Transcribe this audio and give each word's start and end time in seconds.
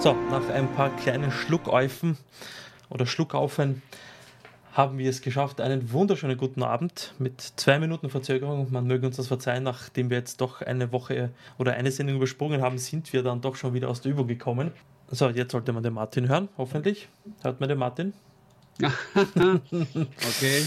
So, 0.00 0.12
nach 0.30 0.48
ein 0.50 0.72
paar 0.74 0.94
kleinen 0.94 1.32
Schluckäufen 1.32 2.16
oder 2.88 3.04
Schluckaufen 3.04 3.82
haben 4.72 4.96
wir 4.96 5.10
es 5.10 5.22
geschafft. 5.22 5.60
Einen 5.60 5.90
wunderschönen 5.90 6.36
guten 6.36 6.62
Abend 6.62 7.14
mit 7.18 7.40
zwei 7.40 7.80
Minuten 7.80 8.08
Verzögerung. 8.08 8.68
Man 8.70 8.86
möge 8.86 9.08
uns 9.08 9.16
das 9.16 9.26
verzeihen, 9.26 9.64
nachdem 9.64 10.08
wir 10.08 10.16
jetzt 10.18 10.40
doch 10.40 10.62
eine 10.62 10.92
Woche 10.92 11.30
oder 11.58 11.72
eine 11.72 11.90
Sendung 11.90 12.14
übersprungen 12.18 12.62
haben, 12.62 12.78
sind 12.78 13.12
wir 13.12 13.24
dann 13.24 13.40
doch 13.40 13.56
schon 13.56 13.74
wieder 13.74 13.88
aus 13.88 14.00
der 14.00 14.12
Übung 14.12 14.28
gekommen. 14.28 14.70
So, 15.08 15.30
jetzt 15.30 15.50
sollte 15.50 15.72
man 15.72 15.82
den 15.82 15.94
Martin 15.94 16.28
hören, 16.28 16.48
hoffentlich. 16.56 17.08
Hört 17.42 17.58
man 17.58 17.68
den 17.68 17.78
Martin? 17.78 18.12
okay. 18.80 20.62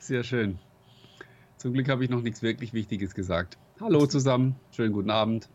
Sehr 0.00 0.24
schön. 0.24 0.58
Zum 1.56 1.72
Glück 1.72 1.88
habe 1.88 2.02
ich 2.02 2.10
noch 2.10 2.20
nichts 2.20 2.42
wirklich 2.42 2.72
Wichtiges 2.72 3.14
gesagt. 3.14 3.58
Hallo 3.80 4.06
zusammen, 4.06 4.56
schönen 4.72 4.92
guten 4.92 5.10
Abend. 5.10 5.48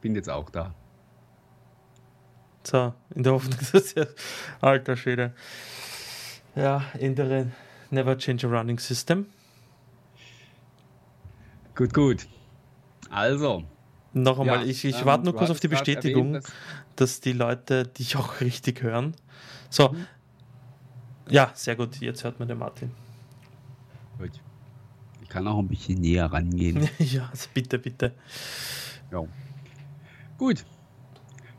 Bin 0.00 0.14
jetzt 0.14 0.30
auch 0.30 0.50
da. 0.50 0.74
So, 2.64 2.94
in 3.14 3.22
der 3.22 3.32
Hoffnung, 3.32 3.58
dass 3.72 3.94
ja, 3.94 4.06
alter 4.60 4.96
Schwede. 4.96 5.34
Ja, 6.54 6.84
ändere 6.98 7.52
Never 7.90 8.16
Change 8.16 8.46
a 8.46 8.50
Running 8.50 8.78
System. 8.78 9.26
Gut, 11.74 11.94
gut. 11.94 12.28
Also. 13.10 13.64
Noch 14.12 14.38
einmal, 14.40 14.62
ja, 14.62 14.70
ich, 14.70 14.84
ich 14.84 15.00
ähm, 15.00 15.06
warte 15.06 15.24
nur 15.24 15.34
kurz 15.34 15.50
auf 15.50 15.60
die 15.60 15.68
Bestätigung, 15.68 16.34
erwähnt, 16.34 16.52
dass, 16.96 17.12
dass, 17.12 17.20
die 17.20 17.32
Leute 17.32 17.86
dich 17.86 18.16
auch 18.16 18.40
richtig 18.40 18.82
hören. 18.82 19.14
So. 19.70 19.90
Mhm. 19.90 20.06
Ja, 21.30 21.52
sehr 21.54 21.76
gut. 21.76 22.00
Jetzt 22.00 22.24
hört 22.24 22.38
man 22.38 22.48
den 22.48 22.58
Martin. 22.58 22.90
Gut. 24.18 24.32
Ich 25.22 25.28
kann 25.28 25.46
auch 25.46 25.58
ein 25.58 25.68
bisschen 25.68 26.00
näher 26.00 26.26
rangehen. 26.26 26.88
ja, 26.98 27.28
also 27.30 27.48
bitte, 27.54 27.78
bitte. 27.78 28.12
Ja. 29.12 29.24
Gut. 30.40 30.64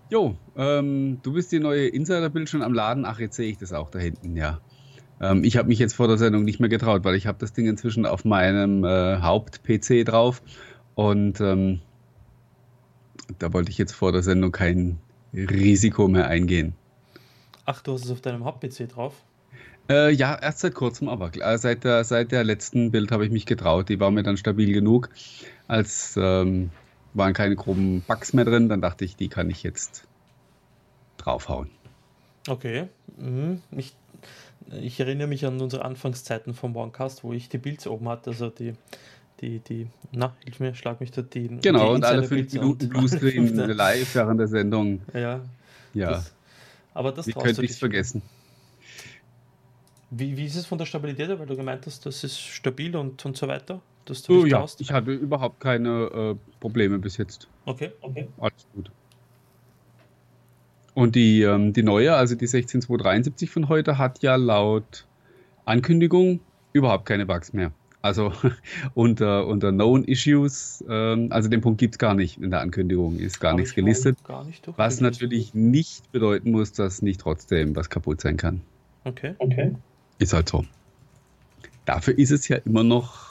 Jo, 0.10 0.36
ähm, 0.58 1.20
du 1.22 1.34
bist 1.34 1.52
die 1.52 1.60
neue 1.60 1.86
Insider-Bild 1.86 2.50
schon 2.50 2.64
am 2.64 2.74
Laden. 2.74 3.06
Ach, 3.06 3.20
jetzt 3.20 3.36
sehe 3.36 3.48
ich 3.48 3.60
das 3.60 3.74
auch 3.74 3.92
da 3.92 4.00
hinten, 4.00 4.36
ja. 4.36 4.60
Ähm, 5.22 5.44
ich 5.44 5.56
habe 5.58 5.68
mich 5.68 5.78
jetzt 5.78 5.94
vor 5.94 6.08
der 6.08 6.18
Sendung 6.18 6.46
nicht 6.46 6.60
mehr 6.60 6.68
getraut, 6.68 7.04
weil 7.04 7.14
ich 7.14 7.28
habe 7.28 7.38
das 7.38 7.54
Ding 7.54 7.68
inzwischen 7.68 8.08
auf 8.08 8.26
meinem 8.26 8.84
äh, 8.84 9.22
Haupt-PC 9.22 10.04
drauf 10.04 10.42
und 10.96 11.40
ähm, 11.42 11.82
da 13.38 13.54
wollte 13.54 13.70
ich 13.70 13.78
jetzt 13.78 13.92
vor 13.92 14.12
der 14.12 14.24
Sendung 14.24 14.52
kein 14.52 14.98
Risiko 15.32 16.08
mehr 16.08 16.26
eingehen. 16.26 16.74
Ach, 17.66 17.84
du 17.84 17.94
hast 17.94 18.06
es 18.06 18.10
auf 18.10 18.22
deinem 18.22 18.46
Haupt-PC 18.46 18.90
drauf? 18.90 19.14
Äh, 19.92 20.12
ja, 20.12 20.34
erst 20.42 20.62
seit 20.62 20.74
kurzem, 20.74 21.08
aber 21.08 21.30
äh, 21.36 21.58
seit 21.60 21.84
der, 21.84 22.04
seit 22.04 22.32
der 22.32 22.44
letzten 22.44 22.90
Bild 22.90 23.12
habe 23.12 23.26
ich 23.26 23.32
mich 23.32 23.46
getraut. 23.46 23.90
Die 23.90 24.00
war 24.00 24.10
mir 24.10 24.24
dann 24.24 24.38
stabil 24.38 24.74
genug, 24.74 25.10
als 25.68 26.16
ähm, 26.18 26.72
waren 27.14 27.34
keine 27.34 27.56
groben 27.56 28.02
Bugs 28.02 28.34
mehr 28.34 28.46
drin. 28.46 28.70
Dann 28.70 28.82
dachte 28.82 29.06
ich, 29.06 29.16
die 29.16 29.30
kann 29.30 29.50
ich 29.50 29.64
jetzt 29.64 30.06
draufhauen. 31.18 31.70
Okay. 32.48 32.88
Mhm. 33.18 33.62
Ich, 33.72 33.96
ich 34.72 35.00
erinnere 35.00 35.28
mich 35.28 35.46
an 35.46 35.60
unsere 35.62 35.86
Anfangszeiten 35.86 36.54
vom 36.54 36.76
OneCast, 36.76 37.24
wo 37.24 37.34
ich 37.34 37.50
die 37.50 37.58
Builds 37.58 37.88
oben 37.88 38.10
hatte, 38.10 38.32
also 38.32 38.50
die, 38.50 38.74
die, 39.42 39.60
die, 39.60 39.88
na, 40.12 40.36
hilf 40.44 40.60
mir, 40.60 40.76
schlag 40.76 41.00
mich 41.00 41.12
da 41.12 41.22
die. 41.22 41.48
Genau, 41.62 41.90
die 41.90 41.96
und 41.96 42.06
alle 42.06 42.24
fünf 42.24 42.54
Minuten 42.54 42.90
Bluescreen 42.90 43.56
live 43.56 44.16
während 44.16 44.40
der 44.40 44.48
Sendung. 44.48 45.02
Ja. 45.14 45.42
Ja. 45.94 46.12
Das, 46.12 46.34
aber 46.94 47.12
das 47.12 47.28
Wie 47.28 47.34
könnte 47.34 47.64
ich 47.64 47.72
es 47.72 47.78
vergessen? 47.80 48.22
Wie, 50.10 50.36
wie 50.36 50.46
ist 50.46 50.56
es 50.56 50.66
von 50.66 50.78
der 50.78 50.86
Stabilität, 50.86 51.30
weil 51.40 51.46
du 51.46 51.56
gemeint 51.56 51.86
hast, 51.86 52.06
das 52.06 52.24
ist 52.24 52.38
stabil 52.38 52.96
und, 52.96 53.26
und 53.26 53.38
so 53.38 53.48
weiter? 53.48 53.82
Dass 54.06 54.24
du 54.24 54.42
oh, 54.42 54.46
ja. 54.46 54.66
Ich 54.80 54.92
hatte 54.92 55.12
überhaupt 55.12 55.60
keine 55.60 56.36
äh, 56.36 56.60
Probleme 56.60 57.00
bis 57.00 57.18
jetzt. 57.18 57.48
Okay, 57.66 57.92
okay. 58.02 58.28
Alles 58.40 58.68
gut. 58.74 58.92
Und 60.94 61.16
die, 61.16 61.42
ähm, 61.42 61.74
die 61.74 61.84
neue, 61.84 62.16
also 62.16 62.36
die 62.36 62.48
16273 62.48 63.50
von 63.50 63.70
heute, 63.70 63.98
hat 63.98 64.22
ja 64.22 64.36
laut 64.36 65.06
Ankündigung 65.66 66.42
überhaupt 66.74 67.06
keine 67.06 67.26
Bugs 67.26 67.54
mehr. 67.54 67.72
Also 68.02 68.34
unter, 68.94 69.48
unter 69.48 69.72
Known 69.72 70.04
Issues, 70.04 70.84
ähm, 70.90 71.28
also 71.32 71.50
den 71.50 71.62
Punkt 71.62 71.80
gibt 71.80 71.96
es 71.96 72.00
gar 72.00 72.16
nicht 72.16 72.42
in 72.42 72.50
der 72.50 72.62
Ankündigung, 72.62 73.18
ist 73.18 73.40
gar 73.40 73.52
Hab 73.52 73.60
nichts 73.60 73.76
gelistet. 73.76 74.18
Gar 74.24 74.44
nicht 74.44 74.68
was 74.76 75.02
natürlich 75.02 75.54
nicht 75.54 76.12
bedeuten 76.12 76.52
muss, 76.52 76.74
dass 76.74 77.02
nicht 77.02 77.22
trotzdem 77.22 77.76
was 77.76 77.90
kaputt 77.90 78.20
sein 78.22 78.38
kann. 78.38 78.62
Okay. 79.04 79.36
okay. 79.38 79.76
Ist 80.20 80.34
halt 80.34 80.50
so. 80.50 80.66
Dafür 81.86 82.18
ist 82.18 82.32
es 82.32 82.48
ja 82.48 82.58
immer 82.58 82.84
noch 82.84 83.31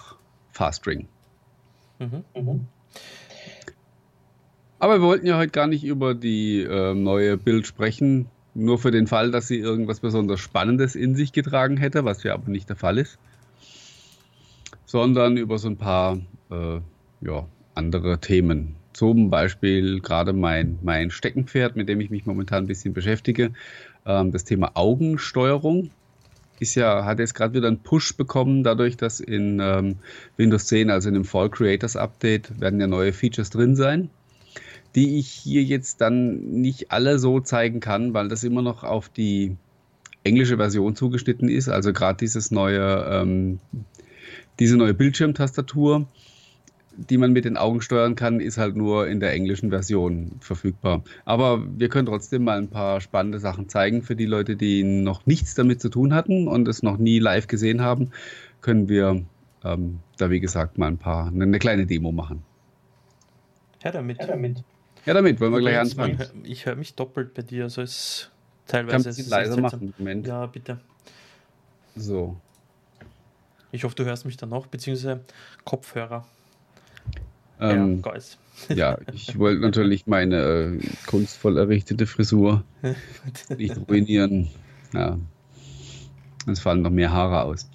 Fastring. 0.52 1.08
Mhm. 1.98 2.24
Mhm. 2.34 2.66
Aber 4.78 5.00
wir 5.00 5.06
wollten 5.06 5.26
ja 5.26 5.36
heute 5.36 5.50
gar 5.50 5.66
nicht 5.66 5.84
über 5.84 6.14
die 6.14 6.62
äh, 6.62 6.94
neue 6.94 7.36
Bild 7.36 7.66
sprechen, 7.66 8.26
nur 8.54 8.78
für 8.78 8.90
den 8.90 9.06
Fall, 9.06 9.30
dass 9.30 9.46
sie 9.46 9.58
irgendwas 9.58 10.00
besonders 10.00 10.40
Spannendes 10.40 10.94
in 10.94 11.14
sich 11.14 11.32
getragen 11.32 11.76
hätte, 11.76 12.04
was 12.04 12.22
ja 12.22 12.34
aber 12.34 12.50
nicht 12.50 12.68
der 12.68 12.76
Fall 12.76 12.98
ist, 12.98 13.18
sondern 14.86 15.36
über 15.36 15.58
so 15.58 15.68
ein 15.68 15.76
paar 15.76 16.18
äh, 16.50 16.80
ja, 17.20 17.46
andere 17.74 18.18
Themen. 18.18 18.76
Zum 18.92 19.30
Beispiel 19.30 20.00
gerade 20.00 20.32
mein, 20.32 20.78
mein 20.82 21.10
Steckenpferd, 21.10 21.76
mit 21.76 21.88
dem 21.88 22.00
ich 22.00 22.10
mich 22.10 22.26
momentan 22.26 22.64
ein 22.64 22.66
bisschen 22.66 22.92
beschäftige, 22.92 23.52
ähm, 24.06 24.32
das 24.32 24.44
Thema 24.44 24.72
Augensteuerung 24.74 25.90
ist 26.60 26.74
ja, 26.76 27.04
hat 27.04 27.18
jetzt 27.18 27.34
gerade 27.34 27.54
wieder 27.54 27.68
einen 27.68 27.82
Push 27.82 28.16
bekommen, 28.16 28.62
dadurch, 28.62 28.96
dass 28.96 29.18
in 29.18 29.58
ähm, 29.60 29.96
Windows 30.36 30.66
10, 30.66 30.90
also 30.90 31.08
in 31.08 31.14
dem 31.14 31.24
Fall 31.24 31.48
Creators 31.50 31.96
Update, 31.96 32.60
werden 32.60 32.80
ja 32.80 32.86
neue 32.86 33.12
Features 33.12 33.50
drin 33.50 33.74
sein, 33.74 34.10
die 34.94 35.18
ich 35.18 35.28
hier 35.28 35.62
jetzt 35.62 36.00
dann 36.00 36.38
nicht 36.60 36.92
alle 36.92 37.18
so 37.18 37.40
zeigen 37.40 37.80
kann, 37.80 38.14
weil 38.14 38.28
das 38.28 38.44
immer 38.44 38.62
noch 38.62 38.84
auf 38.84 39.08
die 39.08 39.56
englische 40.22 40.58
Version 40.58 40.94
zugeschnitten 40.94 41.48
ist. 41.48 41.68
Also 41.68 41.92
gerade 41.92 42.18
dieses 42.18 42.50
neue, 42.50 43.06
ähm, 43.10 43.58
diese 44.58 44.76
neue 44.76 44.94
Bildschirmtastatur 44.94 46.06
die 47.08 47.18
man 47.18 47.32
mit 47.32 47.44
den 47.44 47.56
Augen 47.56 47.80
steuern 47.80 48.14
kann, 48.14 48.40
ist 48.40 48.58
halt 48.58 48.76
nur 48.76 49.08
in 49.08 49.20
der 49.20 49.32
englischen 49.32 49.70
Version 49.70 50.32
verfügbar. 50.40 51.02
Aber 51.24 51.64
wir 51.78 51.88
können 51.88 52.06
trotzdem 52.06 52.44
mal 52.44 52.58
ein 52.58 52.68
paar 52.68 53.00
spannende 53.00 53.38
Sachen 53.38 53.68
zeigen 53.68 54.02
für 54.02 54.16
die 54.16 54.26
Leute, 54.26 54.56
die 54.56 54.82
noch 54.84 55.24
nichts 55.26 55.54
damit 55.54 55.80
zu 55.80 55.88
tun 55.88 56.14
hatten 56.14 56.46
und 56.46 56.68
es 56.68 56.82
noch 56.82 56.98
nie 56.98 57.18
live 57.18 57.46
gesehen 57.46 57.80
haben, 57.80 58.10
können 58.60 58.88
wir 58.88 59.22
ähm, 59.64 60.00
da 60.18 60.30
wie 60.30 60.40
gesagt 60.40 60.78
mal 60.78 60.88
ein 60.88 60.98
paar 60.98 61.28
eine 61.28 61.58
kleine 61.58 61.86
Demo 61.86 62.12
machen. 62.12 62.42
Ja 63.82 63.90
damit. 63.90 64.18
Ja 64.20 64.26
damit. 64.26 64.62
Ja 65.06 65.14
damit, 65.14 65.40
wollen 65.40 65.52
wir 65.52 65.60
gleich 65.60 65.78
anfangen. 65.78 66.18
Ich 66.42 66.66
höre 66.66 66.76
mich 66.76 66.94
doppelt 66.94 67.32
bei 67.32 67.42
dir, 67.42 67.64
also 67.64 67.80
es 67.80 68.30
teilweise 68.66 69.04
Kann 69.04 69.10
es 69.10 69.28
leiser 69.28 69.60
machen. 69.60 69.94
Moment. 69.96 70.26
Ja, 70.26 70.44
bitte. 70.46 70.80
So. 71.96 72.36
Ich 73.72 73.84
hoffe, 73.84 73.94
du 73.94 74.04
hörst 74.04 74.26
mich 74.26 74.36
dann 74.36 74.50
noch, 74.50 74.66
beziehungsweise 74.66 75.20
Kopfhörer. 75.64 76.26
Ähm, 77.60 78.02
ja, 78.68 78.74
ja, 78.74 78.98
ich 79.12 79.38
wollte 79.38 79.60
natürlich 79.60 80.06
meine 80.06 80.36
äh, 80.36 80.78
kunstvoll 81.06 81.58
errichtete 81.58 82.06
Frisur 82.06 82.64
nicht 83.56 83.76
ruinieren. 83.88 84.48
Ja, 84.92 85.18
es 86.46 86.60
fallen 86.60 86.82
noch 86.82 86.90
mehr 86.90 87.12
Haare 87.12 87.42
aus. 87.42 87.68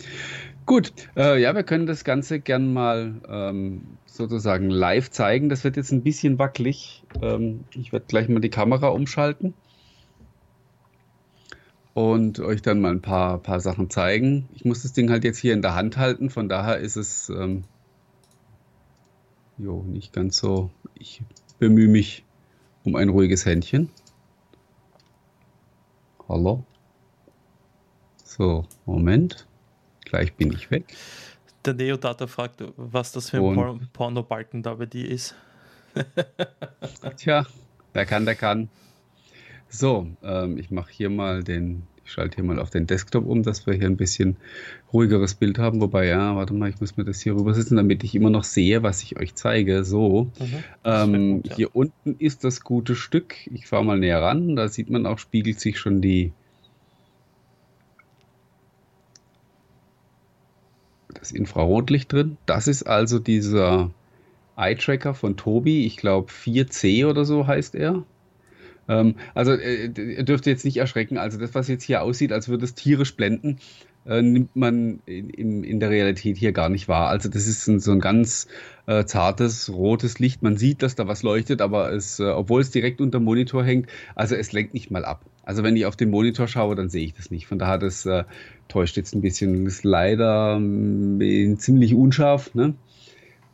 Gut, 0.66 0.92
äh, 1.16 1.40
ja, 1.40 1.54
wir 1.54 1.64
können 1.64 1.86
das 1.86 2.04
Ganze 2.04 2.40
gern 2.40 2.74
mal 2.74 3.22
ähm, 3.30 3.82
sozusagen 4.08 4.72
live 4.72 5.12
zeigen. 5.12 5.50
Das 5.50 5.64
wird 5.64 5.78
jetzt 5.78 5.92
ein 5.92 6.02
bisschen 6.02 6.40
wackelig. 6.40 7.04
Ähm, 7.22 7.66
ich 7.76 7.94
werde 7.94 8.06
gleich 8.08 8.28
mal 8.30 8.40
die 8.40 8.50
Kamera 8.50 8.88
umschalten 8.88 9.54
und 11.94 12.40
euch 12.40 12.62
dann 12.62 12.82
mal 12.82 12.92
ein 12.92 13.02
paar, 13.02 13.38
paar 13.38 13.60
Sachen 13.60 13.90
zeigen. 13.90 14.50
Ich 14.54 14.66
muss 14.66 14.82
das 14.84 14.94
Ding 14.94 15.10
halt 15.10 15.24
jetzt 15.24 15.38
hier 15.38 15.54
in 15.54 15.62
der 15.62 15.76
Hand 15.76 15.98
halten, 15.98 16.30
von 16.30 16.50
daher 16.50 16.78
ist 16.78 16.98
es 16.98 17.30
ähm, 17.30 17.64
Jo, 19.58 19.84
nicht 19.84 20.12
ganz 20.12 20.38
so. 20.38 20.70
Ich 20.96 21.24
bemühe 21.60 21.88
mich 21.88 22.26
um 22.84 22.96
ein 22.96 23.10
ruhiges 23.10 23.46
Händchen. 23.46 23.90
Hallo? 26.28 26.66
So, 28.24 28.66
Moment. 28.86 29.48
Gleich 30.04 30.34
bin 30.36 30.52
ich 30.52 30.72
weg. 30.72 30.94
Der 31.64 31.74
Neodata 31.74 32.28
fragt, 32.28 32.64
was 32.76 33.12
das 33.14 33.30
für 33.30 33.38
ein 33.38 33.90
Porno-Balken 33.94 34.62
da 34.62 34.74
bei 34.76 34.86
dir 34.86 35.10
ist. 35.10 35.36
Tja, 37.18 37.46
wer 37.94 38.06
kann, 38.06 38.26
der 38.26 38.36
kann. 38.36 38.70
So, 39.70 40.08
ähm, 40.22 40.58
ich 40.58 40.70
mache 40.70 40.92
hier 40.92 41.10
mal 41.10 41.44
den 41.44 41.88
ich 42.06 42.12
schalte 42.12 42.36
hier 42.36 42.44
mal 42.44 42.60
auf 42.60 42.70
den 42.70 42.86
Desktop 42.86 43.26
um, 43.26 43.42
dass 43.42 43.66
wir 43.66 43.74
hier 43.74 43.88
ein 43.88 43.98
bisschen 43.98 44.38
ruhigeres 44.94 45.34
Bild 45.34 45.58
haben. 45.58 45.82
Wobei, 45.82 46.06
ja, 46.06 46.36
warte 46.36 46.54
mal, 46.54 46.70
ich 46.70 46.80
muss 46.80 46.98
mir 46.98 47.04
das 47.04 47.20
hier 47.20 47.34
rübersetzen, 47.34 47.78
damit 47.78 48.04
ich 48.04 48.14
immer 48.14 48.30
noch 48.30 48.44
sehe, 48.44 48.84
was 48.84 49.02
ich 49.02 49.18
euch 49.20 49.34
zeige. 49.34 49.84
So, 49.84 50.32
mhm. 50.40 50.64
ähm, 50.84 51.34
gut, 51.42 51.48
ja. 51.48 51.56
hier 51.56 51.76
unten 51.76 52.16
ist 52.20 52.44
das 52.44 52.62
gute 52.62 52.96
Stück. 52.96 53.36
Ich 53.48 53.66
fahre 53.66 53.84
mal 53.84 53.98
näher 53.98 54.22
ran. 54.22 54.56
Da 54.56 54.68
sieht 54.68 54.90
man 54.90 55.08
auch, 55.08 55.18
spiegelt 55.18 55.60
sich 55.60 55.80
schon 55.80 56.02
die 56.02 56.32
das 61.16 61.32
Infrarotlicht 61.32 62.14
drin. 62.14 62.38
Das 62.46 62.68
ist 62.68 62.84
also 62.84 63.18
dieser 63.18 63.90
Eye-Tracker 64.58 65.16
von 65.16 65.38
Tobi, 65.38 65.86
ich 65.88 65.98
glaube 65.98 66.32
4C 66.32 67.08
oder 67.08 67.26
so 67.26 67.48
heißt 67.48 67.74
er. 67.74 68.04
Ähm, 68.88 69.16
also 69.34 69.54
äh, 69.54 69.86
ihr 69.86 70.24
dürft 70.24 70.46
jetzt 70.46 70.66
nicht 70.66 70.78
erschrecken, 70.78 71.18
also 71.18 71.38
das, 71.38 71.56
was 71.56 71.68
jetzt 71.68 71.84
hier 71.84 72.02
aussieht, 72.02 72.32
als 72.32 72.48
würde 72.48 72.66
es 72.66 72.76
tierisch 72.76 73.16
blenden, 73.16 73.60
äh, 74.06 74.22
nimmt 74.22 74.56
man 74.56 75.00
in, 75.06 75.30
in, 75.30 75.64
in, 75.64 75.80
der 75.80 75.90
Realität 75.90 76.38
hier 76.38 76.52
gar 76.52 76.70
nicht 76.70 76.88
wahr. 76.88 77.10
Also 77.10 77.30
das 77.30 77.48
ist 77.48 77.68
ein, 77.68 77.80
so 77.80 77.92
ein 77.92 78.00
ganz 78.00 78.48
äh, 78.86 79.06
zartes 79.06 79.72
rotes 79.74 80.20
Licht. 80.20 80.44
Man 80.44 80.58
sieht, 80.58 80.84
dass 80.84 80.96
da 80.96 81.08
was 81.08 81.24
leuchtet, 81.24 81.62
aber 81.62 81.92
es, 81.92 82.20
äh, 82.20 82.26
obwohl 82.26 82.62
es 82.62 82.72
direkt 82.72 83.02
unter 83.02 83.20
dem 83.20 83.26
Monitor 83.26 83.64
hängt, 83.64 83.90
also 84.14 84.36
es 84.36 84.52
lenkt 84.52 84.74
nicht 84.74 84.92
mal 84.92 85.06
ab. 85.06 85.26
Also 85.44 85.64
wenn 85.64 85.76
ich 85.76 85.86
auf 85.86 85.96
den 85.96 86.10
Monitor 86.10 86.48
schaue, 86.48 86.76
dann 86.76 86.90
sehe 86.90 87.06
ich 87.06 87.14
das 87.14 87.32
nicht. 87.32 87.48
Von 87.48 87.60
daher, 87.60 87.78
das 87.78 88.06
äh, 88.06 88.24
täuscht 88.68 88.98
jetzt 88.98 89.14
ein 89.16 89.22
bisschen. 89.22 89.66
Das 89.66 89.76
ist 89.76 89.84
leider 89.84 90.60
äh, 90.60 91.56
ziemlich 91.56 91.94
unscharf. 91.94 92.54
Ne? 92.54 92.76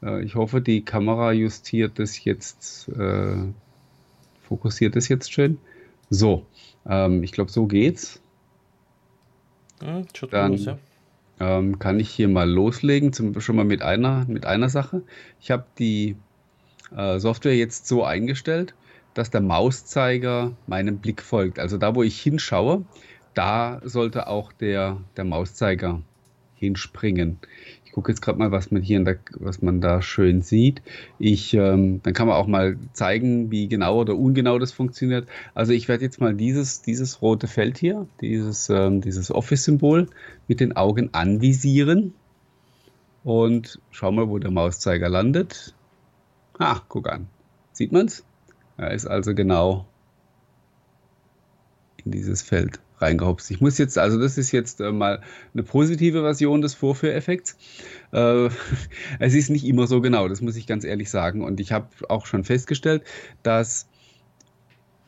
Äh, 0.04 0.24
ich 0.24 0.36
hoffe, 0.36 0.62
die 0.62 0.84
Kamera 0.84 1.31
justiert 1.31 2.00
das 2.00 2.24
jetzt, 2.24 2.89
äh, 2.89 3.36
fokussiert 4.51 4.98
das 4.98 5.07
jetzt 5.07 5.31
schön. 5.31 5.59
So, 6.09 6.45
ähm, 6.86 7.24
ich 7.24 7.31
glaube, 7.31 7.50
so 7.50 7.68
geht's. 7.68 8.21
Hm, 9.81 10.06
dann 10.30 10.51
los, 10.51 10.65
ja. 10.65 10.77
ähm, 11.39 11.80
kann 11.80 12.01
ich 12.01 12.09
hier 12.09 12.27
mal 12.27 12.50
loslegen, 12.50 13.13
zum, 13.13 13.39
schon 13.39 13.56
mal 13.56 13.63
mit 13.63 13.81
einer, 13.81 14.25
mit 14.27 14.45
einer 14.45 14.68
Sache. 14.68 15.03
Ich 15.39 15.51
habe 15.51 15.65
die 15.80 16.18
äh, 16.94 17.18
Software 17.18 17.56
jetzt 17.56 17.88
so 17.88 18.03
eingestellt, 18.03 18.75
dass 19.13 19.31
der 19.31 19.39
Mauszeiger 19.39 20.51
meinem 20.68 20.98
Blick 20.98 21.21
folgt. 21.21 21.57
Also 21.57 21.77
da, 21.77 21.95
wo 21.95 22.03
ich 22.03 22.19
hinschaue, 22.21 22.83
da 23.33 23.80
sollte 23.86 24.27
auch 24.27 24.51
der, 24.51 24.98
der 25.15 25.24
Mauszeiger 25.24 26.01
hinspringen. 26.56 27.39
Ich 27.91 27.95
gucke 27.95 28.09
jetzt 28.09 28.21
gerade 28.21 28.39
mal, 28.39 28.53
was 28.53 28.71
man 28.71 28.81
hier, 28.81 29.03
der, 29.03 29.17
was 29.33 29.61
man 29.61 29.81
da 29.81 30.01
schön 30.01 30.41
sieht. 30.41 30.81
Ich, 31.19 31.53
ähm, 31.53 32.01
dann 32.03 32.13
kann 32.13 32.25
man 32.25 32.38
auch 32.38 32.47
mal 32.47 32.77
zeigen, 32.93 33.51
wie 33.51 33.67
genau 33.67 33.99
oder 33.99 34.15
ungenau 34.15 34.57
das 34.59 34.71
funktioniert. 34.71 35.27
Also 35.55 35.73
ich 35.73 35.89
werde 35.89 36.05
jetzt 36.05 36.21
mal 36.21 36.33
dieses, 36.33 36.81
dieses 36.81 37.21
rote 37.21 37.47
Feld 37.47 37.77
hier, 37.77 38.07
dieses, 38.21 38.69
ähm, 38.69 39.01
dieses 39.01 39.29
Office-Symbol 39.29 40.07
mit 40.47 40.61
den 40.61 40.77
Augen 40.77 41.09
anvisieren 41.11 42.13
und 43.25 43.81
schau 43.91 44.09
mal, 44.13 44.29
wo 44.29 44.39
der 44.39 44.51
Mauszeiger 44.51 45.09
landet. 45.09 45.75
Ah, 46.59 46.79
guck 46.88 47.09
an. 47.09 47.27
Sieht 47.73 47.91
man's? 47.91 48.23
Er 48.77 48.91
ist 48.91 49.05
also 49.05 49.35
genau 49.35 49.85
in 52.05 52.11
dieses 52.11 52.41
Feld 52.41 52.79
reingehopst. 53.01 53.51
Ich 53.51 53.62
muss 53.62 53.77
jetzt, 53.77 53.98
also 53.98 54.19
das 54.19 54.38
ist 54.38 54.51
jetzt 54.51 54.81
äh, 54.81 54.92
mal 54.92 55.21
eine 55.53 55.63
positive 55.63 56.21
Version 56.21 56.62
des 56.62 56.74
Vorführeffekts. 56.74 57.57
Äh, 58.12 58.50
es 59.19 59.33
ist 59.33 59.50
nicht 59.50 59.65
immer 59.65 59.88
so 59.88 60.01
genau, 60.01 60.27
das 60.27 60.42
muss 60.42 60.56
ich 60.56 60.68
ganz 60.68 60.83
ehrlich 60.83 61.09
sagen. 61.09 61.44
Und 61.44 61.59
ich 61.59 61.71
habe 61.71 61.88
auch 62.09 62.25
schon 62.25 62.44
festgestellt, 62.44 63.03
dass 63.44 63.88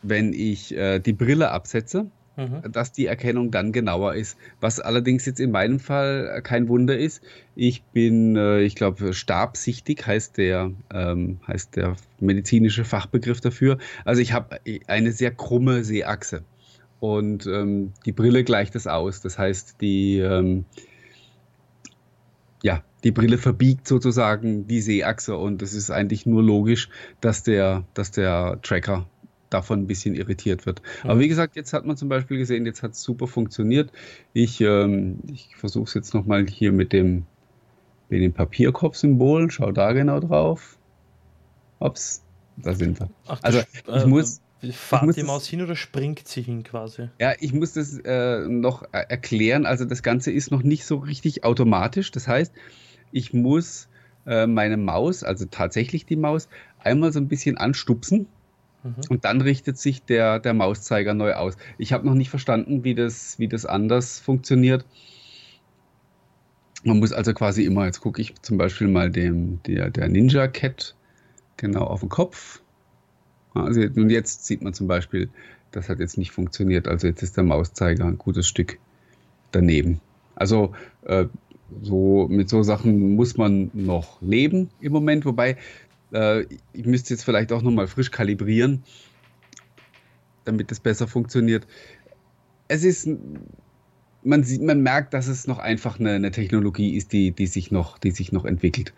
wenn 0.02 0.34
ich 0.34 0.76
äh, 0.76 1.00
die 1.00 1.14
Brille 1.14 1.52
absetze, 1.52 2.08
mhm. 2.36 2.72
dass 2.72 2.92
die 2.92 3.06
Erkennung 3.06 3.52
dann 3.52 3.72
genauer 3.72 4.16
ist. 4.16 4.38
Was 4.60 4.80
allerdings 4.80 5.26
jetzt 5.26 5.40
in 5.40 5.52
meinem 5.52 5.80
Fall 5.80 6.42
kein 6.44 6.68
Wunder 6.68 6.98
ist. 6.98 7.22
Ich 7.56 7.84
bin, 7.84 8.36
äh, 8.36 8.62
ich 8.62 8.76
glaube, 8.76 9.14
stabsichtig 9.14 10.06
heißt 10.06 10.38
der, 10.38 10.72
ähm, 10.94 11.40
heißt 11.48 11.76
der 11.76 11.96
medizinische 12.20 12.86
Fachbegriff 12.86 13.42
dafür. 13.42 13.78
Also 14.06 14.22
ich 14.22 14.34
habe 14.34 14.60
eine 14.88 15.12
sehr 15.12 15.32
krumme 15.32 15.84
Sehachse 15.84 16.44
und 17.04 17.48
ähm, 17.48 17.92
die 18.06 18.14
Brille 18.14 18.46
gleicht 18.46 18.76
das 18.76 18.88
aus. 18.88 19.20
Das 19.20 19.38
heißt, 19.38 19.82
die, 19.82 20.20
ähm, 20.20 20.64
ja, 22.62 22.82
die 23.04 23.12
Brille 23.12 23.38
verbiegt 23.38 23.90
sozusagen 23.90 24.68
die 24.68 24.80
Sehachse 24.80 25.36
und 25.36 25.62
es 25.62 25.74
ist 25.74 25.92
eigentlich 25.92 26.26
nur 26.26 26.42
logisch, 26.42 26.88
dass 27.20 27.44
der, 27.44 27.84
dass 27.94 28.12
der 28.12 28.58
Tracker 28.62 29.06
davon 29.50 29.82
ein 29.82 29.88
bisschen 29.88 30.16
irritiert 30.16 30.66
wird. 30.66 30.82
Mhm. 31.04 31.10
Aber 31.10 31.20
wie 31.20 31.28
gesagt, 31.28 31.58
jetzt 31.58 31.74
hat 31.74 31.86
man 31.86 31.98
zum 31.98 32.08
Beispiel 32.08 32.38
gesehen, 32.38 32.66
jetzt 32.66 32.84
hat 32.84 32.94
es 32.94 33.04
super 33.04 33.28
funktioniert. 33.28 33.92
Ich, 34.32 34.62
ähm, 34.62 35.20
ich 35.30 35.58
versuche 35.58 35.84
es 35.84 35.94
jetzt 35.96 36.14
nochmal 36.14 36.48
hier 36.48 36.72
mit 36.72 36.94
dem, 36.94 37.26
mit 38.08 38.22
dem 38.22 38.32
Papierkopfsymbol. 38.32 39.52
Schau 39.52 39.74
da 39.74 39.92
genau 39.92 40.22
drauf. 40.22 40.78
Ups, 41.80 42.24
da 42.56 42.74
sind 42.74 43.02
wir. 43.02 43.10
Ach, 43.28 43.40
also 43.44 43.60
ich 43.60 43.94
äh, 43.94 44.06
muss 44.06 44.40
Fahrt 44.72 45.16
die 45.16 45.24
Maus 45.24 45.48
hin 45.48 45.62
oder 45.62 45.76
springt 45.76 46.28
sie 46.28 46.42
hin 46.42 46.64
quasi? 46.64 47.10
Ja, 47.20 47.34
ich 47.40 47.54
muss 47.54 47.74
das 47.74 47.98
äh, 48.00 48.48
noch 48.48 48.84
erklären. 48.92 49.66
Also 49.66 49.86
das 49.86 50.04
Ganze 50.04 50.32
ist 50.32 50.52
noch 50.52 50.64
nicht 50.64 50.86
so 50.86 50.98
richtig 50.98 51.44
automatisch. 51.44 52.12
Das 52.12 52.28
heißt, 52.28 52.54
ich 53.12 53.34
muss 53.34 53.90
äh, 54.26 54.48
meine 54.48 54.78
Maus, 54.78 55.24
also 55.24 55.46
tatsächlich 55.46 56.06
die 56.06 56.16
Maus, 56.16 56.48
einmal 56.80 57.12
so 57.12 57.20
ein 57.20 57.28
bisschen 57.28 57.58
anstupsen. 57.58 58.28
Mhm. 58.84 58.96
Und 59.10 59.26
dann 59.26 59.42
richtet 59.42 59.78
sich 59.78 60.04
der, 60.04 60.40
der 60.40 60.54
Mauszeiger 60.54 61.14
neu 61.14 61.34
aus. 61.34 61.58
Ich 61.78 61.94
habe 61.94 62.06
noch 62.06 62.16
nicht 62.16 62.30
verstanden, 62.30 62.84
wie 62.84 62.96
das, 62.96 63.40
wie 63.40 63.48
das 63.48 63.66
anders 63.66 64.20
funktioniert. 64.20 64.86
Man 66.84 67.00
muss 67.00 67.14
also 67.14 67.34
quasi 67.34 67.64
immer, 67.64 67.86
jetzt 67.86 68.02
gucke 68.02 68.22
ich 68.22 68.36
zum 68.42 68.58
Beispiel 68.58 68.88
mal 68.88 69.10
dem, 69.10 69.62
der, 69.64 69.90
der 69.90 70.10
Ninja 70.10 70.48
Cat 70.48 70.96
genau 71.56 71.84
auf 71.84 72.02
den 72.02 72.10
Kopf 72.10 72.63
also, 73.54 73.82
und 73.82 74.10
jetzt 74.10 74.46
sieht 74.46 74.62
man 74.62 74.74
zum 74.74 74.88
Beispiel, 74.88 75.30
das 75.72 75.90
hat 75.90 76.00
jetzt 76.00 76.18
nicht 76.18 76.32
funktioniert. 76.32 76.88
Also 76.88 77.08
jetzt 77.08 77.22
ist 77.22 77.38
der 77.38 77.44
Mauszeiger 77.44 78.06
ein 78.06 78.18
gutes 78.18 78.48
Stück 78.48 78.80
daneben. 79.52 80.00
Also 80.36 80.74
äh, 81.04 81.26
so 81.82 82.28
mit 82.30 82.50
so 82.50 82.64
Sachen 82.64 83.16
muss 83.16 83.38
man 83.38 83.72
noch 83.74 84.22
leben 84.22 84.70
im 84.82 84.92
Moment. 84.92 85.26
Wobei 85.26 85.58
äh, 86.12 86.46
ich 86.74 86.86
müsste 86.86 87.14
jetzt 87.14 87.24
vielleicht 87.24 87.52
auch 87.52 87.62
noch 87.62 87.72
mal 87.72 87.88
frisch 87.88 88.12
kalibrieren, 88.12 88.84
damit 90.46 90.72
es 90.72 90.80
besser 90.80 91.08
funktioniert. 91.08 91.68
Es 92.68 92.84
ist 92.84 93.08
man 94.26 94.44
sieht, 94.44 94.62
man 94.62 94.82
merkt, 94.82 95.14
dass 95.14 95.28
es 95.28 95.48
noch 95.48 95.60
einfach 95.60 96.00
eine, 96.00 96.12
eine 96.12 96.32
Technologie 96.32 96.96
ist, 96.96 97.12
die, 97.12 97.32
die 97.32 97.48
sich 97.48 97.72
noch, 97.72 97.98
die 97.98 98.12
sich 98.12 98.32
noch 98.32 98.46
entwickelt 98.46 98.94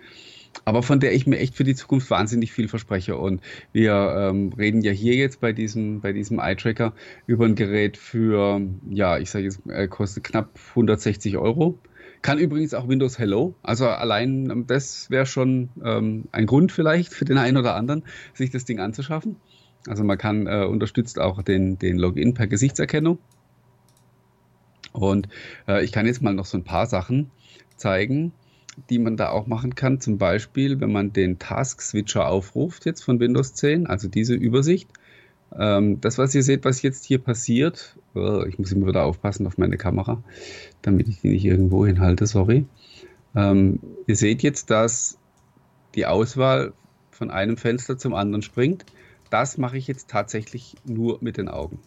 aber 0.63 0.83
von 0.83 0.99
der 0.99 1.13
ich 1.13 1.27
mir 1.27 1.37
echt 1.37 1.55
für 1.55 1.63
die 1.63 1.75
Zukunft 1.75 2.09
wahnsinnig 2.09 2.53
viel 2.53 2.67
verspreche. 2.67 3.17
Und 3.17 3.41
wir 3.73 3.93
ähm, 3.93 4.53
reden 4.57 4.81
ja 4.81 4.91
hier 4.91 5.15
jetzt 5.15 5.41
bei 5.41 5.51
diesem, 5.51 6.01
bei 6.01 6.13
diesem 6.13 6.39
Eye-Tracker 6.39 6.93
über 7.27 7.45
ein 7.45 7.55
Gerät 7.55 7.97
für, 7.97 8.61
ja, 8.89 9.17
ich 9.17 9.29
sage 9.29 9.45
jetzt, 9.45 9.61
äh, 9.67 9.87
kostet 9.87 10.23
knapp 10.23 10.57
160 10.69 11.37
Euro. 11.37 11.77
Kann 12.21 12.39
übrigens 12.39 12.73
auch 12.73 12.87
Windows 12.87 13.19
Hello. 13.19 13.55
Also 13.61 13.87
allein 13.87 14.49
ähm, 14.49 14.67
das 14.67 15.09
wäre 15.09 15.25
schon 15.25 15.69
ähm, 15.83 16.25
ein 16.31 16.45
Grund 16.45 16.71
vielleicht 16.71 17.13
für 17.13 17.25
den 17.25 17.37
einen 17.37 17.57
oder 17.57 17.75
anderen, 17.75 18.03
sich 18.33 18.49
das 18.49 18.65
Ding 18.65 18.79
anzuschaffen. 18.79 19.35
Also 19.87 20.03
man 20.03 20.17
kann 20.17 20.47
äh, 20.47 20.65
unterstützt 20.65 21.19
auch 21.19 21.41
den, 21.43 21.77
den 21.77 21.97
Login 21.97 22.33
per 22.33 22.47
Gesichtserkennung. 22.47 23.19
Und 24.91 25.27
äh, 25.67 25.83
ich 25.83 25.91
kann 25.91 26.05
jetzt 26.05 26.21
mal 26.21 26.33
noch 26.33 26.45
so 26.45 26.57
ein 26.57 26.63
paar 26.63 26.87
Sachen 26.87 27.29
zeigen 27.75 28.31
die 28.89 28.99
man 28.99 29.17
da 29.17 29.29
auch 29.29 29.47
machen 29.47 29.75
kann. 29.75 29.99
Zum 29.99 30.17
Beispiel, 30.17 30.79
wenn 30.79 30.91
man 30.91 31.13
den 31.13 31.39
Task 31.39 31.81
Switcher 31.81 32.27
aufruft 32.27 32.85
jetzt 32.85 33.03
von 33.03 33.19
Windows 33.19 33.53
10, 33.53 33.87
also 33.87 34.07
diese 34.07 34.35
Übersicht. 34.35 34.89
Ähm, 35.57 36.01
das, 36.01 36.17
was 36.17 36.35
ihr 36.35 36.43
seht, 36.43 36.65
was 36.65 36.81
jetzt 36.81 37.05
hier 37.05 37.19
passiert, 37.19 37.97
oh, 38.13 38.43
ich 38.47 38.59
muss 38.59 38.71
immer 38.71 38.87
wieder 38.87 39.05
aufpassen 39.05 39.47
auf 39.47 39.57
meine 39.57 39.77
Kamera, 39.77 40.21
damit 40.81 41.07
ich 41.07 41.21
die 41.21 41.29
nicht 41.29 41.45
irgendwo 41.45 41.85
hinhalte, 41.85 42.27
sorry. 42.27 42.65
Ähm, 43.35 43.79
ihr 44.07 44.15
seht 44.15 44.43
jetzt, 44.43 44.69
dass 44.69 45.17
die 45.93 46.05
Auswahl 46.05 46.73
von 47.11 47.31
einem 47.31 47.57
Fenster 47.57 47.97
zum 47.97 48.13
anderen 48.13 48.41
springt. 48.41 48.85
Das 49.29 49.57
mache 49.57 49.77
ich 49.77 49.87
jetzt 49.87 50.09
tatsächlich 50.09 50.75
nur 50.83 51.19
mit 51.21 51.37
den 51.37 51.47
Augen. 51.47 51.79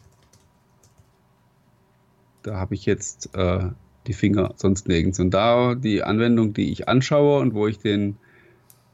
Da 2.42 2.56
habe 2.56 2.74
ich 2.74 2.86
jetzt 2.86 3.34
äh, 3.34 3.70
die 4.08 4.14
Finger 4.14 4.54
sonst 4.56 4.88
nirgends. 4.88 5.20
Und 5.20 5.30
da 5.30 5.74
die 5.74 6.02
Anwendung, 6.02 6.54
die 6.54 6.72
ich 6.72 6.88
anschaue 6.88 7.40
und 7.40 7.54
wo 7.54 7.66
ich 7.68 7.78
den, 7.78 8.16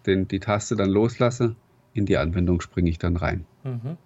den, 0.06 0.28
die 0.28 0.40
Taste 0.40 0.76
dann 0.76 0.90
loslasse, 0.90 1.56
in 1.94 2.04
die 2.06 2.18
Anwendung 2.18 2.60
springe 2.60 2.90
ich 2.90 2.98
dann 2.98 3.16
rein. 3.16 3.46
Mhm. 3.62 3.96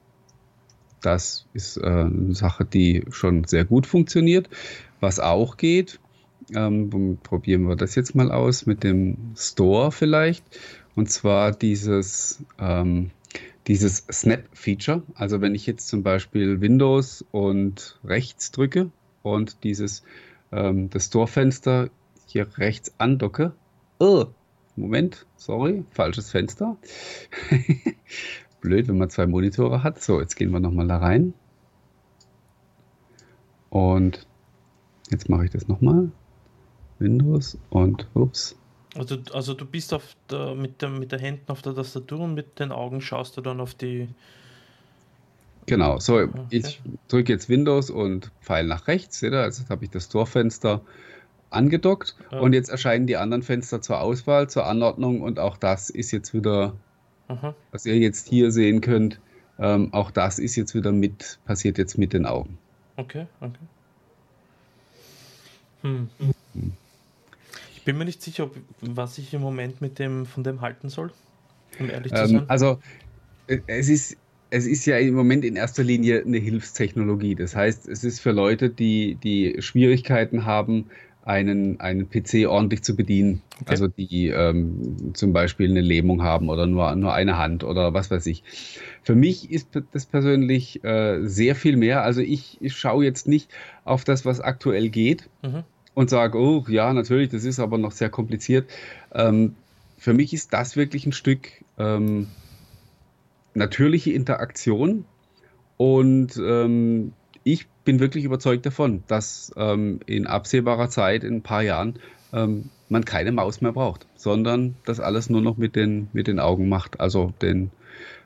Das 1.00 1.46
ist 1.54 1.76
äh, 1.78 1.86
eine 1.86 2.34
Sache, 2.34 2.64
die 2.64 3.04
schon 3.10 3.44
sehr 3.44 3.64
gut 3.64 3.86
funktioniert. 3.86 4.48
Was 5.00 5.20
auch 5.20 5.56
geht, 5.56 6.00
ähm, 6.54 7.18
probieren 7.22 7.62
wir 7.68 7.76
das 7.76 7.94
jetzt 7.94 8.14
mal 8.14 8.30
aus 8.30 8.66
mit 8.66 8.84
dem 8.84 9.32
Store 9.36 9.92
vielleicht. 9.92 10.44
Und 10.94 11.10
zwar 11.10 11.52
dieses, 11.52 12.42
ähm, 12.58 13.10
dieses 13.68 14.04
Snap-Feature. 14.10 15.02
Also 15.14 15.40
wenn 15.40 15.54
ich 15.54 15.66
jetzt 15.66 15.88
zum 15.88 16.02
Beispiel 16.02 16.60
Windows 16.60 17.24
und 17.30 18.00
rechts 18.04 18.50
drücke 18.50 18.90
und 19.22 19.62
dieses 19.62 20.02
ähm, 20.52 20.90
das 20.90 21.10
Torfenster 21.10 21.90
hier 22.26 22.46
rechts 22.58 22.92
andocke. 22.98 23.52
Oh, 23.98 24.26
Moment, 24.76 25.26
sorry, 25.36 25.84
falsches 25.90 26.30
Fenster. 26.30 26.76
Blöd, 28.60 28.88
wenn 28.88 28.98
man 28.98 29.10
zwei 29.10 29.26
Monitore 29.26 29.82
hat. 29.82 30.02
So, 30.02 30.20
jetzt 30.20 30.36
gehen 30.36 30.50
wir 30.50 30.60
nochmal 30.60 30.86
da 30.86 30.98
rein. 30.98 31.34
Und 33.70 34.26
jetzt 35.10 35.28
mache 35.28 35.44
ich 35.44 35.50
das 35.50 35.68
nochmal. 35.68 36.10
Windows 36.98 37.58
und 37.70 38.08
ups. 38.14 38.56
Also, 38.96 39.18
also 39.32 39.54
du 39.54 39.64
bist 39.64 39.92
auf 39.94 40.16
der, 40.30 40.54
mit, 40.54 40.82
der, 40.82 40.88
mit 40.88 41.12
der 41.12 41.20
Händen 41.20 41.50
auf 41.50 41.62
der 41.62 41.74
Tastatur 41.74 42.20
und 42.20 42.34
mit 42.34 42.58
den 42.58 42.72
Augen 42.72 43.00
schaust 43.00 43.36
du 43.36 43.40
dann 43.40 43.60
auf 43.60 43.74
die. 43.74 44.08
Genau, 45.68 45.98
so 45.98 46.16
okay. 46.18 46.30
ich 46.50 46.80
drücke 47.08 47.32
jetzt 47.32 47.48
Windows 47.48 47.90
und 47.90 48.30
Pfeil 48.40 48.66
nach 48.66 48.88
rechts, 48.88 49.20
seht 49.20 49.32
ihr? 49.32 49.40
Also 49.40 49.62
jetzt 49.62 49.70
habe 49.70 49.84
ich 49.84 49.90
das 49.90 50.08
Torfenster 50.08 50.80
angedockt 51.50 52.16
ja. 52.30 52.40
und 52.40 52.52
jetzt 52.52 52.68
erscheinen 52.68 53.06
die 53.06 53.16
anderen 53.16 53.42
Fenster 53.42 53.80
zur 53.80 54.00
Auswahl, 54.00 54.48
zur 54.48 54.66
Anordnung 54.66 55.22
und 55.22 55.38
auch 55.38 55.56
das 55.56 55.90
ist 55.90 56.10
jetzt 56.10 56.34
wieder, 56.34 56.74
Aha. 57.28 57.54
was 57.70 57.86
ihr 57.86 57.96
jetzt 57.96 58.28
hier 58.28 58.50
sehen 58.50 58.80
könnt, 58.80 59.20
ähm, 59.58 59.92
auch 59.92 60.10
das 60.10 60.38
ist 60.38 60.56
jetzt 60.56 60.74
wieder 60.74 60.92
mit, 60.92 61.38
passiert 61.44 61.78
jetzt 61.78 61.98
mit 61.98 62.12
den 62.12 62.26
Augen. 62.26 62.58
Okay, 62.96 63.26
okay. 63.40 63.58
Hm. 65.82 66.08
Hm 66.18 66.72
bin 67.88 67.96
mir 67.96 68.04
nicht 68.04 68.20
sicher, 68.20 68.44
ob, 68.44 68.54
was 68.82 69.16
ich 69.16 69.32
im 69.32 69.40
Moment 69.40 69.80
mit 69.80 69.98
dem 69.98 70.26
von 70.26 70.44
dem 70.44 70.60
halten 70.60 70.90
soll, 70.90 71.10
um 71.78 71.88
ehrlich 71.88 72.12
zu 72.12 72.20
ähm, 72.20 72.28
sein. 72.28 72.44
Also 72.50 72.80
äh, 73.46 73.60
es 73.66 73.88
ist 73.88 74.18
es 74.50 74.66
ist 74.66 74.86
ja 74.86 74.98
im 74.98 75.14
Moment 75.14 75.44
in 75.44 75.56
erster 75.56 75.84
Linie 75.84 76.22
eine 76.24 76.38
Hilfstechnologie. 76.38 77.34
Das 77.34 77.54
heißt, 77.54 77.88
es 77.88 78.04
ist 78.04 78.20
für 78.20 78.32
Leute, 78.32 78.70
die, 78.70 79.16
die 79.22 79.56
Schwierigkeiten 79.60 80.44
haben, 80.46 80.86
einen, 81.24 81.78
einen 81.78 82.08
PC 82.08 82.46
ordentlich 82.48 82.82
zu 82.82 82.96
bedienen. 82.96 83.42
Okay. 83.60 83.70
Also 83.70 83.88
die 83.88 84.28
ähm, 84.28 85.12
zum 85.12 85.34
Beispiel 85.34 85.68
eine 85.70 85.82
Lähmung 85.82 86.22
haben 86.22 86.48
oder 86.48 86.66
nur, 86.66 86.94
nur 86.96 87.12
eine 87.12 87.36
Hand 87.36 87.64
oder 87.64 87.92
was 87.92 88.10
weiß 88.10 88.24
ich. 88.26 88.42
Für 89.02 89.14
mich 89.14 89.50
ist 89.50 89.68
das 89.92 90.06
persönlich 90.06 90.82
äh, 90.84 91.26
sehr 91.26 91.54
viel 91.54 91.76
mehr. 91.76 92.02
Also 92.02 92.22
ich, 92.22 92.56
ich 92.60 92.74
schaue 92.74 93.04
jetzt 93.04 93.28
nicht 93.28 93.50
auf 93.84 94.04
das, 94.04 94.24
was 94.24 94.40
aktuell 94.40 94.88
geht, 94.88 95.28
mhm 95.42 95.64
und 95.98 96.10
sage, 96.10 96.38
oh 96.38 96.64
ja, 96.68 96.92
natürlich, 96.92 97.30
das 97.30 97.42
ist 97.42 97.58
aber 97.58 97.76
noch 97.76 97.90
sehr 97.90 98.08
kompliziert. 98.08 98.70
Ähm, 99.12 99.56
für 99.96 100.14
mich 100.14 100.32
ist 100.32 100.52
das 100.52 100.76
wirklich 100.76 101.06
ein 101.06 101.12
Stück 101.12 101.48
ähm, 101.76 102.28
natürliche 103.58 104.12
Interaktion 104.12 105.04
und 105.76 106.36
ähm, 106.36 107.12
ich 107.44 107.66
bin 107.84 108.00
wirklich 108.00 108.24
überzeugt 108.24 108.66
davon, 108.66 109.04
dass 109.06 109.52
ähm, 109.56 110.00
in 110.06 110.26
absehbarer 110.26 110.90
Zeit, 110.90 111.24
in 111.24 111.36
ein 111.36 111.42
paar 111.42 111.62
Jahren, 111.62 111.98
ähm, 112.32 112.70
man 112.88 113.04
keine 113.04 113.32
Maus 113.32 113.60
mehr 113.60 113.72
braucht, 113.72 114.06
sondern 114.14 114.76
das 114.84 115.00
alles 115.00 115.30
nur 115.30 115.40
noch 115.40 115.56
mit 115.56 115.76
den, 115.76 116.08
mit 116.12 116.26
den 116.26 116.40
Augen 116.40 116.68
macht, 116.68 117.00
also 117.00 117.32
den 117.42 117.70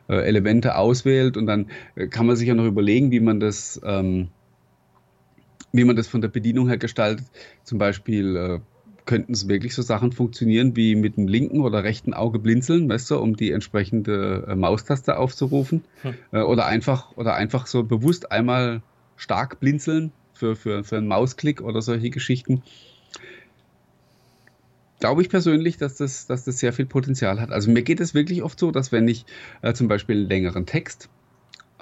äh, 0.08 0.16
Elemente 0.16 0.76
auswählt 0.76 1.36
und 1.36 1.46
dann 1.46 1.70
äh, 1.94 2.06
kann 2.06 2.26
man 2.26 2.36
sich 2.36 2.48
ja 2.48 2.54
noch 2.54 2.64
überlegen, 2.64 3.10
wie 3.10 3.20
man 3.20 3.40
das 3.40 3.80
ähm, 3.84 4.28
wie 5.72 5.84
man 5.84 5.96
das 5.96 6.06
von 6.06 6.20
der 6.20 6.28
Bedienung 6.28 6.68
her 6.68 6.76
gestaltet. 6.76 7.26
Zum 7.64 7.78
Beispiel 7.78 8.36
äh, 8.36 8.60
könnten 9.04 9.32
es 9.32 9.48
wirklich 9.48 9.74
so 9.74 9.82
Sachen 9.82 10.12
funktionieren 10.12 10.76
wie 10.76 10.94
mit 10.94 11.16
dem 11.16 11.26
linken 11.26 11.60
oder 11.60 11.84
rechten 11.84 12.14
Auge 12.14 12.38
blinzeln, 12.38 12.88
weißt 12.88 13.10
du, 13.10 13.18
um 13.18 13.36
die 13.36 13.50
entsprechende 13.50 14.46
äh, 14.48 14.54
Maustaste 14.54 15.16
aufzurufen. 15.16 15.84
Hm. 16.02 16.14
Äh, 16.32 16.42
oder 16.42 16.66
einfach 16.66 17.16
oder 17.16 17.34
einfach 17.34 17.66
so 17.66 17.82
bewusst 17.82 18.30
einmal 18.30 18.82
stark 19.16 19.60
blinzeln 19.60 20.12
für, 20.34 20.56
für, 20.56 20.84
für 20.84 20.98
einen 20.98 21.08
Mausklick 21.08 21.60
oder 21.60 21.82
solche 21.82 22.10
Geschichten. 22.10 22.62
Glaube 25.00 25.22
ich 25.22 25.28
persönlich, 25.28 25.78
dass 25.78 25.96
das, 25.96 26.26
dass 26.26 26.44
das 26.44 26.60
sehr 26.60 26.72
viel 26.72 26.86
Potenzial 26.86 27.40
hat. 27.40 27.50
Also 27.50 27.70
mir 27.70 27.82
geht 27.82 28.00
es 28.00 28.14
wirklich 28.14 28.42
oft 28.42 28.58
so, 28.58 28.70
dass 28.70 28.92
wenn 28.92 29.08
ich 29.08 29.24
äh, 29.62 29.72
zum 29.74 29.88
Beispiel 29.88 30.16
einen 30.16 30.28
längeren 30.28 30.64
Text 30.64 31.08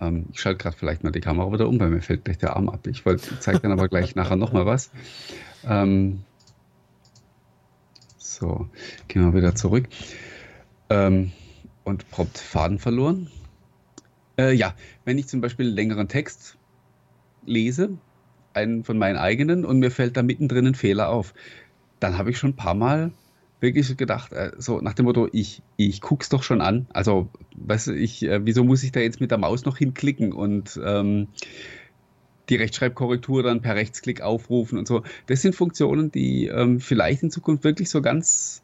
ähm, 0.00 0.26
ich 0.32 0.40
schalte 0.40 0.62
gerade 0.62 0.76
vielleicht 0.76 1.04
mal 1.04 1.12
die 1.12 1.20
Kamera 1.20 1.52
wieder 1.52 1.68
um, 1.68 1.78
weil 1.78 1.90
mir 1.90 2.00
fällt 2.00 2.24
gleich 2.24 2.38
der 2.38 2.56
Arm 2.56 2.68
ab. 2.68 2.86
Ich 2.86 3.04
wollte, 3.04 3.38
zeige 3.38 3.60
dann 3.60 3.72
aber 3.72 3.88
gleich 3.88 4.14
nachher 4.14 4.36
nochmal 4.36 4.66
was. 4.66 4.90
Ähm, 5.68 6.20
so, 8.40 8.68
gehen 9.06 9.22
wir 9.22 9.34
wieder 9.34 9.54
zurück. 9.54 9.86
Ähm, 10.88 11.32
und 11.84 12.10
prompt 12.10 12.38
Faden 12.38 12.78
verloren. 12.78 13.28
Äh, 14.38 14.54
ja, 14.54 14.74
wenn 15.04 15.18
ich 15.18 15.28
zum 15.28 15.40
Beispiel 15.40 15.66
einen 15.66 15.74
längeren 15.74 16.08
Text 16.08 16.56
lese, 17.44 17.98
einen 18.54 18.82
von 18.84 18.98
meinen 18.98 19.16
eigenen, 19.16 19.64
und 19.64 19.78
mir 19.78 19.90
fällt 19.90 20.16
da 20.16 20.22
mittendrin 20.22 20.68
ein 20.68 20.74
Fehler 20.74 21.10
auf, 21.10 21.34
dann 22.00 22.16
habe 22.16 22.30
ich 22.30 22.38
schon 22.38 22.50
ein 22.50 22.56
paar 22.56 22.74
Mal 22.74 23.12
wirklich 23.60 23.94
gedacht, 23.98 24.32
äh, 24.32 24.52
so 24.56 24.80
nach 24.80 24.94
dem 24.94 25.04
Motto, 25.04 25.28
ich, 25.32 25.62
ich 25.76 26.00
guck's 26.00 26.30
doch 26.30 26.42
schon 26.42 26.62
an. 26.62 26.86
Also, 26.94 27.28
weißt 27.56 27.88
du, 27.88 27.92
ich, 27.92 28.22
äh, 28.22 28.40
wieso 28.44 28.64
muss 28.64 28.82
ich 28.82 28.92
da 28.92 29.00
jetzt 29.00 29.20
mit 29.20 29.30
der 29.30 29.38
Maus 29.38 29.66
noch 29.66 29.76
hinklicken 29.76 30.32
und 30.32 30.80
ähm, 30.82 31.28
die 32.50 32.56
Rechtschreibkorrektur 32.56 33.42
dann 33.42 33.62
per 33.62 33.76
Rechtsklick 33.76 34.20
aufrufen 34.20 34.78
und 34.78 34.86
so. 34.86 35.02
Das 35.26 35.42
sind 35.42 35.54
Funktionen, 35.54 36.10
die 36.12 36.46
ähm, 36.46 36.80
vielleicht 36.80 37.22
in 37.22 37.30
Zukunft 37.30 37.64
wirklich 37.64 37.88
so 37.88 38.02
ganz 38.02 38.62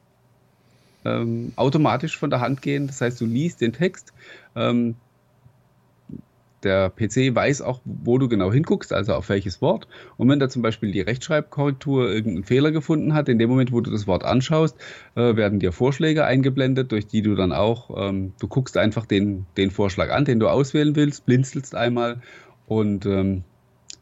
ähm, 1.05 1.53
automatisch 1.57 2.19
von 2.19 2.31
der 2.31 2.41
Hand 2.41 2.63
gehen. 2.63 2.87
Das 2.87 3.01
heißt, 3.01 3.21
du 3.21 3.27
liest 3.27 3.61
den 3.61 3.73
Text, 3.73 4.13
ähm, 4.55 4.97
der 6.63 6.91
PC 6.91 7.35
weiß 7.35 7.63
auch, 7.63 7.81
wo 7.85 8.19
du 8.19 8.29
genau 8.29 8.53
hinguckst, 8.53 8.93
also 8.93 9.15
auf 9.15 9.29
welches 9.29 9.63
Wort. 9.63 9.87
Und 10.17 10.29
wenn 10.29 10.41
da 10.41 10.49
zum 10.49 10.63
Beispiel 10.63 10.91
die 10.91 11.01
Rechtschreibkorrektur 11.01 12.09
irgendeinen 12.11 12.45
Fehler 12.45 12.73
gefunden 12.73 13.15
hat, 13.15 13.29
in 13.29 13.39
dem 13.39 13.49
Moment, 13.49 13.73
wo 13.73 13.81
du 13.81 13.91
das 13.91 14.07
Wort 14.07 14.25
anschaust, 14.25 14.77
äh, 15.15 15.37
werden 15.37 15.61
dir 15.61 15.71
Vorschläge 15.71 16.25
eingeblendet, 16.25 16.91
durch 16.91 17.07
die 17.07 17.23
du 17.23 17.37
dann 17.37 17.53
auch, 17.53 18.09
ähm, 18.09 18.33
du 18.41 18.49
guckst 18.49 18.77
einfach 18.77 19.07
den, 19.07 19.47
den 19.57 19.71
Vorschlag 19.71 20.11
an, 20.11 20.25
den 20.25 20.41
du 20.41 20.49
auswählen 20.49 20.97
willst, 20.97 21.25
blinzelst 21.25 21.77
einmal 21.77 22.21
und 22.67 23.07
ähm, 23.07 23.45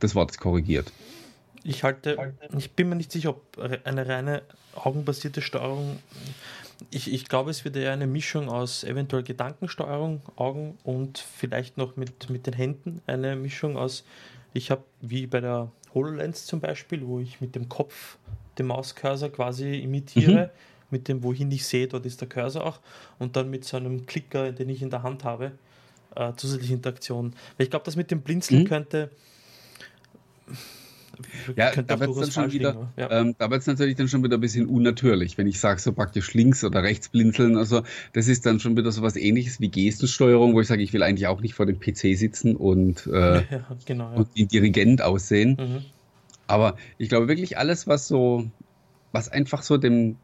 das 0.00 0.14
Wort 0.14 0.30
ist 0.30 0.38
korrigiert. 0.38 0.92
Ich 1.62 1.82
halte, 1.82 2.34
ich 2.58 2.72
bin 2.72 2.90
mir 2.90 2.94
nicht 2.94 3.10
sicher, 3.10 3.30
ob 3.30 3.58
eine 3.84 4.06
reine 4.06 4.42
augenbasierte 4.74 5.40
Steuerung 5.40 5.98
ich, 6.90 7.12
ich 7.12 7.28
glaube, 7.28 7.50
es 7.50 7.64
wird 7.64 7.76
eher 7.76 7.92
eine 7.92 8.06
Mischung 8.06 8.48
aus 8.48 8.84
eventuell 8.84 9.22
Gedankensteuerung, 9.22 10.22
Augen 10.36 10.78
und 10.84 11.18
vielleicht 11.18 11.76
noch 11.76 11.96
mit, 11.96 12.30
mit 12.30 12.46
den 12.46 12.54
Händen 12.54 13.00
eine 13.06 13.36
Mischung 13.36 13.76
aus, 13.76 14.04
ich 14.52 14.70
habe 14.70 14.84
wie 15.00 15.26
bei 15.26 15.40
der 15.40 15.70
HoloLens 15.94 16.46
zum 16.46 16.60
Beispiel, 16.60 17.06
wo 17.06 17.20
ich 17.20 17.40
mit 17.40 17.54
dem 17.54 17.68
Kopf 17.68 18.18
den 18.58 18.66
Mauscursor 18.66 19.30
quasi 19.30 19.78
imitiere, 19.78 20.46
mhm. 20.46 20.50
mit 20.90 21.08
dem, 21.08 21.22
wohin 21.22 21.50
ich 21.50 21.66
sehe, 21.66 21.88
dort 21.88 22.06
ist 22.06 22.20
der 22.20 22.28
Cursor 22.28 22.64
auch, 22.64 22.80
und 23.18 23.36
dann 23.36 23.50
mit 23.50 23.64
so 23.64 23.76
einem 23.76 24.06
Klicker, 24.06 24.52
den 24.52 24.68
ich 24.68 24.82
in 24.82 24.90
der 24.90 25.02
Hand 25.02 25.24
habe, 25.24 25.52
äh, 26.14 26.32
zusätzliche 26.36 26.74
Interaktion. 26.74 27.34
Weil 27.56 27.64
ich 27.64 27.70
glaube, 27.70 27.84
das 27.84 27.96
mit 27.96 28.10
dem 28.10 28.20
Blinzeln 28.20 28.62
mhm. 28.62 28.68
könnte 28.68 29.10
ja, 31.56 31.70
da 31.70 32.00
wird 32.00 32.16
es 32.16 32.34
dann 32.34 32.52
wieder, 32.52 32.92
ja. 32.96 33.10
ähm, 33.10 33.34
da 33.38 33.50
wird's 33.50 33.66
natürlich 33.66 33.96
dann 33.96 34.08
schon 34.08 34.22
wieder 34.24 34.36
ein 34.36 34.40
bisschen 34.40 34.66
unnatürlich, 34.66 35.38
wenn 35.38 35.46
ich 35.46 35.60
sage, 35.60 35.80
so 35.80 35.92
praktisch 35.92 36.34
links 36.34 36.64
oder 36.64 36.82
rechts 36.82 37.08
blinzeln. 37.08 37.56
Also 37.56 37.82
das 38.12 38.28
ist 38.28 38.46
dann 38.46 38.60
schon 38.60 38.76
wieder 38.76 38.90
so 38.90 39.02
was 39.02 39.16
ähnliches 39.16 39.60
wie 39.60 39.68
Gestensteuerung, 39.68 40.54
wo 40.54 40.60
ich 40.60 40.66
sage, 40.66 40.82
ich 40.82 40.92
will 40.92 41.02
eigentlich 41.02 41.26
auch 41.26 41.40
nicht 41.40 41.54
vor 41.54 41.66
dem 41.66 41.78
PC 41.78 42.16
sitzen 42.16 42.56
und, 42.56 43.06
äh, 43.06 43.36
ja, 43.50 43.66
genau, 43.86 44.10
ja. 44.10 44.16
und 44.16 44.28
wie 44.34 44.46
Dirigent 44.46 45.02
aussehen. 45.02 45.56
Mhm. 45.58 45.84
Aber 46.46 46.76
ich 46.98 47.08
glaube 47.08 47.28
wirklich 47.28 47.58
alles, 47.58 47.86
was 47.86 48.08
so, 48.08 48.50
was 49.12 49.28
einfach 49.28 49.62
so 49.62 49.76
dem, 49.76 50.16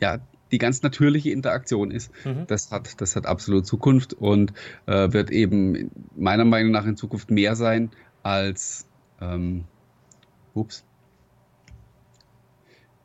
ja, 0.00 0.18
die 0.52 0.58
ganz 0.58 0.82
natürliche 0.82 1.30
Interaktion 1.30 1.92
ist. 1.92 2.10
Mhm. 2.24 2.46
Das 2.48 2.72
hat, 2.72 3.00
das 3.00 3.14
hat 3.14 3.26
absolut 3.26 3.66
Zukunft 3.66 4.14
und 4.14 4.52
äh, 4.86 5.12
wird 5.12 5.30
eben 5.30 5.90
meiner 6.16 6.44
Meinung 6.44 6.72
nach 6.72 6.86
in 6.86 6.96
Zukunft 6.96 7.30
mehr 7.30 7.54
sein 7.54 7.90
als 8.22 8.86
ähm, 9.20 9.64
ups, 10.54 10.84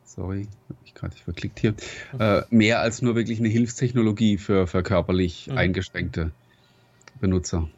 sorry, 0.03 0.47
habe 0.69 0.79
ich 0.85 0.93
gerade 0.93 1.15
verklickt 1.15 1.59
hier, 1.59 1.75
äh, 2.19 2.43
mehr 2.49 2.79
als 2.79 3.01
nur 3.01 3.15
wirklich 3.15 3.39
eine 3.39 3.49
Hilfstechnologie 3.49 4.37
für, 4.37 4.67
für 4.67 4.83
körperlich 4.83 5.47
mhm. 5.47 5.57
eingeschränkte 5.57 6.31
Benutzer. 7.19 7.69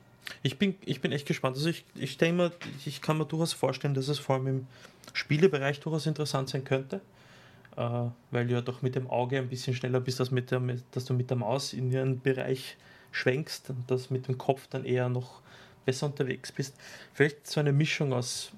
Ich 0.44 0.58
bin, 0.60 0.75
ich 0.86 1.01
bin 1.01 1.12
echt 1.12 1.25
gespannt. 1.25 1.56
Also 1.56 1.70
ich, 1.70 1.86
ich 1.96 2.17
denke 2.17 2.38
mal, 2.38 2.51
ich 2.86 3.01
kann 3.01 3.17
mir 3.17 3.25
durchaus 3.25 3.53
vorstellen, 3.53 3.94
dass 3.94 4.08
es 4.08 4.20
vor 4.20 4.36
allem 4.36 4.48
im 4.48 4.67
Spielebereich 5.13 5.79
durchaus 5.79 6.06
interessant 6.06 6.50
sein 6.50 6.63
könnte, 6.63 7.01
äh, 7.75 7.82
weil 8.32 8.48
du 8.48 8.53
ja 8.53 8.62
doch 8.62 8.82
mit 8.82 8.96
dem 8.96 9.10
Auge 9.10 9.38
ein 9.38 9.50
bisschen 9.50 9.74
schneller 9.74 10.00
bist, 10.00 10.20
als 10.20 10.32
mit 10.32 10.51
der, 10.51 10.62
dass 10.91 11.06
du 11.06 11.13
mit 11.13 11.29
der 11.29 11.38
Maus 11.38 11.74
in 11.74 11.91
ihren 11.91 12.20
Bereich 12.20 12.77
schwenkst 13.12 13.70
und 13.70 13.89
dass 13.89 14.10
mit 14.10 14.27
dem 14.27 14.38
Kopf 14.38 14.67
dann 14.67 14.86
eher 14.86 15.10
noch 15.10 15.41
besser 15.88 16.06
unterwegs 16.06 16.51
bist. 16.51 16.75
Vielleicht 17.13 17.48
so 17.48 17.62
eine 17.62 17.72
Mischung 17.72 18.12
aus 18.13 18.51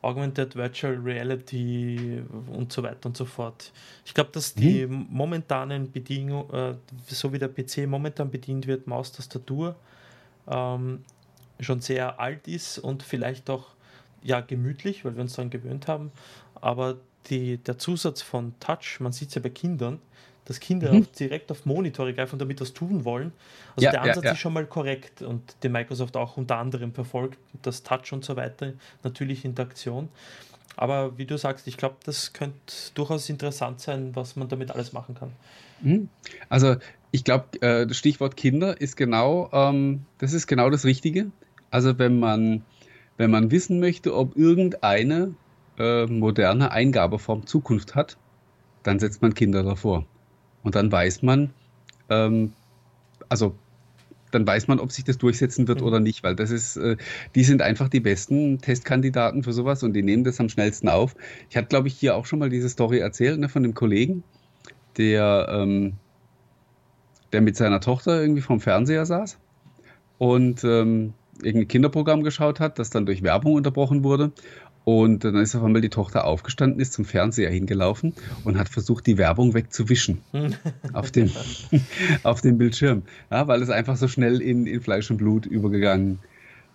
Augmented 0.00 0.54
Virtual 0.54 0.94
Reality 0.94 2.22
und 2.46 2.72
so 2.72 2.82
weiter 2.82 3.06
und 3.06 3.16
so 3.16 3.24
fort. 3.24 3.72
Ich 4.04 4.14
glaube, 4.14 4.30
dass 4.32 4.54
die 4.54 4.86
mhm. 4.86 5.06
momentanen 5.10 5.90
Bedienungen, 5.90 6.52
äh, 6.52 6.74
so 7.08 7.32
wie 7.32 7.38
der 7.38 7.48
PC 7.48 7.88
momentan 7.88 8.30
bedient 8.30 8.66
wird, 8.66 8.86
Maus, 8.86 9.12
Tastatur, 9.12 9.74
ähm, 10.46 11.04
schon 11.58 11.80
sehr 11.80 12.20
alt 12.20 12.46
ist 12.46 12.78
und 12.78 13.02
vielleicht 13.02 13.50
auch 13.50 13.68
ja 14.22 14.40
gemütlich, 14.40 15.04
weil 15.04 15.16
wir 15.16 15.22
uns 15.22 15.34
daran 15.34 15.50
gewöhnt 15.50 15.88
haben. 15.88 16.12
Aber 16.54 16.98
die, 17.30 17.56
der 17.58 17.78
Zusatz 17.78 18.22
von 18.22 18.54
Touch, 18.60 19.00
man 19.00 19.12
sieht 19.12 19.30
es 19.30 19.34
ja 19.34 19.40
bei 19.40 19.50
Kindern, 19.50 20.00
dass 20.44 20.60
Kinder 20.60 20.92
mhm. 20.92 21.06
direkt 21.18 21.50
auf 21.50 21.64
Monitore 21.64 22.12
greifen 22.12 22.34
und 22.34 22.38
damit 22.40 22.60
was 22.60 22.72
tun 22.72 23.04
wollen. 23.04 23.32
Also 23.76 23.86
ja, 23.86 23.90
der 23.92 24.02
Ansatz 24.02 24.16
ja, 24.16 24.22
ja. 24.24 24.32
ist 24.32 24.38
schon 24.38 24.52
mal 24.52 24.66
korrekt 24.66 25.22
und 25.22 25.56
den 25.62 25.72
Microsoft 25.72 26.16
auch 26.16 26.36
unter 26.36 26.58
anderem 26.58 26.92
verfolgt, 26.92 27.38
das 27.62 27.82
Touch 27.82 28.12
und 28.12 28.24
so 28.24 28.36
weiter, 28.36 28.72
natürlich 29.02 29.44
Interaktion. 29.44 30.08
Aber 30.76 31.16
wie 31.18 31.24
du 31.24 31.38
sagst, 31.38 31.66
ich 31.66 31.76
glaube, 31.76 31.96
das 32.04 32.32
könnte 32.32 32.74
durchaus 32.94 33.28
interessant 33.28 33.80
sein, 33.80 34.10
was 34.14 34.36
man 34.36 34.48
damit 34.48 34.72
alles 34.72 34.92
machen 34.92 35.14
kann. 35.14 35.32
Mhm. 35.80 36.08
Also 36.48 36.76
ich 37.10 37.24
glaube, 37.24 37.44
äh, 37.60 37.86
das 37.86 37.96
Stichwort 37.96 38.36
Kinder 38.36 38.80
ist 38.80 38.96
genau, 38.96 39.48
ähm, 39.52 40.04
das 40.18 40.32
ist 40.32 40.46
genau 40.46 40.70
das 40.70 40.84
Richtige. 40.84 41.30
Also 41.70 41.98
wenn 41.98 42.18
man, 42.18 42.62
wenn 43.16 43.30
man 43.30 43.50
wissen 43.50 43.78
möchte, 43.78 44.14
ob 44.16 44.36
irgendeine 44.36 45.34
äh, 45.78 46.06
moderne 46.06 46.72
Eingabeform 46.72 47.46
Zukunft 47.46 47.94
hat, 47.94 48.16
dann 48.82 48.98
setzt 48.98 49.22
man 49.22 49.34
Kinder 49.34 49.62
davor. 49.62 50.04
Und 50.64 50.74
dann 50.74 50.90
weiß 50.90 51.22
man, 51.22 51.50
ähm, 52.08 52.52
also 53.28 53.54
dann 54.34 54.46
weiß 54.46 54.66
man, 54.66 54.80
ob 54.80 54.90
sich 54.90 55.04
das 55.04 55.18
durchsetzen 55.18 55.68
wird 55.68 55.80
mhm. 55.80 55.86
oder 55.86 56.00
nicht, 56.00 56.24
weil 56.24 56.34
das 56.34 56.50
ist, 56.50 56.76
äh, 56.76 56.96
die 57.34 57.44
sind 57.44 57.62
einfach 57.62 57.88
die 57.88 58.00
besten 58.00 58.58
Testkandidaten 58.58 59.44
für 59.44 59.52
sowas 59.52 59.82
und 59.84 59.92
die 59.92 60.02
nehmen 60.02 60.24
das 60.24 60.40
am 60.40 60.48
schnellsten 60.48 60.88
auf. 60.88 61.14
Ich 61.48 61.56
hatte, 61.56 61.68
glaube 61.68 61.88
ich, 61.88 61.94
hier 61.94 62.16
auch 62.16 62.26
schon 62.26 62.40
mal 62.40 62.50
diese 62.50 62.68
Story 62.68 62.98
erzählt 62.98 63.38
ne, 63.38 63.48
von 63.48 63.62
dem 63.62 63.74
Kollegen, 63.74 64.24
der, 64.96 65.46
ähm, 65.50 65.94
der 67.32 67.42
mit 67.42 67.56
seiner 67.56 67.80
Tochter 67.80 68.20
irgendwie 68.20 68.42
vom 68.42 68.60
Fernseher 68.60 69.06
saß 69.06 69.38
und 70.18 70.64
ähm, 70.64 71.14
irgendein 71.42 71.68
Kinderprogramm 71.68 72.22
geschaut 72.22 72.60
hat, 72.60 72.78
das 72.78 72.90
dann 72.90 73.06
durch 73.06 73.22
Werbung 73.22 73.54
unterbrochen 73.54 74.04
wurde. 74.04 74.32
Und 74.84 75.24
dann 75.24 75.36
ist 75.36 75.54
auf 75.54 75.64
einmal 75.64 75.80
die 75.80 75.88
Tochter 75.88 76.26
aufgestanden, 76.26 76.78
ist 76.78 76.92
zum 76.92 77.06
Fernseher 77.06 77.50
hingelaufen 77.50 78.12
und 78.44 78.58
hat 78.58 78.68
versucht, 78.68 79.06
die 79.06 79.16
Werbung 79.16 79.54
wegzuwischen 79.54 80.20
auf, 80.92 81.10
dem, 81.10 81.30
auf 82.22 82.42
dem 82.42 82.58
Bildschirm. 82.58 83.02
Ja, 83.30 83.48
weil 83.48 83.62
es 83.62 83.70
einfach 83.70 83.96
so 83.96 84.08
schnell 84.08 84.42
in, 84.42 84.66
in 84.66 84.82
Fleisch 84.82 85.10
und 85.10 85.16
Blut 85.16 85.46
übergegangen 85.46 86.18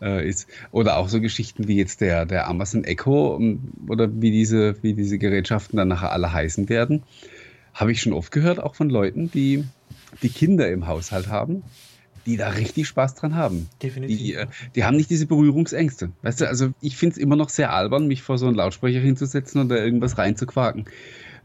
äh, 0.01 0.27
ist. 0.27 0.47
Oder 0.71 0.97
auch 0.97 1.07
so 1.07 1.21
Geschichten 1.21 1.67
wie 1.67 1.77
jetzt 1.77 2.01
der, 2.01 2.25
der 2.25 2.47
Amazon 2.47 2.83
Echo 2.83 3.37
ähm, 3.39 3.73
oder 3.87 4.09
wie 4.11 4.31
diese, 4.31 4.81
wie 4.81 4.93
diese 4.93 5.19
Gerätschaften 5.19 5.77
dann 5.77 5.89
nachher 5.89 6.11
alle 6.11 6.33
heißen 6.33 6.67
werden. 6.67 7.03
Habe 7.75 7.91
ich 7.91 8.01
schon 8.01 8.13
oft 8.13 8.31
gehört, 8.31 8.59
auch 8.59 8.73
von 8.73 8.89
Leuten, 8.89 9.29
die, 9.29 9.65
die 10.23 10.29
Kinder 10.29 10.67
im 10.71 10.87
Haushalt 10.87 11.27
haben 11.27 11.63
die 12.29 12.37
da 12.37 12.49
richtig 12.49 12.87
Spaß 12.87 13.15
dran 13.15 13.35
haben. 13.35 13.67
Definitiv. 13.81 14.17
Die, 14.17 14.33
äh, 14.35 14.47
die 14.75 14.83
haben 14.83 14.95
nicht 14.95 15.09
diese 15.09 15.25
Berührungsängste. 15.25 16.11
Weißt 16.21 16.41
du, 16.41 16.47
also 16.47 16.69
ich 16.79 16.95
finde 16.95 17.13
es 17.13 17.17
immer 17.17 17.35
noch 17.35 17.49
sehr 17.49 17.73
albern, 17.73 18.07
mich 18.07 18.21
vor 18.21 18.37
so 18.37 18.45
einen 18.45 18.55
Lautsprecher 18.55 18.99
hinzusetzen 18.99 19.59
und 19.59 19.69
da 19.69 19.75
irgendwas 19.75 20.17
reinzuquaken. 20.17 20.85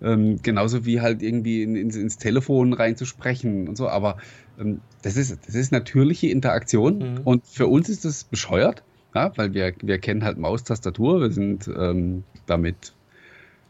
Ähm, 0.02 0.40
genauso 0.42 0.84
wie 0.84 1.00
halt 1.00 1.22
irgendwie 1.22 1.62
in, 1.62 1.76
in, 1.76 1.90
ins 1.90 2.18
Telefon 2.18 2.74
reinzusprechen 2.74 3.68
und 3.68 3.76
so. 3.76 3.88
Aber 3.88 4.18
ähm, 4.60 4.80
das, 5.02 5.16
ist, 5.16 5.38
das 5.46 5.54
ist 5.54 5.72
natürliche 5.72 6.28
Interaktion 6.28 6.98
mhm. 6.98 7.20
und 7.24 7.46
für 7.46 7.66
uns 7.66 7.88
ist 7.88 8.04
das 8.04 8.24
bescheuert, 8.24 8.82
ja, 9.14 9.32
weil 9.36 9.54
wir, 9.54 9.72
wir 9.80 9.98
kennen 9.98 10.24
halt 10.24 10.38
Maustastatur, 10.38 11.20
wir 11.20 11.30
sind 11.30 11.68
ähm, 11.68 12.24
damit 12.46 12.92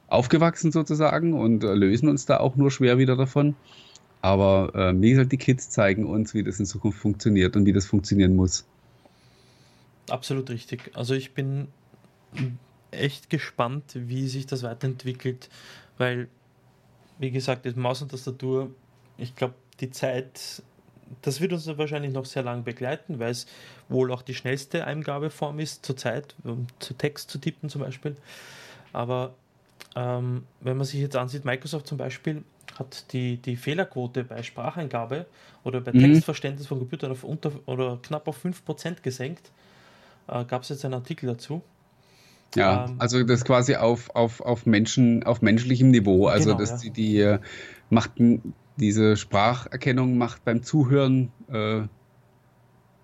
aufgewachsen 0.08 0.72
sozusagen 0.72 1.34
und 1.34 1.62
äh, 1.64 1.74
lösen 1.74 2.08
uns 2.08 2.26
da 2.26 2.38
auch 2.38 2.56
nur 2.56 2.70
schwer 2.70 2.98
wieder 2.98 3.16
davon. 3.16 3.54
Aber 4.24 4.74
äh, 4.74 5.02
wie 5.02 5.10
gesagt, 5.10 5.32
die 5.32 5.36
Kids 5.36 5.68
zeigen 5.68 6.06
uns, 6.06 6.32
wie 6.32 6.42
das 6.42 6.58
in 6.58 6.64
Zukunft 6.64 6.98
funktioniert 6.98 7.56
und 7.56 7.66
wie 7.66 7.74
das 7.74 7.84
funktionieren 7.84 8.34
muss. 8.34 8.64
Absolut 10.08 10.48
richtig. 10.48 10.92
Also 10.94 11.12
ich 11.12 11.34
bin 11.34 11.68
echt 12.90 13.28
gespannt, 13.28 13.84
wie 13.94 14.26
sich 14.28 14.46
das 14.46 14.62
weiterentwickelt, 14.62 15.50
weil, 15.98 16.28
wie 17.18 17.32
gesagt, 17.32 17.66
das 17.66 17.76
Maus 17.76 18.00
und 18.00 18.12
Tastatur, 18.12 18.70
ich 19.18 19.36
glaube, 19.36 19.56
die 19.80 19.90
Zeit, 19.90 20.62
das 21.20 21.42
wird 21.42 21.52
uns 21.52 21.66
wahrscheinlich 21.66 22.14
noch 22.14 22.24
sehr 22.24 22.44
lange 22.44 22.62
begleiten, 22.62 23.18
weil 23.18 23.32
es 23.32 23.46
wohl 23.90 24.10
auch 24.10 24.22
die 24.22 24.34
schnellste 24.34 24.86
Eingabeform 24.86 25.60
ist 25.60 25.84
zurzeit, 25.84 26.34
um 26.44 26.66
zu 26.78 26.94
Text 26.94 27.30
zu 27.30 27.36
tippen 27.36 27.68
zum 27.68 27.82
Beispiel. 27.82 28.16
Aber 28.94 29.34
ähm, 29.94 30.44
wenn 30.62 30.78
man 30.78 30.86
sich 30.86 31.00
jetzt 31.00 31.14
ansieht, 31.14 31.44
Microsoft 31.44 31.86
zum 31.86 31.98
Beispiel 31.98 32.42
hat 32.78 33.12
die, 33.12 33.36
die 33.36 33.56
Fehlerquote 33.56 34.24
bei 34.24 34.42
Spracheingabe 34.42 35.26
oder 35.62 35.80
bei 35.80 35.92
mhm. 35.92 36.00
Textverständnis 36.00 36.66
von 36.66 36.78
Computern 36.78 37.12
auf 37.12 37.24
unter 37.24 37.52
oder 37.66 37.98
knapp 38.02 38.28
auf 38.28 38.44
5% 38.44 39.02
gesenkt. 39.02 39.50
Äh, 40.28 40.44
Gab 40.44 40.62
es 40.62 40.70
jetzt 40.70 40.84
einen 40.84 40.94
Artikel 40.94 41.26
dazu. 41.26 41.62
Ja, 42.54 42.86
ähm, 42.86 42.96
also 42.98 43.22
das 43.24 43.44
quasi 43.44 43.76
auf, 43.76 44.14
auf, 44.14 44.40
auf 44.40 44.66
Menschen, 44.66 45.22
auf 45.24 45.42
menschlichem 45.42 45.90
Niveau. 45.90 46.26
Also 46.26 46.50
genau, 46.50 46.58
dass 46.58 46.70
ja. 46.70 46.76
die, 46.78 46.90
die 46.90 47.18
äh, 47.20 47.38
macht 47.90 48.12
diese 48.76 49.16
Spracherkennung 49.16 50.18
macht 50.18 50.44
beim 50.44 50.62
Zuhören 50.62 51.30
äh, 51.48 51.82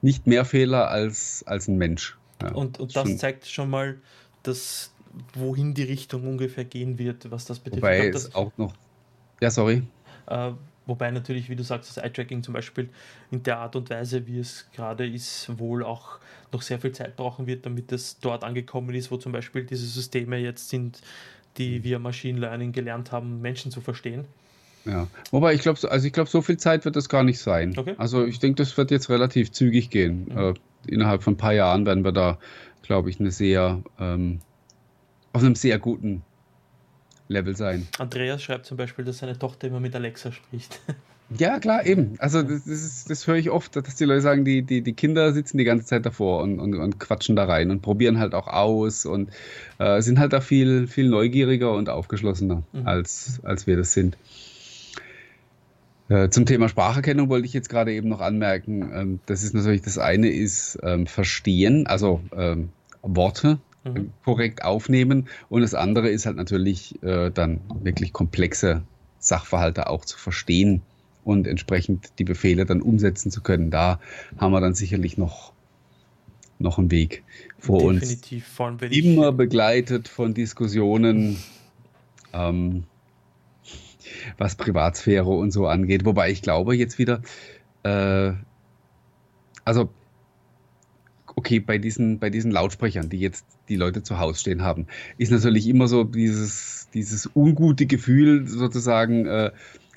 nicht 0.02 0.26
mehr 0.26 0.44
Fehler 0.44 0.88
als, 0.88 1.44
als 1.46 1.68
ein 1.68 1.76
Mensch. 1.76 2.18
Ja, 2.42 2.52
und, 2.52 2.80
und 2.80 2.96
das 2.96 3.09
schon. 3.09 3.18
zeigt 3.18 3.46
schon 3.46 3.70
mal, 3.70 4.00
dass 4.42 4.92
wohin 5.35 5.74
die 5.74 5.83
Richtung 5.83 6.26
ungefähr 6.26 6.64
gehen 6.64 6.98
wird, 6.98 7.30
was 7.30 7.44
das 7.44 7.59
betrifft. 7.59 7.83
Wobei 7.83 8.09
glaub, 8.09 8.14
es 8.14 8.35
auch 8.35 8.52
noch 8.56 8.74
ja, 9.40 9.50
sorry. 9.50 9.83
Äh, 10.26 10.53
wobei 10.87 11.11
natürlich, 11.11 11.48
wie 11.48 11.57
du 11.57 11.62
sagst, 11.62 11.96
das 11.96 12.03
Eye-Tracking 12.03 12.42
zum 12.42 12.55
Beispiel 12.55 12.88
in 13.31 13.42
der 13.42 13.59
Art 13.59 13.76
und 13.76 13.90
Weise, 13.90 14.26
wie 14.26 14.38
es 14.38 14.66
gerade 14.74 15.07
ist, 15.07 15.59
wohl 15.59 15.85
auch 15.85 16.18
noch 16.53 16.62
sehr 16.62 16.79
viel 16.81 16.92
Zeit 16.92 17.16
brauchen 17.16 17.46
wird, 17.46 17.66
damit 17.66 17.92
es 17.92 18.18
dort 18.20 18.44
angekommen 18.44 18.94
ist, 18.94 19.11
wo 19.11 19.16
zum 19.16 19.33
Beispiel 19.33 19.64
diese 19.64 19.87
Systeme 19.87 20.38
jetzt 20.38 20.68
sind, 20.68 21.00
die 21.59 21.83
wir 21.85 21.98
Machine 21.98 22.38
Learning 22.38 22.72
gelernt 22.72 23.12
haben, 23.12 23.40
Menschen 23.40 23.70
zu 23.70 23.81
verstehen. 23.81 24.24
Ja, 24.85 25.09
wobei 25.31 25.55
ich 25.55 25.61
glaube, 25.61 25.79
also 25.90 26.07
ich 26.07 26.12
glaube, 26.12 26.31
so 26.31 26.40
viel 26.40 26.57
Zeit 26.57 26.85
wird 26.85 26.96
das 26.96 27.09
gar 27.09 27.22
nicht 27.22 27.38
sein. 27.38 27.74
Okay. 27.76 27.94
Also 27.98 28.24
ich 28.24 28.38
denke, 28.38 28.57
das 28.57 28.76
wird 28.76 28.90
jetzt 28.90 29.11
relativ 29.11 29.53
zügig 29.53 29.90
gehen. 29.90 30.26
Mhm. 30.31 30.38
Äh, 30.38 30.55
innerhalb 30.87 31.22
von 31.22 31.35
ein 31.35 31.37
paar 31.37 31.53
Jahren 31.53 31.85
werden 31.85 32.05
wir 32.05 32.12
da, 32.12 32.38
glaube 32.83 33.11
ich, 33.11 33.20
eine 33.20 33.31
sehr 33.31 33.83
ähm, 33.98 34.40
auf 35.33 35.42
einem 35.42 35.55
sehr 35.55 35.79
guten 35.79 36.22
Level 37.30 37.56
sein. 37.56 37.86
Andreas 37.98 38.42
schreibt 38.42 38.66
zum 38.66 38.76
Beispiel, 38.76 39.04
dass 39.04 39.18
seine 39.18 39.38
Tochter 39.38 39.68
immer 39.68 39.80
mit 39.80 39.94
Alexa 39.94 40.32
spricht. 40.32 40.80
Ja, 41.38 41.60
klar, 41.60 41.86
eben. 41.86 42.14
Also 42.18 42.42
das, 42.42 42.66
ist, 42.66 43.08
das 43.08 43.28
höre 43.28 43.36
ich 43.36 43.50
oft, 43.50 43.76
dass 43.76 43.94
die 43.94 44.04
Leute 44.04 44.20
sagen, 44.20 44.44
die, 44.44 44.62
die, 44.62 44.82
die 44.82 44.94
Kinder 44.94 45.32
sitzen 45.32 45.58
die 45.58 45.64
ganze 45.64 45.86
Zeit 45.86 46.04
davor 46.04 46.42
und, 46.42 46.58
und, 46.58 46.74
und 46.74 46.98
quatschen 46.98 47.36
da 47.36 47.44
rein 47.44 47.70
und 47.70 47.82
probieren 47.82 48.18
halt 48.18 48.34
auch 48.34 48.48
aus 48.48 49.06
und 49.06 49.30
äh, 49.78 50.00
sind 50.00 50.18
halt 50.18 50.32
da 50.32 50.40
viel, 50.40 50.88
viel 50.88 51.08
neugieriger 51.08 51.72
und 51.72 51.88
aufgeschlossener, 51.88 52.64
mhm. 52.72 52.84
als, 52.84 53.38
als 53.44 53.68
wir 53.68 53.76
das 53.76 53.92
sind. 53.92 54.16
Äh, 56.08 56.30
zum 56.30 56.46
Thema 56.46 56.68
Spracherkennung 56.68 57.28
wollte 57.28 57.46
ich 57.46 57.52
jetzt 57.52 57.68
gerade 57.68 57.92
eben 57.92 58.08
noch 58.08 58.20
anmerken, 58.20 58.90
ähm, 58.92 59.20
das 59.26 59.44
ist 59.44 59.54
natürlich 59.54 59.82
das 59.82 59.98
eine 59.98 60.30
ist 60.30 60.80
ähm, 60.82 61.06
Verstehen, 61.06 61.86
also 61.86 62.20
ähm, 62.36 62.70
Worte 63.02 63.60
mhm. 63.84 64.12
korrekt 64.24 64.64
aufnehmen. 64.64 65.28
Und 65.48 65.62
das 65.62 65.74
andere 65.74 66.08
ist 66.08 66.26
halt 66.26 66.36
natürlich 66.36 67.02
äh, 67.02 67.30
dann 67.30 67.60
wirklich 67.82 68.12
komplexe 68.12 68.82
Sachverhalte 69.18 69.88
auch 69.88 70.04
zu 70.04 70.18
verstehen 70.18 70.82
und 71.24 71.46
entsprechend 71.46 72.18
die 72.18 72.24
Befehle 72.24 72.64
dann 72.64 72.82
umsetzen 72.82 73.30
zu 73.30 73.42
können. 73.42 73.70
Da 73.70 74.00
haben 74.38 74.52
wir 74.52 74.60
dann 74.60 74.74
sicherlich 74.74 75.18
noch, 75.18 75.52
noch 76.58 76.78
einen 76.78 76.90
Weg 76.90 77.22
vor 77.58 77.92
Definitiv, 77.92 78.44
uns. 78.44 78.56
Vor 78.56 78.66
allem, 78.66 78.92
Immer 78.92 79.32
begleitet 79.32 80.08
von 80.08 80.34
Diskussionen, 80.34 81.38
ähm, 82.32 82.84
was 84.38 84.56
Privatsphäre 84.56 85.28
und 85.28 85.50
so 85.50 85.66
angeht. 85.66 86.04
Wobei 86.04 86.30
ich 86.30 86.42
glaube 86.42 86.74
jetzt 86.74 86.98
wieder, 86.98 87.20
äh, 87.82 88.32
also 89.64 89.90
okay, 91.40 91.59
bei 91.59 91.79
diesen, 91.79 92.18
bei 92.18 92.29
diesen 92.29 92.50
Lautsprechern, 92.50 93.09
die 93.09 93.18
jetzt 93.18 93.46
die 93.70 93.76
Leute 93.76 94.03
zu 94.03 94.18
Hause 94.18 94.38
stehen 94.38 94.62
haben, 94.62 94.87
ist 95.16 95.33
natürlich 95.33 95.66
immer 95.68 95.88
so 95.88 96.05
dieses, 96.05 96.88
dieses 96.92 97.31
ungute 97.35 97.87
Gefühl 97.87 98.46
sozusagen, 98.46 99.24
äh, 99.24 99.50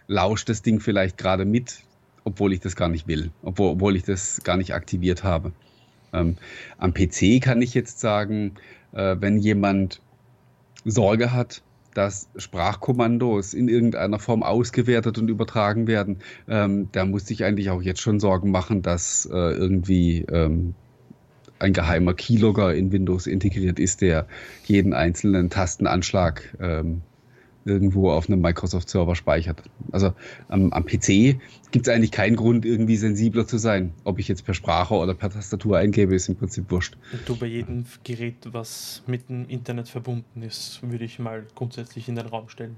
lauscht 0.08 0.48
das 0.48 0.62
Ding 0.62 0.80
vielleicht 0.80 1.18
gerade 1.18 1.44
mit, 1.44 1.82
obwohl 2.24 2.54
ich 2.54 2.62
das 2.62 2.78
gar 2.78 2.88
nicht 2.88 3.10
will, 3.10 3.32
obwohl, 3.42 3.72
obwohl 3.72 3.98
ich 3.98 4.04
das 4.04 4.42
gar 4.46 4.56
nicht 4.56 4.74
aktiviert 4.74 5.26
habe. 5.26 5.52
Ähm, 6.14 6.38
am 6.78 6.94
PC 6.94 7.42
kann 7.42 7.62
ich 7.62 7.74
jetzt 7.74 8.00
sagen, 8.00 8.54
äh, 8.94 9.18
wenn 9.20 9.38
jemand 9.38 10.00
Sorge 10.86 11.34
hat, 11.34 11.62
dass 11.94 12.30
Sprachkommandos 12.38 13.54
in 13.54 13.68
irgendeiner 13.68 14.20
Form 14.20 14.44
ausgewertet 14.44 15.18
und 15.18 15.28
übertragen 15.28 15.88
werden, 15.88 16.20
ähm, 16.48 16.88
da 16.94 17.04
muss 17.04 17.30
ich 17.30 17.44
eigentlich 17.44 17.70
auch 17.70 17.82
jetzt 17.82 18.00
schon 18.00 18.22
Sorgen 18.22 18.50
machen, 18.50 18.82
dass 18.82 19.26
äh, 19.26 19.36
irgendwie 19.36 20.26
ähm, 20.30 20.74
ein 21.64 21.74
geheimer 21.74 22.14
Keylogger 22.14 22.74
in 22.76 22.92
Windows 22.92 23.26
integriert 23.26 23.80
ist, 23.80 24.02
der 24.02 24.28
jeden 24.66 24.94
einzelnen 24.94 25.50
Tastenanschlag 25.50 26.56
ähm, 26.60 27.02
irgendwo 27.66 28.12
auf 28.12 28.28
einem 28.28 28.42
Microsoft-Server 28.42 29.16
speichert. 29.16 29.64
Also 29.92 30.14
am, 30.50 30.72
am 30.74 30.86
PC 30.86 31.40
gibt 31.72 31.88
es 31.88 31.90
eigentlich 31.90 32.12
keinen 32.12 32.36
Grund, 32.36 32.66
irgendwie 32.66 32.98
sensibler 32.98 33.48
zu 33.48 33.58
sein. 33.58 33.94
Ob 34.04 34.20
ich 34.20 34.28
jetzt 34.28 34.46
per 34.46 34.54
Sprache 34.54 34.94
oder 34.96 35.14
per 35.14 35.30
Tastatur 35.30 35.78
eingebe, 35.78 36.14
ist 36.14 36.28
im 36.28 36.36
Prinzip 36.36 36.70
wurscht. 36.70 36.98
Und 37.12 37.28
du 37.28 37.36
bei 37.36 37.48
jedem 37.48 37.86
Gerät, 38.04 38.36
was 38.52 39.04
mit 39.08 39.30
dem 39.30 39.48
Internet 39.48 39.90
verbunden 39.90 40.42
ist, 40.42 40.82
würde 40.84 41.06
ich 41.06 41.20
mal 41.20 41.46
grundsätzlich 41.56 42.10
in 42.10 42.16
den 42.16 42.26
Raum 42.26 42.50
stellen. 42.50 42.76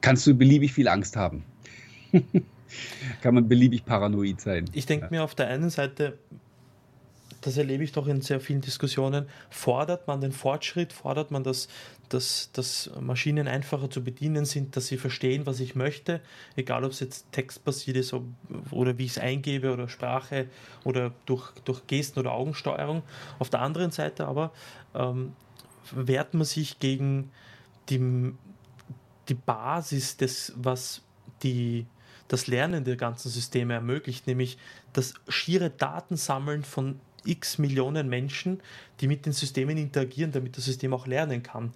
Kannst 0.00 0.26
du 0.26 0.34
beliebig 0.34 0.72
viel 0.72 0.88
Angst 0.88 1.16
haben. 1.16 1.42
Kann 3.22 3.34
man 3.34 3.48
beliebig 3.48 3.84
paranoid 3.84 4.40
sein. 4.40 4.66
Ich 4.72 4.86
denke 4.86 5.06
ja. 5.06 5.10
mir 5.10 5.24
auf 5.24 5.34
der 5.34 5.48
einen 5.48 5.70
Seite, 5.70 6.18
das 7.46 7.56
erlebe 7.56 7.84
ich 7.84 7.92
doch 7.92 8.08
in 8.08 8.20
sehr 8.22 8.40
vielen 8.40 8.60
Diskussionen, 8.60 9.28
fordert 9.50 10.08
man 10.08 10.20
den 10.20 10.32
Fortschritt, 10.32 10.92
fordert 10.92 11.30
man, 11.30 11.44
dass, 11.44 11.68
dass, 12.08 12.50
dass 12.52 12.90
Maschinen 13.00 13.46
einfacher 13.46 13.88
zu 13.88 14.02
bedienen 14.02 14.44
sind, 14.44 14.76
dass 14.76 14.88
sie 14.88 14.96
verstehen, 14.96 15.46
was 15.46 15.60
ich 15.60 15.76
möchte, 15.76 16.20
egal 16.56 16.84
ob 16.84 16.90
es 16.90 16.98
jetzt 16.98 17.30
textbasiert 17.30 17.96
ist 17.98 18.12
oder 18.72 18.98
wie 18.98 19.04
ich 19.04 19.12
es 19.12 19.18
eingebe 19.18 19.72
oder 19.72 19.88
Sprache 19.88 20.48
oder 20.82 21.12
durch, 21.24 21.52
durch 21.64 21.86
Gesten 21.86 22.18
oder 22.18 22.32
Augensteuerung. 22.32 23.02
Auf 23.38 23.48
der 23.48 23.60
anderen 23.60 23.92
Seite 23.92 24.26
aber 24.26 24.52
ähm, 24.92 25.32
wehrt 25.92 26.34
man 26.34 26.44
sich 26.44 26.80
gegen 26.80 27.30
die, 27.90 28.32
die 29.28 29.34
Basis 29.34 30.16
des, 30.16 30.52
was 30.56 31.02
die 31.44 31.86
das 32.26 32.48
Lernen 32.48 32.82
der 32.82 32.96
ganzen 32.96 33.30
Systeme 33.30 33.74
ermöglicht, 33.74 34.26
nämlich 34.26 34.58
das 34.92 35.14
schiere 35.28 35.70
Datensammeln 35.70 36.64
von 36.64 36.98
x 37.26 37.58
Millionen 37.58 38.08
Menschen, 38.08 38.60
die 39.00 39.08
mit 39.08 39.26
den 39.26 39.32
Systemen 39.32 39.76
interagieren, 39.76 40.32
damit 40.32 40.56
das 40.56 40.64
System 40.64 40.94
auch 40.94 41.06
lernen 41.06 41.42
kann. 41.42 41.72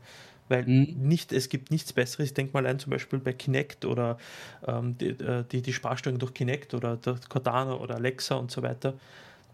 Weil 0.49 0.65
mhm. 0.67 0.97
nicht, 0.99 1.33
es 1.33 1.49
gibt 1.49 1.71
nichts 1.71 1.93
Besseres. 1.93 2.27
Ich 2.27 2.35
denke 2.35 2.53
mal 2.53 2.67
ein 2.67 2.79
zum 2.79 2.91
Beispiel 2.91 3.21
bei 3.21 3.33
Kinect 3.33 3.85
oder 3.85 4.19
ähm, 4.67 4.99
die, 4.99 5.11
äh, 5.11 5.45
die, 5.51 5.63
die 5.63 5.73
Sprachsteuerung 5.73 6.19
durch 6.19 6.35
Kinect 6.35 6.75
oder 6.75 6.99
Cortana 7.29 7.75
oder 7.75 7.95
Alexa 7.95 8.35
und 8.35 8.51
so 8.51 8.63
weiter. 8.63 8.95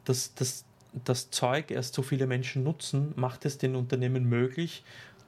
Das, 0.04 0.34
das, 0.34 0.64
das 1.04 1.30
Zeug 1.30 1.70
erst 1.70 1.94
so 1.94 2.02
viele 2.02 2.26
Menschen 2.26 2.64
nutzen, 2.64 3.12
macht 3.16 3.44
es 3.44 3.58
den 3.58 3.76
Unternehmen 3.76 4.24
möglich, 4.24 4.84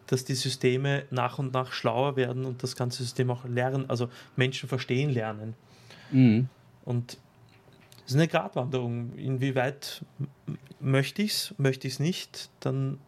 dass 0.06 0.24
die 0.24 0.34
Systeme 0.34 1.04
nach 1.10 1.38
und 1.38 1.52
nach 1.52 1.72
schlauer 1.72 2.16
werden 2.16 2.46
und 2.46 2.62
das 2.62 2.74
ganze 2.74 3.02
System 3.02 3.30
auch 3.30 3.44
lernen, 3.44 3.90
also 3.90 4.08
Menschen 4.36 4.68
verstehen 4.70 5.10
lernen. 5.10 5.54
Mhm. 6.10 6.48
Und 6.86 7.18
ist 8.10 8.16
eine 8.16 8.28
Gratwanderung. 8.28 9.12
Inwieweit 9.16 10.04
möchte 10.80 11.22
ich 11.22 11.32
es, 11.32 11.54
möchte 11.58 11.86
ich 11.86 11.94
es 11.94 12.00
nicht, 12.00 12.50
dann. 12.60 12.98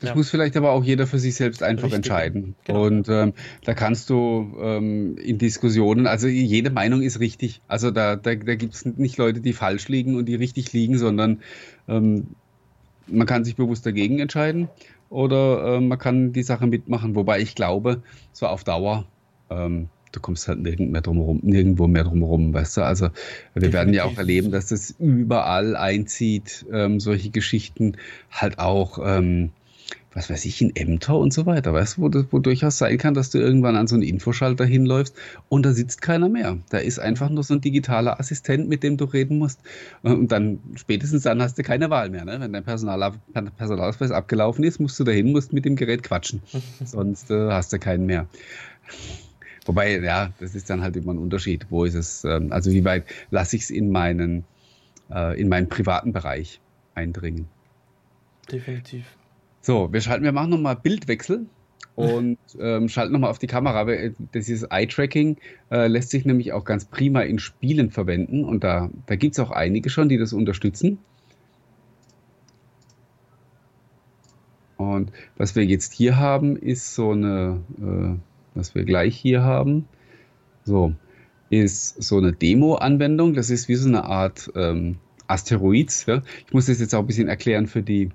Das 0.00 0.10
ja. 0.10 0.14
muss 0.14 0.30
vielleicht 0.30 0.56
aber 0.56 0.70
auch 0.70 0.84
jeder 0.84 1.08
für 1.08 1.18
sich 1.18 1.34
selbst 1.34 1.60
einfach 1.60 1.84
Richtig. 1.84 1.96
entscheiden. 1.96 2.54
Genau. 2.64 2.86
Und 2.86 3.08
ähm, 3.08 3.32
da 3.64 3.74
kannst 3.74 4.10
du 4.10 4.56
ähm, 4.60 5.18
in 5.18 5.38
Diskussionen, 5.38 6.06
also 6.06 6.28
jede 6.28 6.70
Meinung 6.70 7.02
ist 7.02 7.18
richtig. 7.18 7.62
Also 7.66 7.90
da, 7.90 8.14
da, 8.14 8.36
da 8.36 8.54
gibt 8.54 8.74
es 8.74 8.84
nicht 8.84 9.16
Leute, 9.18 9.40
die 9.40 9.52
falsch 9.52 9.88
liegen 9.88 10.14
und 10.14 10.26
die 10.26 10.36
richtig 10.36 10.72
liegen, 10.72 10.98
sondern 10.98 11.40
ähm, 11.88 12.28
man 13.08 13.26
kann 13.26 13.44
sich 13.44 13.56
bewusst 13.56 13.86
dagegen 13.86 14.20
entscheiden 14.20 14.68
oder 15.10 15.76
äh, 15.76 15.80
man 15.80 15.98
kann 15.98 16.32
die 16.32 16.44
Sache 16.44 16.68
mitmachen. 16.68 17.16
Wobei 17.16 17.40
ich 17.40 17.56
glaube, 17.56 18.02
so 18.32 18.46
auf 18.46 18.62
Dauer, 18.62 19.04
ähm, 19.50 19.88
du 20.12 20.20
kommst 20.20 20.48
halt 20.48 20.60
nirgend 20.60 20.90
mehr 20.90 21.02
drum 21.02 21.40
nirgendwo 21.42 21.86
mehr 21.86 22.04
drum 22.04 22.18
herum, 22.18 22.54
weißt 22.54 22.78
du? 22.78 22.82
Also 22.82 23.06
wir 23.06 23.12
Definitiv. 23.54 23.72
werden 23.72 23.94
ja 23.94 24.04
auch 24.04 24.16
erleben, 24.16 24.50
dass 24.50 24.68
das 24.68 24.94
überall 24.98 25.76
einzieht, 25.76 26.66
ähm, 26.72 27.00
solche 27.00 27.30
Geschichten 27.30 27.96
halt 28.30 28.58
auch 28.58 28.98
ähm, 29.04 29.50
was 30.18 30.30
weiß 30.30 30.44
ich, 30.46 30.60
in 30.60 30.74
Ämter 30.74 31.16
und 31.16 31.32
so 31.32 31.46
weiter, 31.46 31.72
weißt 31.72 31.98
du, 31.98 32.02
wo, 32.02 32.24
wo 32.32 32.38
durchaus 32.38 32.78
sein 32.78 32.98
kann, 32.98 33.14
dass 33.14 33.30
du 33.30 33.38
irgendwann 33.38 33.76
an 33.76 33.86
so 33.86 33.94
einen 33.94 34.02
Infoschalter 34.02 34.64
hinläufst 34.64 35.14
und 35.48 35.64
da 35.64 35.72
sitzt 35.72 36.02
keiner 36.02 36.28
mehr. 36.28 36.58
Da 36.70 36.78
ist 36.78 36.98
einfach 36.98 37.28
nur 37.28 37.44
so 37.44 37.54
ein 37.54 37.60
digitaler 37.60 38.18
Assistent, 38.18 38.68
mit 38.68 38.82
dem 38.82 38.96
du 38.96 39.04
reden 39.04 39.38
musst. 39.38 39.60
Und 40.02 40.32
dann, 40.32 40.58
spätestens 40.74 41.22
dann 41.22 41.40
hast 41.42 41.58
du 41.58 41.62
keine 41.62 41.90
Wahl 41.90 42.10
mehr. 42.10 42.24
Ne? 42.24 42.40
Wenn 42.40 42.52
dein 42.52 42.64
Personal, 42.64 43.12
Personalausweis 43.56 44.10
abgelaufen 44.10 44.64
ist, 44.64 44.80
musst 44.80 44.98
du 44.98 45.04
dahin, 45.04 45.30
musst 45.30 45.52
mit 45.52 45.64
dem 45.64 45.76
Gerät 45.76 46.02
quatschen. 46.02 46.42
Sonst 46.84 47.30
äh, 47.30 47.50
hast 47.50 47.72
du 47.72 47.78
keinen 47.78 48.06
mehr. 48.06 48.26
Wobei, 49.68 49.98
ja, 49.98 50.32
das 50.40 50.54
ist 50.54 50.70
dann 50.70 50.80
halt 50.80 50.96
immer 50.96 51.12
ein 51.12 51.18
Unterschied. 51.18 51.66
Wo 51.68 51.84
ist 51.84 51.94
es, 51.94 52.24
ähm, 52.24 52.52
also 52.52 52.72
wie 52.72 52.86
weit 52.86 53.04
lasse 53.30 53.54
ich 53.54 53.64
es 53.64 53.70
in 53.70 53.90
meinen, 53.90 54.44
äh, 55.10 55.38
in 55.38 55.50
meinen 55.50 55.68
privaten 55.68 56.14
Bereich 56.14 56.58
eindringen? 56.94 57.48
Definitiv. 58.50 59.04
So, 59.60 59.92
wir 59.92 60.00
schalten, 60.00 60.24
wir 60.24 60.32
machen 60.32 60.48
nochmal 60.48 60.76
Bildwechsel 60.76 61.44
und 61.96 62.38
ähm, 62.58 62.88
schalten 62.88 63.12
nochmal 63.12 63.28
auf 63.28 63.38
die 63.38 63.46
Kamera. 63.46 63.84
Das 64.32 64.48
ist 64.48 64.62
Eye-Tracking, 64.62 65.36
äh, 65.70 65.86
lässt 65.86 66.08
sich 66.08 66.24
nämlich 66.24 66.54
auch 66.54 66.64
ganz 66.64 66.86
prima 66.86 67.20
in 67.20 67.38
Spielen 67.38 67.90
verwenden 67.90 68.44
und 68.44 68.64
da, 68.64 68.88
da 69.04 69.16
gibt 69.16 69.34
es 69.34 69.38
auch 69.38 69.50
einige 69.50 69.90
schon, 69.90 70.08
die 70.08 70.16
das 70.16 70.32
unterstützen. 70.32 70.96
Und 74.78 75.12
was 75.36 75.56
wir 75.56 75.66
jetzt 75.66 75.92
hier 75.92 76.16
haben, 76.16 76.56
ist 76.56 76.94
so 76.94 77.10
eine, 77.10 77.60
äh, 77.78 78.27
was 78.58 78.74
wir 78.74 78.84
gleich 78.84 79.16
hier 79.16 79.42
haben, 79.42 79.86
so, 80.64 80.92
ist 81.50 82.02
so 82.02 82.18
eine 82.18 82.32
Demo-Anwendung. 82.32 83.34
Das 83.34 83.50
ist 83.50 83.68
wie 83.68 83.74
so 83.74 83.88
eine 83.88 84.04
Art 84.04 84.50
ähm, 84.54 84.96
Asteroids. 85.26 86.06
Ja? 86.06 86.22
Ich 86.46 86.52
muss 86.52 86.66
das 86.66 86.80
jetzt 86.80 86.94
auch 86.94 87.00
ein 87.00 87.06
bisschen 87.06 87.28
erklären 87.28 87.66
für 87.66 87.82
die, 87.82 88.10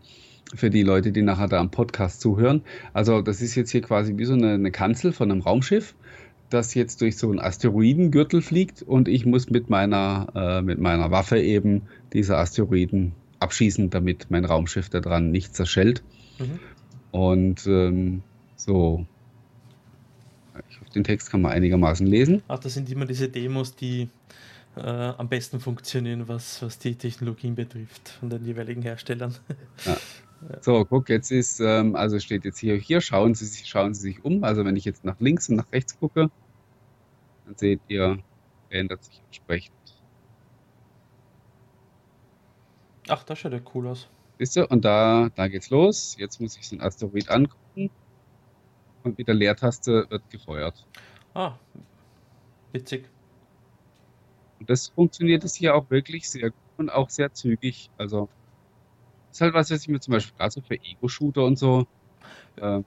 für 0.53 0.69
die 0.69 0.83
Leute, 0.83 1.11
die 1.11 1.21
nachher 1.21 1.47
da 1.47 1.59
am 1.59 1.71
Podcast 1.71 2.21
zuhören. 2.21 2.61
Also 2.93 3.21
das 3.21 3.41
ist 3.41 3.55
jetzt 3.55 3.71
hier 3.71 3.81
quasi 3.81 4.17
wie 4.17 4.25
so 4.25 4.33
eine, 4.33 4.53
eine 4.53 4.71
Kanzel 4.71 5.13
von 5.13 5.31
einem 5.31 5.41
Raumschiff, 5.41 5.95
das 6.49 6.75
jetzt 6.75 7.01
durch 7.01 7.17
so 7.17 7.29
einen 7.29 7.39
Asteroidengürtel 7.39 8.41
fliegt 8.41 8.83
und 8.83 9.07
ich 9.07 9.25
muss 9.25 9.49
mit 9.49 9.69
meiner, 9.69 10.27
äh, 10.35 10.61
mit 10.61 10.79
meiner 10.79 11.09
Waffe 11.09 11.39
eben 11.39 11.83
diese 12.13 12.37
Asteroiden 12.37 13.13
abschießen, 13.39 13.89
damit 13.89 14.27
mein 14.29 14.45
Raumschiff 14.45 14.89
daran 14.89 15.31
nicht 15.31 15.55
zerschellt. 15.55 16.03
Mhm. 16.37 16.59
Und 17.11 17.67
ähm, 17.67 18.21
so, 18.55 19.05
ich 20.69 20.79
hoffe, 20.79 20.91
den 20.91 21.03
Text 21.03 21.29
kann 21.29 21.41
man 21.41 21.51
einigermaßen 21.51 22.05
lesen. 22.05 22.43
Ach, 22.47 22.59
das 22.59 22.73
sind 22.73 22.89
immer 22.91 23.05
diese 23.05 23.29
Demos, 23.29 23.75
die 23.75 24.09
äh, 24.75 24.81
am 24.81 25.29
besten 25.29 25.59
funktionieren, 25.59 26.27
was, 26.27 26.61
was 26.61 26.79
die 26.79 26.95
Technologien 26.95 27.55
betrifft, 27.55 28.09
von 28.19 28.29
den 28.29 28.45
jeweiligen 28.45 28.81
Herstellern. 28.81 29.35
Ja. 29.85 29.97
So, 30.61 30.83
guck, 30.83 31.07
jetzt 31.07 31.31
ist, 31.31 31.61
ähm, 31.61 31.95
also 31.95 32.19
steht 32.19 32.43
jetzt 32.43 32.59
hier, 32.59 32.75
hier 32.75 32.99
schauen 32.99 33.33
Sie, 33.33 33.45
sich, 33.45 33.65
schauen 33.65 33.93
Sie 33.93 34.01
sich 34.01 34.25
um. 34.25 34.43
Also 34.43 34.65
wenn 34.65 34.75
ich 34.75 34.83
jetzt 34.83 35.05
nach 35.05 35.17
links 35.21 35.47
und 35.47 35.55
nach 35.55 35.71
rechts 35.71 35.97
gucke, 35.97 36.29
dann 37.45 37.55
seht 37.55 37.79
ihr, 37.87 38.19
ändert 38.69 39.05
sich 39.05 39.21
entsprechend. 39.25 39.73
Ach, 43.07 43.23
das 43.23 43.39
schaut 43.39 43.53
ja 43.53 43.61
cool 43.73 43.87
aus. 43.87 44.09
Wisst 44.37 44.57
ihr? 44.57 44.69
Und 44.69 44.83
da, 44.83 45.29
da 45.35 45.47
geht's 45.47 45.69
los. 45.69 46.15
Jetzt 46.17 46.41
muss 46.41 46.57
ich 46.57 46.71
ein 46.71 46.81
Asteroid 46.81 47.29
angucken. 47.29 47.89
Und 49.03 49.17
mit 49.17 49.27
der 49.27 49.35
Leertaste 49.35 50.05
wird 50.09 50.29
gefeuert. 50.29 50.85
Ah, 51.33 51.53
witzig. 52.71 53.09
Und 54.59 54.69
das 54.69 54.89
funktioniert 54.89 55.43
es 55.43 55.55
hier 55.55 55.75
auch 55.75 55.89
wirklich 55.89 56.29
sehr 56.29 56.51
gut 56.51 56.59
und 56.77 56.89
auch 56.89 57.09
sehr 57.09 57.33
zügig. 57.33 57.89
Also 57.97 58.29
ist 59.31 59.41
halt 59.41 59.53
was, 59.53 59.71
was 59.71 59.81
ich 59.81 59.87
mir 59.87 59.99
zum 59.99 60.13
Beispiel 60.13 60.37
gerade 60.37 60.51
so 60.51 60.61
für 60.61 60.75
Ego-Shooter 60.75 61.43
und 61.43 61.57
so. 61.57 61.87
Äh, 62.55 62.81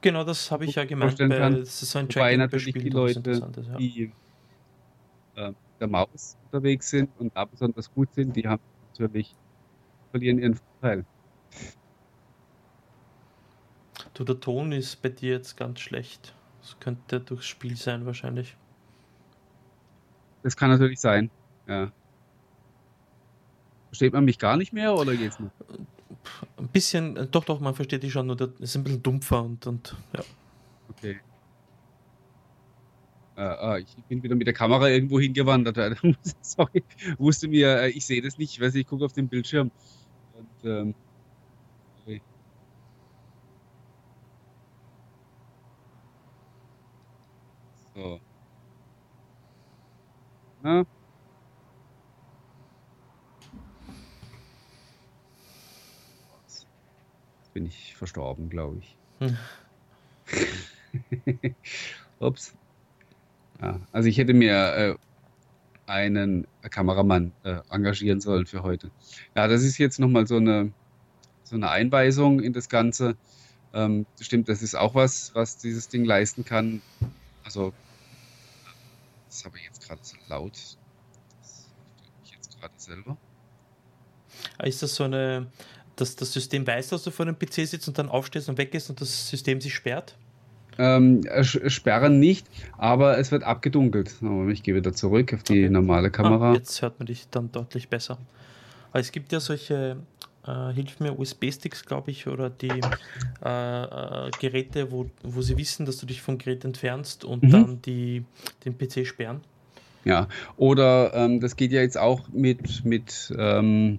genau, 0.00 0.22
das 0.22 0.50
habe 0.50 0.64
ich 0.64 0.74
ja 0.74 0.84
gemeint. 0.84 1.18
Bei, 1.18 1.26
das 1.28 1.82
ist 1.82 1.90
so 1.90 1.98
ein 1.98 2.08
Wobei 2.08 2.36
natürlich 2.36 2.74
die 2.74 2.90
Leute, 2.90 3.32
ja. 3.32 3.76
die 3.78 4.12
äh, 5.34 5.52
der 5.80 5.88
Maus 5.88 6.36
unterwegs 6.44 6.90
sind 6.90 7.10
und 7.18 7.34
da 7.34 7.44
besonders 7.44 7.92
gut 7.92 8.12
sind, 8.12 8.36
die 8.36 8.46
haben 8.46 8.62
natürlich 8.90 9.34
verlieren 10.10 10.38
ihren 10.38 10.54
Vorteil. 10.54 11.04
Du, 14.18 14.24
der 14.24 14.40
Ton 14.40 14.72
ist 14.72 15.00
bei 15.00 15.10
dir 15.10 15.30
jetzt 15.30 15.56
ganz 15.56 15.78
schlecht. 15.78 16.34
Das 16.60 16.76
könnte 16.80 17.20
durchs 17.20 17.46
Spiel 17.46 17.76
sein 17.76 18.04
wahrscheinlich. 18.04 18.56
Das 20.42 20.56
kann 20.56 20.70
natürlich 20.70 20.98
sein, 20.98 21.30
ja. 21.68 21.92
Versteht 23.90 24.12
man 24.12 24.24
mich 24.24 24.40
gar 24.40 24.56
nicht 24.56 24.72
mehr 24.72 24.92
oder 24.96 25.14
geht's 25.14 25.38
noch? 25.38 25.52
Ein 26.56 26.66
bisschen, 26.66 27.30
doch, 27.30 27.44
doch, 27.44 27.60
man 27.60 27.76
versteht 27.76 28.02
dich 28.02 28.12
schon, 28.12 28.26
nur 28.26 28.34
das 28.34 28.50
ist 28.58 28.74
ein 28.74 28.82
bisschen 28.82 29.04
dumpfer 29.04 29.40
und, 29.40 29.64
und 29.68 29.94
ja. 30.16 30.24
Okay. 30.88 31.20
Äh, 33.36 33.82
ich 33.82 34.04
bin 34.08 34.20
wieder 34.20 34.34
mit 34.34 34.48
der 34.48 34.54
Kamera 34.54 34.88
irgendwo 34.88 35.20
hingewandert. 35.20 35.76
Sorry, 36.42 36.82
wusste 37.18 37.46
mir, 37.46 37.82
äh, 37.82 37.90
ich 37.90 38.04
sehe 38.04 38.20
das 38.20 38.36
nicht, 38.36 38.54
ich 38.54 38.60
weiß, 38.60 38.74
ich 38.74 38.84
gucke 38.84 39.04
auf 39.04 39.12
den 39.12 39.28
Bildschirm. 39.28 39.70
Und, 40.34 40.68
ähm, 40.68 40.94
So. 47.98 48.20
Na? 50.62 50.84
bin 57.52 57.66
ich 57.66 57.96
verstorben, 57.96 58.50
glaube 58.50 58.78
ich. 58.78 59.00
Hm. 59.18 59.36
Ups. 62.20 62.56
Ja, 63.60 63.84
also 63.90 64.08
ich 64.08 64.16
hätte 64.18 64.32
mir 64.32 64.54
äh, 64.54 64.94
einen 65.86 66.46
Kameramann 66.70 67.34
äh, 67.42 67.62
engagieren 67.68 68.20
sollen 68.20 68.46
für 68.46 68.62
heute. 68.62 68.92
Ja, 69.34 69.48
das 69.48 69.64
ist 69.64 69.78
jetzt 69.78 69.98
nochmal 69.98 70.28
so 70.28 70.36
eine, 70.36 70.72
so 71.42 71.56
eine 71.56 71.70
Einweisung 71.70 72.38
in 72.38 72.52
das 72.52 72.68
Ganze. 72.68 73.18
Ähm, 73.72 74.06
stimmt, 74.20 74.48
das 74.48 74.62
ist 74.62 74.76
auch 74.76 74.94
was, 74.94 75.32
was 75.34 75.58
dieses 75.58 75.88
Ding 75.88 76.04
leisten 76.04 76.44
kann. 76.44 76.84
Also, 77.42 77.72
das 79.38 79.44
habe 79.44 79.56
ich 79.56 79.64
jetzt 79.66 79.86
gerade 79.86 80.00
so 80.02 80.16
laut. 80.28 80.52
Das 80.52 81.70
ich 82.24 82.32
jetzt 82.32 82.58
gerade 82.58 82.74
selber. 82.76 83.16
Ist 84.64 84.82
das 84.82 84.96
so 84.96 85.04
eine, 85.04 85.46
dass 85.94 86.16
das 86.16 86.32
System 86.32 86.66
weiß, 86.66 86.88
dass 86.88 87.04
du 87.04 87.12
vor 87.12 87.24
dem 87.24 87.38
PC 87.38 87.68
sitzt 87.68 87.86
und 87.86 87.96
dann 87.98 88.08
aufstehst 88.08 88.48
und 88.48 88.58
weggehst 88.58 88.90
und 88.90 89.00
das 89.00 89.28
System 89.28 89.60
sich 89.60 89.72
sperrt? 89.72 90.16
Ähm, 90.76 91.22
sperren 91.42 92.18
nicht, 92.18 92.48
aber 92.76 93.18
es 93.18 93.30
wird 93.30 93.44
abgedunkelt. 93.44 94.16
ich 94.50 94.62
gehe 94.64 94.74
wieder 94.74 94.92
zurück 94.92 95.32
auf 95.32 95.44
die 95.44 95.64
okay. 95.64 95.70
normale 95.70 96.10
Kamera. 96.10 96.50
Ah, 96.50 96.54
jetzt 96.54 96.82
hört 96.82 96.98
man 96.98 97.06
dich 97.06 97.28
dann 97.30 97.52
deutlich 97.52 97.88
besser. 97.88 98.18
Aber 98.90 99.00
es 99.00 99.12
gibt 99.12 99.30
ja 99.30 99.38
solche, 99.38 99.98
äh, 100.48 100.72
hilf 100.72 101.00
mir, 101.00 101.18
USB-Sticks, 101.18 101.84
glaube 101.84 102.10
ich, 102.10 102.26
oder 102.26 102.48
die 102.50 102.80
äh, 103.44 103.82
äh, 103.82 104.30
Geräte, 104.40 104.90
wo, 104.90 105.10
wo 105.22 105.42
sie 105.42 105.56
wissen, 105.58 105.86
dass 105.86 105.98
du 105.98 106.06
dich 106.06 106.22
vom 106.22 106.38
Gerät 106.38 106.64
entfernst 106.64 107.24
und 107.24 107.42
mhm. 107.42 107.50
dann 107.50 107.82
die, 107.82 108.24
den 108.64 108.78
PC 108.78 109.06
sperren. 109.06 109.40
Ja, 110.04 110.28
oder 110.56 111.12
ähm, 111.14 111.40
das 111.40 111.56
geht 111.56 111.72
ja 111.72 111.82
jetzt 111.82 111.98
auch 111.98 112.28
mit, 112.28 112.84
mit, 112.84 113.34
ähm, 113.36 113.98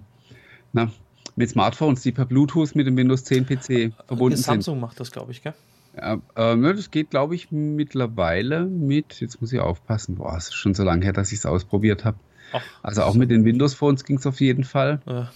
na, 0.72 0.90
mit 1.36 1.50
Smartphones, 1.50 2.02
die 2.02 2.12
per 2.12 2.24
Bluetooth 2.24 2.74
mit 2.74 2.86
dem 2.86 2.96
Windows 2.96 3.24
10 3.24 3.46
PC 3.46 3.92
verbunden 4.06 4.36
Samsung 4.36 4.36
sind. 4.36 4.36
Samsung 4.36 4.80
macht 4.80 4.98
das, 4.98 5.12
glaube 5.12 5.30
ich, 5.32 5.42
gell? 5.42 5.54
Ja, 5.96 6.20
äh, 6.36 6.56
ne, 6.56 6.74
das 6.74 6.90
geht, 6.90 7.10
glaube 7.10 7.34
ich, 7.34 7.50
mittlerweile 7.50 8.64
mit, 8.64 9.20
jetzt 9.20 9.40
muss 9.40 9.52
ich 9.52 9.60
aufpassen, 9.60 10.16
boah, 10.16 10.36
es 10.36 10.48
ist 10.48 10.54
schon 10.54 10.74
so 10.74 10.84
lange 10.84 11.04
her, 11.04 11.12
dass 11.12 11.32
ich 11.32 11.38
es 11.38 11.46
ausprobiert 11.46 12.04
habe. 12.04 12.16
Also 12.82 13.02
auch 13.02 13.14
mit 13.14 13.30
den 13.30 13.44
Windows-Phones 13.44 14.04
ging 14.04 14.18
es 14.18 14.26
auf 14.26 14.40
jeden 14.40 14.64
Fall. 14.64 15.00
Ja. 15.06 15.30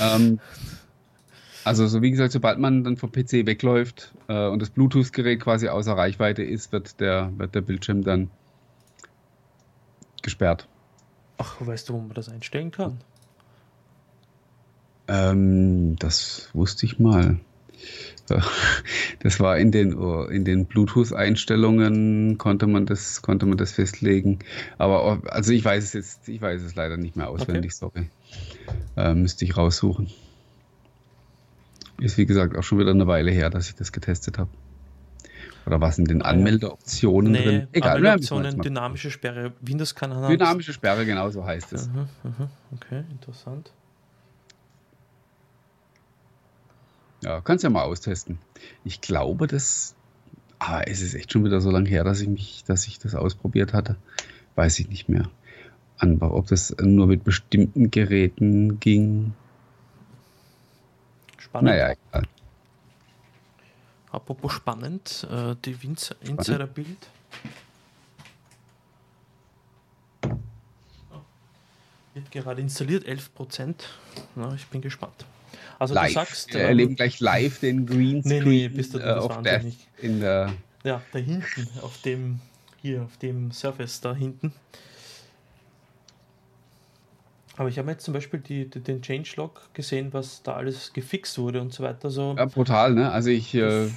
ähm, 0.00 0.40
also 1.64 1.86
so 1.86 2.00
wie 2.02 2.10
gesagt, 2.10 2.32
sobald 2.32 2.58
man 2.58 2.84
dann 2.84 2.96
vom 2.96 3.10
PC 3.10 3.46
wegläuft 3.46 4.12
äh, 4.28 4.46
und 4.46 4.62
das 4.62 4.70
Bluetooth-Gerät 4.70 5.40
quasi 5.40 5.68
außer 5.68 5.92
Reichweite 5.92 6.42
ist, 6.42 6.72
wird 6.72 7.00
der, 7.00 7.32
wird 7.36 7.54
der 7.54 7.60
Bildschirm 7.60 8.04
dann 8.04 8.30
gesperrt. 10.22 10.68
Ach, 11.38 11.56
weißt 11.60 11.88
du, 11.88 11.94
wo 11.94 11.98
man 11.98 12.14
das 12.14 12.28
einstellen 12.28 12.70
kann? 12.70 12.98
Ähm, 15.08 15.96
das 15.96 16.50
wusste 16.52 16.86
ich 16.86 16.98
mal. 16.98 17.38
Das 19.20 19.38
war 19.40 19.56
in 19.58 19.70
den, 19.70 19.92
in 20.30 20.44
den 20.44 20.66
Bluetooth-Einstellungen 20.66 22.38
konnte 22.38 22.66
man 22.66 22.86
das, 22.86 23.22
konnte 23.22 23.46
man 23.46 23.56
das 23.56 23.72
festlegen. 23.72 24.40
Aber 24.78 25.20
also 25.26 25.52
ich 25.52 25.64
weiß 25.64 25.84
es 25.84 25.92
jetzt, 25.92 26.28
ich 26.28 26.40
weiß 26.40 26.62
es 26.62 26.74
leider 26.74 26.96
nicht 26.96 27.16
mehr 27.16 27.28
auswendig, 27.28 27.72
okay. 27.80 28.08
sorry. 28.96 29.10
Äh, 29.10 29.14
müsste 29.14 29.44
ich 29.44 29.56
raussuchen. 29.56 30.10
Ist 31.98 32.18
wie 32.18 32.26
gesagt 32.26 32.56
auch 32.56 32.62
schon 32.62 32.78
wieder 32.78 32.90
eine 32.90 33.06
Weile 33.06 33.30
her, 33.30 33.48
dass 33.48 33.68
ich 33.68 33.74
das 33.74 33.92
getestet 33.92 34.38
habe. 34.38 34.50
Oder 35.66 35.80
was 35.80 35.98
in 35.98 36.04
den 36.04 36.22
Anmeldeoptionen 36.22 37.32
nee, 37.32 37.42
drin? 37.42 37.68
Egal, 37.72 37.96
Anmeldeoptionen, 37.96 38.60
dynamische 38.60 39.10
Sperre. 39.10 39.52
Windows 39.60 39.94
kann 39.94 40.10
Dynamische 40.28 40.72
Sperre, 40.72 41.04
genau 41.06 41.30
so 41.30 41.44
heißt 41.44 41.72
es. 41.72 41.88
Aha, 41.88 42.08
aha, 42.22 42.50
okay, 42.72 43.02
interessant. 43.10 43.72
Ja, 47.22 47.40
kannst 47.40 47.64
ja 47.64 47.70
mal 47.70 47.82
austesten. 47.82 48.38
Ich 48.84 49.00
glaube, 49.00 49.46
das. 49.46 49.94
Ah, 50.58 50.80
es 50.80 51.02
ist 51.02 51.14
echt 51.14 51.32
schon 51.32 51.44
wieder 51.44 51.60
so 51.60 51.70
lange 51.70 51.88
her, 51.88 52.04
dass 52.04 52.20
ich 52.20 52.28
mich, 52.28 52.64
dass 52.66 52.86
ich 52.86 52.98
das 52.98 53.14
ausprobiert 53.14 53.72
hatte. 53.72 53.96
Weiß 54.54 54.78
ich 54.78 54.88
nicht 54.88 55.08
mehr. 55.08 55.28
An, 55.98 56.18
ob 56.20 56.46
das 56.46 56.74
nur 56.80 57.06
mit 57.06 57.24
bestimmten 57.24 57.90
Geräten 57.90 58.80
ging. 58.80 59.34
Spannend. 61.38 61.70
Naja, 61.70 61.94
egal. 62.10 62.22
Apropos 64.10 64.52
spannend, 64.52 65.26
äh, 65.30 65.54
die 65.64 65.76
Insider-Bild. 66.22 67.10
Wird 72.14 72.30
gerade 72.30 72.62
installiert, 72.62 73.04
11%. 73.04 73.74
Na, 74.36 74.54
ich 74.54 74.66
bin 74.68 74.80
gespannt. 74.80 75.26
Also 75.78 75.94
live. 75.94 76.08
du 76.08 76.14
sagst. 76.14 76.52
Wir 76.54 76.60
ähm, 76.60 76.66
erleben 76.68 76.96
gleich 76.96 77.20
live 77.20 77.60
den 77.60 77.86
Greenscreen 77.86 78.44
nee, 78.44 78.68
nee, 78.68 78.68
bist 78.68 78.94
du, 78.94 78.98
äh, 78.98 79.12
auf 79.12 79.42
Death 79.42 79.64
in 79.98 80.20
der. 80.20 80.52
Ja, 80.84 81.02
da 81.12 81.18
hinten, 81.18 81.68
auf 81.82 82.00
dem, 82.02 82.40
hier, 82.80 83.02
auf 83.02 83.16
dem 83.16 83.50
Surface 83.50 84.00
da 84.00 84.14
hinten. 84.14 84.52
Aber 87.56 87.68
ich 87.68 87.78
habe 87.78 87.90
jetzt 87.90 88.04
zum 88.04 88.14
Beispiel 88.14 88.40
die, 88.40 88.68
die, 88.68 88.80
den 88.80 89.02
Changelog 89.02 89.72
gesehen, 89.72 90.12
was 90.12 90.42
da 90.42 90.54
alles 90.54 90.92
gefixt 90.92 91.38
wurde 91.38 91.60
und 91.60 91.72
so 91.72 91.82
weiter. 91.82 92.10
So. 92.10 92.34
Ja, 92.36 92.44
brutal, 92.44 92.94
ne? 92.94 93.10
Also 93.10 93.30
ich. 93.30 93.54
Äh, 93.54 93.88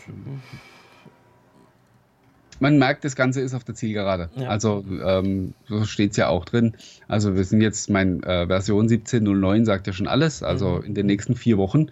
man 2.60 2.78
merkt, 2.78 3.04
das 3.04 3.16
Ganze 3.16 3.42
ist 3.42 3.54
auf 3.54 3.64
der 3.64 3.76
Zielgerade. 3.76 4.30
Ja. 4.36 4.50
Also 4.50 4.84
ähm, 5.04 5.54
so 5.68 5.86
steht 5.86 6.12
es 6.12 6.18
ja 6.18 6.28
auch 6.28 6.46
drin. 6.46 6.76
Also 7.08 7.36
wir 7.36 7.44
sind 7.44 7.62
jetzt, 7.62 7.90
mein 7.90 8.24
äh, 8.24 8.48
Version 8.48 8.88
17.09 8.88 9.66
sagt 9.66 9.88
ja 9.88 9.94
schon 9.94 10.08
alles. 10.08 10.44
Also 10.44 10.78
mhm. 10.78 10.84
in 10.84 10.96
den 10.96 11.06
nächsten 11.06 11.36
vier 11.36 11.58
Wochen 11.58 11.88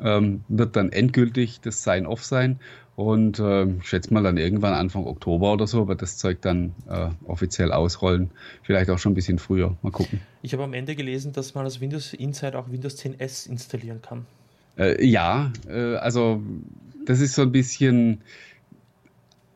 ähm, 0.00 0.44
wird 0.48 0.76
dann 0.76 0.92
endgültig 0.92 1.60
das 1.60 1.82
Sign-Off 1.82 2.24
sein. 2.24 2.58
Und 2.96 3.40
äh, 3.40 3.64
ich 3.64 3.88
schätze 3.88 4.14
mal 4.14 4.22
dann 4.22 4.36
irgendwann 4.36 4.72
Anfang 4.72 5.04
Oktober 5.06 5.52
oder 5.52 5.66
so 5.66 5.88
wird 5.88 6.00
das 6.00 6.16
Zeug 6.16 6.40
dann 6.42 6.74
äh, 6.88 7.08
offiziell 7.24 7.72
ausrollen. 7.72 8.30
Vielleicht 8.62 8.88
auch 8.88 8.98
schon 8.98 9.12
ein 9.12 9.16
bisschen 9.16 9.40
früher. 9.40 9.76
Mal 9.82 9.90
gucken. 9.90 10.20
Ich 10.42 10.52
habe 10.52 10.62
am 10.62 10.74
Ende 10.74 10.94
gelesen, 10.94 11.32
dass 11.32 11.54
man 11.54 11.64
als 11.64 11.80
Windows 11.80 12.12
Inside 12.12 12.56
auch 12.56 12.70
Windows 12.70 12.96
10 12.96 13.18
S 13.18 13.46
installieren 13.46 14.00
kann. 14.00 14.26
Äh, 14.78 15.04
ja, 15.04 15.52
äh, 15.68 15.96
also 15.96 16.40
das 17.04 17.20
ist 17.20 17.34
so 17.34 17.42
ein 17.42 17.52
bisschen 17.52 18.22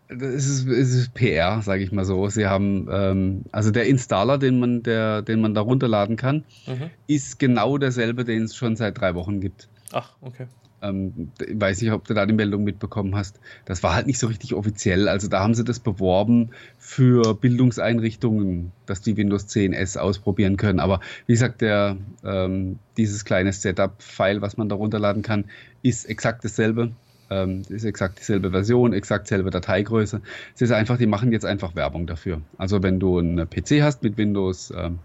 es 0.08 0.48
ist, 0.48 0.66
es 0.66 0.94
ist 0.94 1.14
PR, 1.14 1.60
sage 1.62 1.82
ich 1.82 1.92
mal 1.92 2.04
so. 2.04 2.28
Sie 2.28 2.46
haben, 2.46 2.88
ähm, 2.90 3.42
also 3.52 3.70
der 3.70 3.86
Installer, 3.86 4.38
den 4.38 4.58
man, 4.58 4.82
der, 4.82 5.22
den 5.22 5.40
man 5.40 5.54
da 5.54 5.60
runterladen 5.60 6.16
kann, 6.16 6.44
mhm. 6.66 6.90
ist 7.06 7.38
genau 7.38 7.78
derselbe, 7.78 8.24
den 8.24 8.44
es 8.44 8.56
schon 8.56 8.76
seit 8.76 8.98
drei 8.98 9.14
Wochen 9.14 9.40
gibt. 9.40 9.68
Ach, 9.92 10.14
okay. 10.20 10.46
Ähm, 10.80 11.30
ich 11.46 11.60
weiß 11.60 11.82
nicht, 11.82 11.92
ob 11.92 12.06
du 12.06 12.14
da 12.14 12.24
die 12.24 12.32
Meldung 12.32 12.64
mitbekommen 12.64 13.16
hast. 13.16 13.38
Das 13.64 13.82
war 13.82 13.94
halt 13.94 14.06
nicht 14.06 14.18
so 14.18 14.28
richtig 14.28 14.54
offiziell. 14.54 15.08
Also 15.08 15.28
da 15.28 15.40
haben 15.40 15.54
sie 15.54 15.64
das 15.64 15.80
beworben 15.80 16.50
für 16.78 17.34
Bildungseinrichtungen, 17.34 18.72
dass 18.86 19.02
die 19.02 19.16
Windows 19.16 19.46
10 19.48 19.72
S 19.72 19.96
ausprobieren 19.96 20.56
können. 20.56 20.80
Aber 20.80 21.00
wie 21.26 21.32
gesagt, 21.32 21.60
der, 21.60 21.96
ähm, 22.24 22.78
dieses 22.96 23.24
kleine 23.24 23.52
Setup-File, 23.52 24.40
was 24.40 24.56
man 24.56 24.68
da 24.68 24.76
runterladen 24.76 25.22
kann, 25.22 25.44
ist 25.82 26.08
exakt 26.08 26.44
dasselbe. 26.44 26.92
Ähm, 27.30 27.62
ist 27.68 27.84
exakt 27.84 28.18
dieselbe 28.18 28.50
Version, 28.50 28.92
exakt 28.92 29.26
dieselbe 29.26 29.50
Dateigröße. 29.50 30.20
Es 30.54 30.62
ist 30.62 30.70
einfach, 30.70 30.96
die 30.96 31.06
machen 31.06 31.32
jetzt 31.32 31.44
einfach 31.44 31.74
Werbung 31.74 32.06
dafür. 32.06 32.40
Also 32.56 32.82
wenn 32.82 32.98
du 33.00 33.18
einen 33.18 33.48
PC 33.48 33.82
hast 33.82 34.02
mit 34.02 34.16
Windows, 34.16 34.72
ähm, 34.76 34.98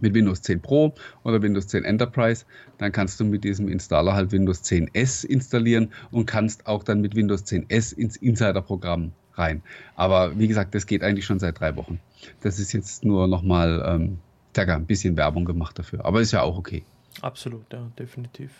mit 0.00 0.14
Windows 0.14 0.42
10 0.42 0.60
Pro 0.60 0.94
oder 1.24 1.42
Windows 1.42 1.68
10 1.68 1.84
Enterprise, 1.84 2.44
dann 2.78 2.92
kannst 2.92 3.20
du 3.20 3.24
mit 3.24 3.44
diesem 3.44 3.68
Installer 3.68 4.14
halt 4.14 4.32
Windows 4.32 4.62
10 4.62 4.90
S 4.94 5.24
installieren 5.24 5.92
und 6.10 6.26
kannst 6.26 6.66
auch 6.66 6.82
dann 6.82 7.00
mit 7.00 7.14
Windows 7.14 7.44
10 7.44 7.68
S 7.68 7.92
ins 7.92 8.16
Insider-Programm 8.16 9.12
rein. 9.34 9.62
Aber 9.96 10.38
wie 10.38 10.48
gesagt, 10.48 10.74
das 10.74 10.86
geht 10.86 11.02
eigentlich 11.02 11.26
schon 11.26 11.38
seit 11.38 11.60
drei 11.60 11.76
Wochen. 11.76 12.00
Das 12.42 12.58
ist 12.58 12.72
jetzt 12.72 13.04
nur 13.04 13.26
nochmal 13.28 13.82
ähm, 13.86 14.18
ein 14.56 14.86
bisschen 14.86 15.16
Werbung 15.16 15.44
gemacht 15.44 15.78
dafür. 15.78 16.04
Aber 16.04 16.20
ist 16.20 16.32
ja 16.32 16.42
auch 16.42 16.58
okay. 16.58 16.84
Absolut, 17.22 17.72
ja, 17.72 17.90
definitiv. 17.98 18.50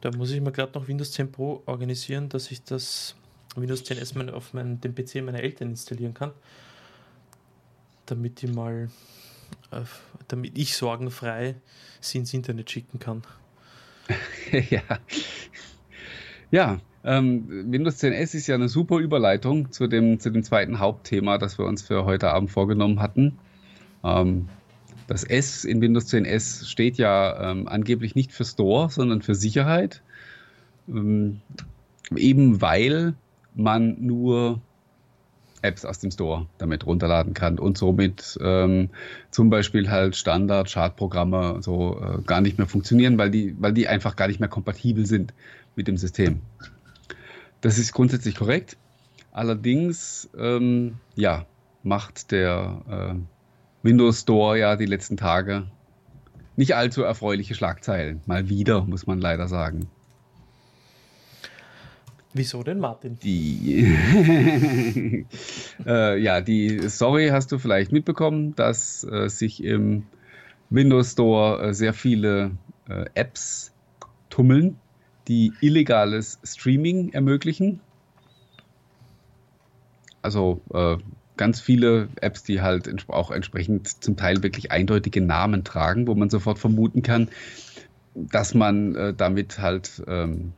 Da 0.00 0.10
muss 0.16 0.30
ich 0.30 0.40
mir 0.40 0.52
gerade 0.52 0.72
noch 0.78 0.88
Windows 0.88 1.12
10 1.12 1.30
Pro 1.30 1.62
organisieren, 1.66 2.28
dass 2.28 2.50
ich 2.50 2.64
das 2.64 3.14
Windows 3.54 3.84
10 3.84 3.98
S 3.98 4.16
auf 4.16 4.54
meinen, 4.54 4.80
den 4.80 4.94
PC 4.94 5.16
meiner 5.16 5.40
Eltern 5.40 5.70
installieren 5.70 6.14
kann. 6.14 6.32
Damit 8.06 8.42
ich 8.42 8.52
mal, 8.52 8.88
damit 10.28 10.56
ich 10.56 10.74
sorgenfrei 10.74 11.56
sie 12.00 12.18
ins 12.18 12.32
Internet 12.32 12.70
schicken 12.70 12.98
kann. 12.98 13.22
ja. 14.70 14.82
Ja, 16.50 16.80
ähm, 17.04 17.70
Windows 17.70 17.98
10 17.98 18.12
S 18.12 18.34
ist 18.34 18.46
ja 18.46 18.54
eine 18.54 18.68
super 18.68 18.98
Überleitung 18.98 19.70
zu 19.70 19.86
dem, 19.86 20.18
zu 20.18 20.30
dem 20.30 20.42
zweiten 20.42 20.78
Hauptthema, 20.78 21.38
das 21.38 21.58
wir 21.58 21.66
uns 21.66 21.82
für 21.82 22.04
heute 22.04 22.30
Abend 22.30 22.50
vorgenommen 22.50 23.00
hatten. 23.00 23.38
Ähm, 24.02 24.48
das 25.10 25.24
S 25.24 25.64
in 25.64 25.80
Windows 25.80 26.06
10 26.06 26.24
S 26.24 26.68
steht 26.68 26.96
ja 26.96 27.50
ähm, 27.50 27.66
angeblich 27.66 28.14
nicht 28.14 28.30
für 28.30 28.44
Store, 28.44 28.90
sondern 28.90 29.22
für 29.22 29.34
Sicherheit. 29.34 30.02
Ähm, 30.88 31.40
eben 32.14 32.60
weil 32.60 33.14
man 33.56 33.96
nur 33.98 34.60
Apps 35.62 35.84
aus 35.84 35.98
dem 35.98 36.12
Store 36.12 36.46
damit 36.58 36.86
runterladen 36.86 37.34
kann 37.34 37.58
und 37.58 37.76
somit 37.76 38.38
ähm, 38.40 38.90
zum 39.32 39.50
Beispiel 39.50 39.90
halt 39.90 40.14
Standard-Chartprogramme 40.14 41.58
so 41.60 42.00
äh, 42.00 42.22
gar 42.22 42.40
nicht 42.40 42.58
mehr 42.58 42.68
funktionieren, 42.68 43.18
weil 43.18 43.32
die, 43.32 43.56
weil 43.58 43.72
die 43.72 43.88
einfach 43.88 44.14
gar 44.14 44.28
nicht 44.28 44.38
mehr 44.38 44.48
kompatibel 44.48 45.06
sind 45.06 45.34
mit 45.74 45.88
dem 45.88 45.96
System. 45.96 46.40
Das 47.62 47.78
ist 47.78 47.92
grundsätzlich 47.92 48.36
korrekt. 48.36 48.76
Allerdings, 49.32 50.30
ähm, 50.38 50.98
ja, 51.16 51.46
macht 51.82 52.30
der 52.30 52.82
äh, 52.88 53.39
Windows 53.82 54.20
Store 54.20 54.58
ja 54.58 54.76
die 54.76 54.86
letzten 54.86 55.16
Tage 55.16 55.66
nicht 56.56 56.74
allzu 56.76 57.02
erfreuliche 57.02 57.54
Schlagzeilen. 57.54 58.20
Mal 58.26 58.48
wieder, 58.48 58.84
muss 58.84 59.06
man 59.06 59.18
leider 59.18 59.48
sagen. 59.48 59.88
Wieso 62.32 62.62
denn, 62.62 62.78
Martin? 62.78 63.18
Die, 63.18 63.84
äh, 65.86 66.18
ja, 66.20 66.40
die 66.40 66.88
Story 66.88 67.28
hast 67.32 67.50
du 67.50 67.58
vielleicht 67.58 67.90
mitbekommen, 67.90 68.54
dass 68.54 69.02
äh, 69.04 69.28
sich 69.28 69.64
im 69.64 70.04
Windows 70.68 71.12
Store 71.12 71.60
äh, 71.62 71.74
sehr 71.74 71.92
viele 71.92 72.52
äh, 72.88 73.06
Apps 73.14 73.72
tummeln, 74.28 74.76
die 75.26 75.52
illegales 75.60 76.38
Streaming 76.44 77.12
ermöglichen. 77.12 77.80
Also 80.22 80.60
äh, 80.72 80.98
ganz 81.40 81.58
viele 81.58 82.08
Apps, 82.20 82.42
die 82.42 82.60
halt 82.60 82.86
auch 83.08 83.30
entsprechend 83.30 84.04
zum 84.04 84.14
Teil 84.14 84.42
wirklich 84.42 84.70
eindeutige 84.70 85.22
Namen 85.22 85.64
tragen, 85.64 86.06
wo 86.06 86.14
man 86.14 86.28
sofort 86.28 86.58
vermuten 86.58 87.02
kann, 87.02 87.30
dass 88.14 88.52
man 88.52 88.94
äh, 88.94 89.14
damit 89.16 89.58
halt 89.58 90.02
ähm, 90.06 90.52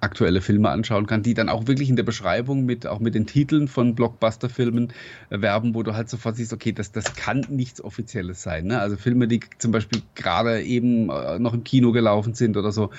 aktuelle 0.00 0.40
Filme 0.40 0.68
anschauen 0.70 1.06
kann, 1.06 1.22
die 1.22 1.34
dann 1.34 1.48
auch 1.48 1.68
wirklich 1.68 1.88
in 1.88 1.94
der 1.94 2.02
Beschreibung 2.02 2.64
mit 2.64 2.88
auch 2.88 2.98
mit 2.98 3.14
den 3.14 3.26
Titeln 3.26 3.68
von 3.68 3.94
Blockbuster-Filmen 3.94 4.92
äh, 5.30 5.40
werben, 5.40 5.76
wo 5.76 5.84
du 5.84 5.94
halt 5.94 6.08
sofort 6.10 6.34
siehst, 6.34 6.52
okay, 6.52 6.72
das, 6.72 6.90
das 6.90 7.14
kann 7.14 7.46
nichts 7.48 7.80
Offizielles 7.80 8.42
sein. 8.42 8.66
Ne? 8.66 8.80
Also 8.80 8.96
Filme, 8.96 9.28
die 9.28 9.38
zum 9.58 9.70
Beispiel 9.70 10.02
gerade 10.16 10.60
eben 10.60 11.08
äh, 11.08 11.38
noch 11.38 11.54
im 11.54 11.62
Kino 11.62 11.92
gelaufen 11.92 12.34
sind 12.34 12.56
oder 12.56 12.72
so, 12.72 12.90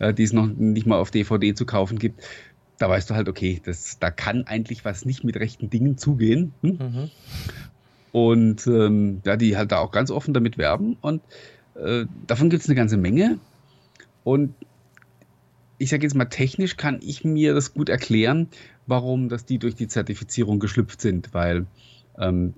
äh, 0.00 0.12
die 0.12 0.24
es 0.24 0.34
noch 0.34 0.48
nicht 0.48 0.86
mal 0.86 0.98
auf 0.98 1.10
DVD 1.10 1.54
zu 1.54 1.64
kaufen 1.64 1.98
gibt, 1.98 2.22
da 2.84 2.90
weißt 2.90 3.08
du 3.08 3.14
halt, 3.14 3.30
okay, 3.30 3.62
das, 3.64 3.98
da 3.98 4.10
kann 4.10 4.46
eigentlich 4.46 4.84
was 4.84 5.06
nicht 5.06 5.24
mit 5.24 5.36
rechten 5.36 5.70
Dingen 5.70 5.96
zugehen. 5.96 6.52
Hm? 6.60 6.78
Mhm. 6.78 7.10
Und 8.12 8.66
ähm, 8.66 9.22
ja, 9.24 9.36
die 9.36 9.56
halt 9.56 9.72
da 9.72 9.78
auch 9.78 9.90
ganz 9.90 10.10
offen 10.10 10.34
damit 10.34 10.58
werben 10.58 10.98
und 11.00 11.22
äh, 11.76 12.04
davon 12.26 12.50
gibt 12.50 12.62
es 12.62 12.68
eine 12.68 12.76
ganze 12.76 12.98
Menge. 12.98 13.38
Und 14.22 14.54
ich 15.78 15.88
sage 15.88 16.02
jetzt 16.02 16.14
mal, 16.14 16.26
technisch 16.26 16.76
kann 16.76 17.00
ich 17.02 17.24
mir 17.24 17.54
das 17.54 17.72
gut 17.72 17.88
erklären, 17.88 18.48
warum 18.86 19.30
dass 19.30 19.46
die 19.46 19.58
durch 19.58 19.74
die 19.74 19.88
Zertifizierung 19.88 20.60
geschlüpft 20.60 21.00
sind, 21.00 21.32
weil 21.32 21.64
ähm, 22.18 22.52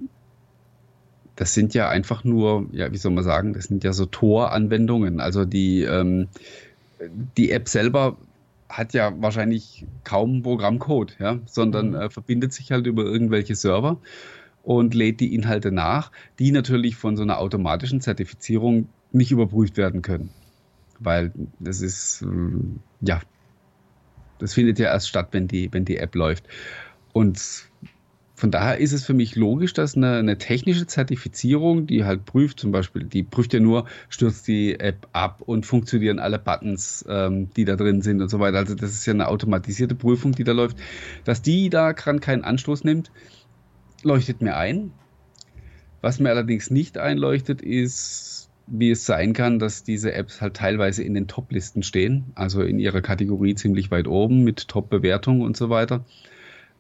das 1.37 1.55
sind 1.55 1.73
ja 1.73 1.89
einfach 1.89 2.25
nur, 2.25 2.67
ja, 2.73 2.91
wie 2.91 2.99
soll 2.99 3.13
man 3.13 3.23
sagen, 3.23 3.53
das 3.53 3.67
sind 3.67 3.85
ja 3.85 3.93
so 3.93 4.07
Tor-Anwendungen. 4.07 5.21
Also 5.21 5.45
die, 5.45 5.83
ähm, 5.83 6.27
die 7.37 7.53
App 7.53 7.69
selber 7.69 8.17
hat 8.69 8.95
ja 8.95 9.13
wahrscheinlich 9.21 9.87
kaum 10.05 10.43
Programmcode, 10.43 11.17
ja, 11.19 11.39
sondern 11.47 11.91
mhm. 11.91 11.95
äh, 11.95 12.11
verbindet 12.11 12.53
sich 12.53 12.73
halt 12.73 12.87
über 12.87 13.05
irgendwelche 13.05 13.55
Server 13.55 13.99
und 14.63 14.95
lädt 14.95 15.21
die 15.21 15.35
Inhalte 15.35 15.71
nach, 15.71 16.11
die 16.39 16.51
natürlich 16.51 16.97
von 16.97 17.17
so 17.17 17.23
einer 17.23 17.39
automatischen 17.39 18.01
Zertifizierung 18.01 18.89
nicht 19.13 19.31
überprüft 19.31 19.77
werden 19.77 20.03
können. 20.03 20.31
Weil 20.99 21.33
das 21.61 21.81
ist, 21.81 22.23
ähm, 22.23 22.81
ja, 23.01 23.21
das 24.39 24.55
findet 24.55 24.79
ja 24.79 24.87
erst 24.87 25.09
statt, 25.09 25.29
wenn 25.33 25.47
die, 25.47 25.73
wenn 25.73 25.85
die 25.85 25.99
App 25.99 26.15
läuft. 26.15 26.45
Und 27.13 27.69
von 28.37 28.51
daher 28.51 28.77
ist 28.77 28.93
es 28.93 29.07
für 29.07 29.15
mich 29.15 29.35
logisch, 29.35 29.73
dass 29.73 29.97
eine, 29.97 30.19
eine, 30.19 30.37
technische 30.37 30.87
Zertifizierung, 30.87 31.87
die 31.87 32.05
halt 32.05 32.27
prüft, 32.27 32.61
zum 32.61 32.71
Beispiel, 32.71 33.05
die 33.05 33.23
prüft 33.23 33.55
ja 33.55 33.61
nur, 33.61 33.87
stürzt 34.11 34.47
die 34.47 34.79
App 34.79 35.09
ab 35.13 35.41
und 35.41 35.65
funktionieren 35.65 36.19
alle 36.19 36.39
Buttons, 36.39 37.03
ähm, 37.09 37.49
die 37.57 37.65
da 37.65 37.77
drin 37.77 38.03
sind 38.03 38.21
und 38.21 38.29
so 38.29 38.39
weiter. 38.39 38.59
Also 38.59 38.75
das 38.75 38.91
ist 38.91 39.07
ja 39.07 39.15
eine 39.15 39.29
automatisierte 39.29 39.95
Prüfung, 39.95 40.33
die 40.33 40.45
da 40.45 40.53
läuft. 40.53 40.77
Dass 41.25 41.41
die 41.41 41.71
da 41.71 41.93
gerade 41.93 42.19
keinen 42.19 42.45
Anstoß 42.45 42.85
nimmt, 42.85 43.11
leuchtet 44.03 44.43
mir 44.43 44.59
ein. 44.59 44.93
Was 46.03 46.21
mir 46.21 46.29
allerdings 46.29 46.71
nicht 46.71 46.99
einleuchtet, 46.99 47.63
ist, 47.63 48.51
wie 48.67 48.91
es 48.91 49.07
sein 49.07 49.33
kann, 49.33 49.59
dass 49.59 49.83
diese 49.83 50.13
Apps 50.13 50.43
halt 50.43 50.55
teilweise 50.55 51.03
in 51.03 51.15
den 51.15 51.27
Top-Listen 51.27 51.83
stehen, 51.83 52.33
also 52.35 52.61
in 52.61 52.79
ihrer 52.79 53.01
Kategorie 53.01 53.55
ziemlich 53.55 53.91
weit 53.91 54.09
oben 54.09 54.45
mit 54.45 54.69
Top-Bewertungen 54.69 55.41
und 55.41 55.57
so 55.57 55.71
weiter. 55.71 56.05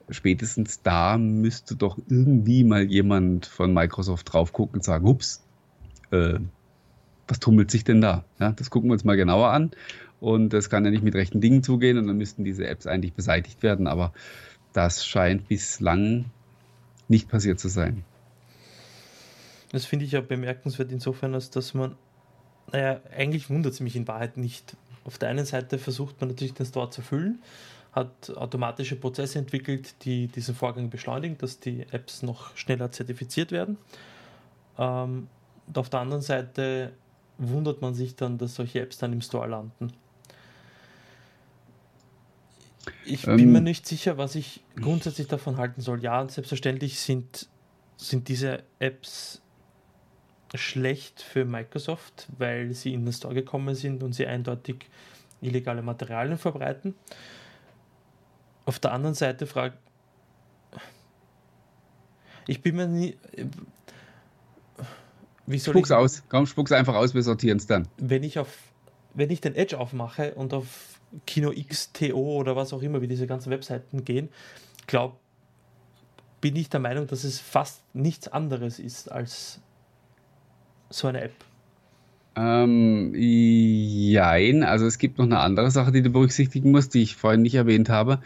Spätestens 0.08 0.82
da 0.82 1.18
müsste 1.18 1.74
doch 1.74 1.98
irgendwie 2.08 2.62
mal 2.64 2.84
jemand 2.84 3.46
von 3.46 3.74
Microsoft 3.74 4.32
drauf 4.32 4.52
gucken 4.52 4.76
und 4.76 4.84
sagen, 4.84 5.06
ups, 5.06 5.42
äh, 6.10 6.38
was 7.26 7.40
tummelt 7.40 7.70
sich 7.70 7.84
denn 7.84 8.00
da? 8.00 8.24
Ja, 8.38 8.52
das 8.52 8.70
gucken 8.70 8.88
wir 8.88 8.92
uns 8.92 9.04
mal 9.04 9.16
genauer 9.16 9.50
an. 9.50 9.72
Und 10.20 10.50
das 10.50 10.70
kann 10.70 10.84
ja 10.84 10.90
nicht 10.90 11.02
mit 11.02 11.14
rechten 11.14 11.40
Dingen 11.40 11.62
zugehen 11.62 11.98
und 11.98 12.06
dann 12.06 12.16
müssten 12.16 12.44
diese 12.44 12.66
Apps 12.66 12.86
eigentlich 12.86 13.12
beseitigt 13.12 13.62
werden. 13.62 13.86
Aber 13.86 14.12
das 14.72 15.04
scheint 15.04 15.48
bislang 15.48 16.26
nicht 17.08 17.28
passiert 17.28 17.60
zu 17.60 17.68
sein. 17.68 18.04
Das 19.72 19.84
finde 19.84 20.04
ich 20.04 20.12
ja 20.12 20.20
bemerkenswert 20.20 20.92
insofern, 20.92 21.34
als 21.34 21.50
dass 21.50 21.74
man, 21.74 21.96
naja, 22.72 23.00
eigentlich 23.14 23.50
wundert 23.50 23.74
es 23.74 23.80
mich 23.80 23.96
in 23.96 24.06
Wahrheit 24.06 24.36
nicht. 24.36 24.76
Auf 25.04 25.18
der 25.18 25.28
einen 25.28 25.44
Seite 25.44 25.78
versucht 25.78 26.20
man 26.20 26.30
natürlich 26.30 26.54
den 26.54 26.66
Store 26.66 26.90
zu 26.90 27.02
füllen, 27.02 27.40
hat 27.96 28.30
automatische 28.36 28.94
Prozesse 28.94 29.38
entwickelt, 29.38 30.04
die 30.04 30.28
diesen 30.28 30.54
Vorgang 30.54 30.90
beschleunigen, 30.90 31.38
dass 31.38 31.60
die 31.60 31.86
Apps 31.90 32.22
noch 32.22 32.54
schneller 32.54 32.92
zertifiziert 32.92 33.52
werden. 33.52 33.78
Ähm, 34.78 35.28
und 35.66 35.78
auf 35.78 35.88
der 35.88 36.00
anderen 36.00 36.22
Seite 36.22 36.92
wundert 37.38 37.80
man 37.80 37.94
sich 37.94 38.14
dann, 38.14 38.36
dass 38.36 38.54
solche 38.54 38.82
Apps 38.82 38.98
dann 38.98 39.14
im 39.14 39.22
Store 39.22 39.48
landen. 39.48 39.92
Ich 43.06 43.26
ähm, 43.26 43.36
bin 43.36 43.52
mir 43.52 43.62
nicht 43.62 43.86
sicher, 43.86 44.18
was 44.18 44.34
ich 44.34 44.62
grundsätzlich 44.78 45.26
davon 45.26 45.56
halten 45.56 45.80
soll. 45.80 46.02
Ja, 46.02 46.28
selbstverständlich 46.28 47.00
sind, 47.00 47.48
sind 47.96 48.28
diese 48.28 48.62
Apps 48.78 49.40
schlecht 50.54 51.22
für 51.22 51.46
Microsoft, 51.46 52.28
weil 52.36 52.74
sie 52.74 52.92
in 52.92 53.04
den 53.04 53.12
Store 53.12 53.34
gekommen 53.34 53.74
sind 53.74 54.02
und 54.02 54.12
sie 54.12 54.26
eindeutig 54.26 54.86
illegale 55.40 55.82
Materialien 55.82 56.38
verbreiten. 56.38 56.94
Auf 58.66 58.78
der 58.78 58.92
anderen 58.92 59.14
Seite 59.14 59.46
frage 59.46 59.78
ich 62.46 62.62
bin 62.62 62.76
mir 62.76 62.86
nie. 62.86 63.16
Wie 65.46 65.58
soll 65.58 65.74
spuck's 65.74 65.90
ich, 65.90 65.96
aus, 65.96 66.22
komm, 66.28 66.46
spuck's 66.46 66.72
einfach 66.72 66.94
aus, 66.94 67.14
wir 67.14 67.22
sortieren 67.22 67.58
es 67.58 67.66
dann. 67.66 67.88
Wenn 67.98 68.22
ich 68.22 68.38
auf, 68.38 68.48
wenn 69.14 69.30
ich 69.30 69.40
den 69.40 69.54
Edge 69.54 69.78
aufmache 69.78 70.34
und 70.34 70.54
auf 70.54 71.00
Kino 71.26 71.52
XTO 71.52 72.36
oder 72.36 72.56
was 72.56 72.72
auch 72.72 72.82
immer, 72.82 73.00
wie 73.00 73.08
diese 73.08 73.26
ganzen 73.26 73.50
Webseiten 73.50 74.04
gehen, 74.04 74.28
glaube 74.86 75.16
bin 76.40 76.54
ich 76.56 76.68
der 76.68 76.80
Meinung, 76.80 77.06
dass 77.06 77.24
es 77.24 77.40
fast 77.40 77.82
nichts 77.94 78.28
anderes 78.28 78.78
ist 78.78 79.10
als 79.10 79.60
so 80.90 81.08
eine 81.08 81.22
App? 81.22 81.32
Ähm, 82.36 83.14
jein, 83.16 84.62
also 84.62 84.86
es 84.86 84.98
gibt 84.98 85.18
noch 85.18 85.24
eine 85.24 85.38
andere 85.40 85.70
Sache, 85.70 85.90
die 85.90 86.02
du 86.02 86.10
berücksichtigen 86.10 86.70
musst, 86.70 86.94
die 86.94 87.02
ich 87.02 87.16
vorhin 87.16 87.42
nicht 87.42 87.54
erwähnt 87.54 87.88
habe. 87.88 88.20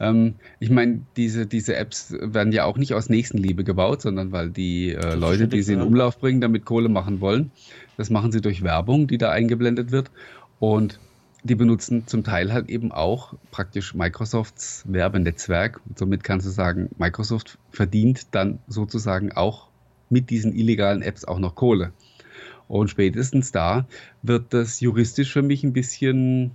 Ähm, 0.00 0.34
ich 0.60 0.70
meine, 0.70 1.02
diese, 1.16 1.46
diese 1.46 1.76
Apps 1.76 2.14
werden 2.20 2.52
ja 2.52 2.64
auch 2.64 2.76
nicht 2.76 2.94
aus 2.94 3.08
Nächstenliebe 3.08 3.64
gebaut, 3.64 4.02
sondern 4.02 4.32
weil 4.32 4.50
die 4.50 4.92
äh, 4.92 5.14
Leute, 5.14 5.48
die 5.48 5.62
sie 5.62 5.74
in 5.74 5.82
Umlauf 5.82 6.18
bringen, 6.18 6.40
damit 6.40 6.64
Kohle 6.64 6.88
machen 6.88 7.20
wollen. 7.20 7.50
Das 7.96 8.10
machen 8.10 8.32
sie 8.32 8.40
durch 8.40 8.62
Werbung, 8.62 9.06
die 9.06 9.18
da 9.18 9.30
eingeblendet 9.30 9.92
wird. 9.92 10.10
Und 10.58 10.98
die 11.44 11.54
benutzen 11.54 12.06
zum 12.06 12.24
Teil 12.24 12.52
halt 12.52 12.70
eben 12.70 12.90
auch 12.90 13.34
praktisch 13.50 13.94
Microsofts 13.94 14.82
Werbenetzwerk. 14.88 15.80
somit 15.94 16.24
kannst 16.24 16.46
du 16.46 16.50
sagen, 16.50 16.88
Microsoft 16.98 17.58
verdient 17.70 18.34
dann 18.34 18.58
sozusagen 18.66 19.30
auch 19.32 19.68
mit 20.08 20.30
diesen 20.30 20.54
illegalen 20.54 21.02
Apps 21.02 21.24
auch 21.24 21.38
noch 21.38 21.54
Kohle. 21.54 21.92
Und 22.66 22.88
spätestens 22.88 23.52
da 23.52 23.86
wird 24.22 24.54
das 24.54 24.80
juristisch 24.80 25.32
für 25.32 25.42
mich 25.42 25.64
ein 25.64 25.74
bisschen, 25.74 26.52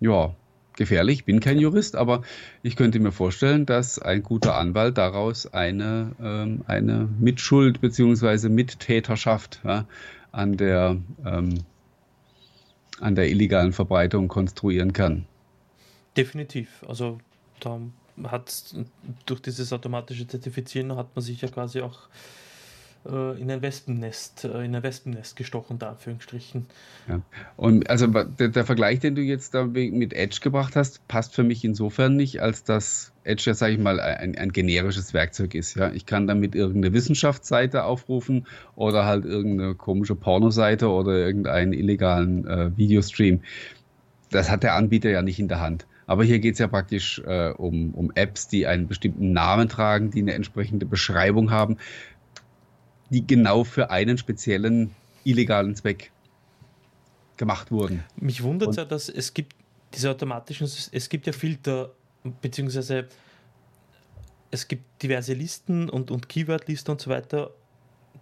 ja, 0.00 0.34
gefährlich. 0.80 1.18
Ich 1.18 1.24
bin 1.26 1.40
kein 1.40 1.58
Jurist, 1.58 1.94
aber 1.94 2.22
ich 2.62 2.74
könnte 2.74 2.98
mir 3.00 3.12
vorstellen, 3.12 3.66
dass 3.66 3.98
ein 3.98 4.22
guter 4.22 4.56
Anwalt 4.56 4.96
daraus 4.96 5.46
eine, 5.46 6.12
ähm, 6.20 6.64
eine 6.66 7.06
Mitschuld 7.20 7.82
bzw. 7.82 8.48
Mittäterschaft 8.48 9.60
ja, 9.62 9.84
an, 10.32 10.56
der, 10.56 10.96
ähm, 11.26 11.58
an 12.98 13.14
der 13.14 13.28
illegalen 13.28 13.74
Verbreitung 13.74 14.28
konstruieren 14.28 14.94
kann. 14.94 15.26
Definitiv. 16.16 16.82
Also 16.88 17.18
da 17.60 17.78
hat 18.24 18.74
durch 19.26 19.42
dieses 19.42 19.74
automatische 19.74 20.26
Zertifizieren 20.26 20.96
hat 20.96 21.14
man 21.14 21.22
sich 21.22 21.42
ja 21.42 21.48
quasi 21.48 21.82
auch 21.82 22.08
äh, 23.06 23.40
in 23.40 23.50
ein 23.50 23.62
Wespennest, 23.62 24.44
äh, 24.44 24.64
in 24.64 24.74
ein 24.74 24.82
Wespennest 24.82 25.36
gestochen, 25.36 25.78
da 25.78 25.90
Anführungsstrichen. 25.90 26.66
Ja. 27.08 27.20
Und 27.56 27.88
also 27.88 28.06
der, 28.06 28.48
der, 28.48 28.64
Vergleich, 28.64 29.00
den 29.00 29.14
du 29.14 29.22
jetzt 29.22 29.54
da 29.54 29.64
mit 29.64 30.12
Edge 30.12 30.40
gebracht 30.42 30.76
hast, 30.76 31.06
passt 31.08 31.34
für 31.34 31.42
mich 31.42 31.64
insofern 31.64 32.16
nicht, 32.16 32.42
als 32.42 32.62
dass 32.64 33.12
Edge 33.24 33.44
ja, 33.46 33.54
sage 33.54 33.74
ich 33.74 33.78
mal, 33.78 34.00
ein, 34.00 34.36
ein 34.36 34.52
generisches 34.52 35.14
Werkzeug 35.14 35.54
ist. 35.54 35.76
Ja, 35.76 35.90
ich 35.90 36.06
kann 36.06 36.26
damit 36.26 36.54
irgendeine 36.54 36.94
Wissenschaftsseite 36.94 37.84
aufrufen 37.84 38.46
oder 38.76 39.06
halt 39.06 39.24
irgendeine 39.24 39.74
komische 39.74 40.14
Pornoseite 40.14 40.88
oder 40.88 41.12
irgendeinen 41.12 41.72
illegalen 41.72 42.46
äh, 42.46 42.76
Videostream. 42.76 43.40
Das 44.30 44.50
hat 44.50 44.62
der 44.62 44.74
Anbieter 44.74 45.10
ja 45.10 45.22
nicht 45.22 45.40
in 45.40 45.48
der 45.48 45.60
Hand. 45.60 45.86
Aber 46.06 46.24
hier 46.24 46.40
geht 46.40 46.54
es 46.54 46.58
ja 46.58 46.66
praktisch 46.66 47.22
äh, 47.24 47.50
um, 47.50 47.94
um 47.94 48.10
Apps, 48.16 48.48
die 48.48 48.66
einen 48.66 48.88
bestimmten 48.88 49.32
Namen 49.32 49.68
tragen, 49.68 50.10
die 50.10 50.20
eine 50.20 50.34
entsprechende 50.34 50.84
Beschreibung 50.84 51.52
haben 51.52 51.76
die 53.10 53.26
genau 53.26 53.64
für 53.64 53.90
einen 53.90 54.18
speziellen 54.18 54.94
illegalen 55.24 55.74
Zweck 55.74 56.10
gemacht 57.36 57.70
wurden. 57.70 58.04
Mich 58.16 58.42
wundert 58.42 58.70
es 58.70 58.76
ja, 58.76 58.84
dass 58.84 59.08
es 59.08 59.34
gibt 59.34 59.56
diese 59.94 60.10
automatischen, 60.10 60.68
es 60.92 61.08
gibt 61.08 61.26
ja 61.26 61.32
Filter, 61.32 61.92
beziehungsweise 62.40 63.08
es 64.50 64.68
gibt 64.68 65.02
diverse 65.02 65.32
Listen 65.32 65.88
und, 65.88 66.10
und 66.10 66.28
Keyword-Listen 66.28 66.92
und 66.92 67.00
so 67.00 67.10
weiter, 67.10 67.50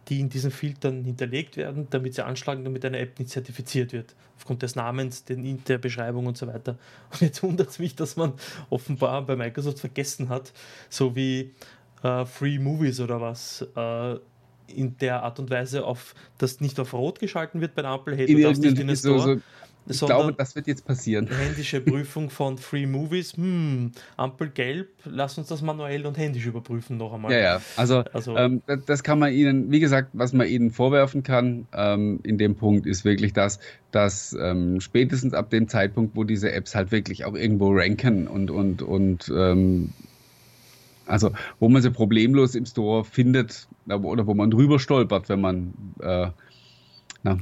die 0.08 0.20
in 0.20 0.28
diesen 0.28 0.50
Filtern 0.50 1.04
hinterlegt 1.04 1.56
werden, 1.56 1.86
damit 1.90 2.14
sie 2.14 2.24
anschlagen, 2.24 2.64
damit 2.64 2.84
eine 2.84 2.98
App 2.98 3.18
nicht 3.18 3.30
zertifiziert 3.30 3.92
wird. 3.92 4.14
Aufgrund 4.36 4.62
des 4.62 4.74
Namens, 4.74 5.24
der 5.24 5.78
Beschreibung 5.78 6.26
und 6.26 6.38
so 6.38 6.46
weiter. 6.46 6.78
Und 7.10 7.20
jetzt 7.20 7.42
wundert 7.42 7.70
es 7.70 7.78
mich, 7.78 7.94
dass 7.94 8.16
man 8.16 8.32
offenbar 8.70 9.26
bei 9.26 9.36
Microsoft 9.36 9.80
vergessen 9.80 10.28
hat, 10.28 10.52
so 10.88 11.14
wie 11.14 11.54
äh, 12.02 12.24
Free 12.24 12.58
Movies 12.58 13.00
oder 13.00 13.20
was, 13.20 13.66
äh, 13.74 14.16
in 14.68 14.96
der 14.98 15.22
Art 15.22 15.38
und 15.38 15.50
Weise 15.50 15.84
auf, 15.84 16.14
dass 16.38 16.60
nicht 16.60 16.78
auf 16.80 16.92
Rot 16.94 17.18
geschalten 17.18 17.60
wird 17.60 17.74
bei 17.74 17.82
der 17.82 17.92
Ampel, 17.92 18.16
hey, 18.16 18.26
du 18.26 18.40
darfst 18.40 18.62
nicht 18.62 18.78
in 18.78 18.86
den 18.86 18.96
Store. 18.96 19.18
So, 19.18 19.34
so 19.34 19.40
ich 19.90 20.00
glaube, 20.00 20.34
das 20.34 20.54
wird 20.54 20.66
jetzt 20.66 20.84
passieren. 20.84 21.28
Händische 21.28 21.80
Prüfung 21.84 22.28
von 22.28 22.58
Free 22.58 22.86
Movies. 22.86 23.36
Hm, 23.36 23.92
Ampel 24.16 24.50
gelb, 24.50 24.88
lass 25.04 25.38
uns 25.38 25.48
das 25.48 25.62
manuell 25.62 26.04
und 26.06 26.18
händisch 26.18 26.46
überprüfen 26.46 26.98
noch 26.98 27.14
einmal. 27.14 27.32
Ja, 27.32 27.38
ja. 27.38 27.62
Also, 27.76 28.04
also 28.12 28.36
ähm, 28.36 28.62
das 28.86 29.02
kann 29.02 29.18
man 29.18 29.32
Ihnen, 29.32 29.70
wie 29.70 29.80
gesagt, 29.80 30.10
was 30.12 30.32
man 30.32 30.46
Ihnen 30.46 30.70
vorwerfen 30.70 31.22
kann 31.22 31.66
ähm, 31.72 32.20
in 32.22 32.36
dem 32.36 32.56
Punkt 32.56 32.86
ist 32.86 33.04
wirklich 33.04 33.32
das, 33.32 33.60
dass 33.90 34.36
ähm, 34.38 34.80
spätestens 34.80 35.32
ab 35.32 35.50
dem 35.50 35.68
Zeitpunkt, 35.68 36.16
wo 36.16 36.24
diese 36.24 36.52
Apps 36.52 36.74
halt 36.74 36.92
wirklich 36.92 37.24
auch 37.24 37.34
irgendwo 37.34 37.70
ranken 37.72 38.28
und, 38.28 38.50
und, 38.50 38.82
und 38.82 39.32
ähm, 39.34 39.94
also 41.08 41.32
wo 41.58 41.68
man 41.68 41.82
sie 41.82 41.90
problemlos 41.90 42.54
im 42.54 42.66
Store 42.66 43.04
findet 43.04 43.68
oder 43.86 44.26
wo 44.26 44.34
man 44.34 44.50
drüber 44.50 44.78
stolpert, 44.78 45.28
wenn 45.28 45.40
man 45.40 45.74
äh, 46.00 46.28
na, 47.22 47.38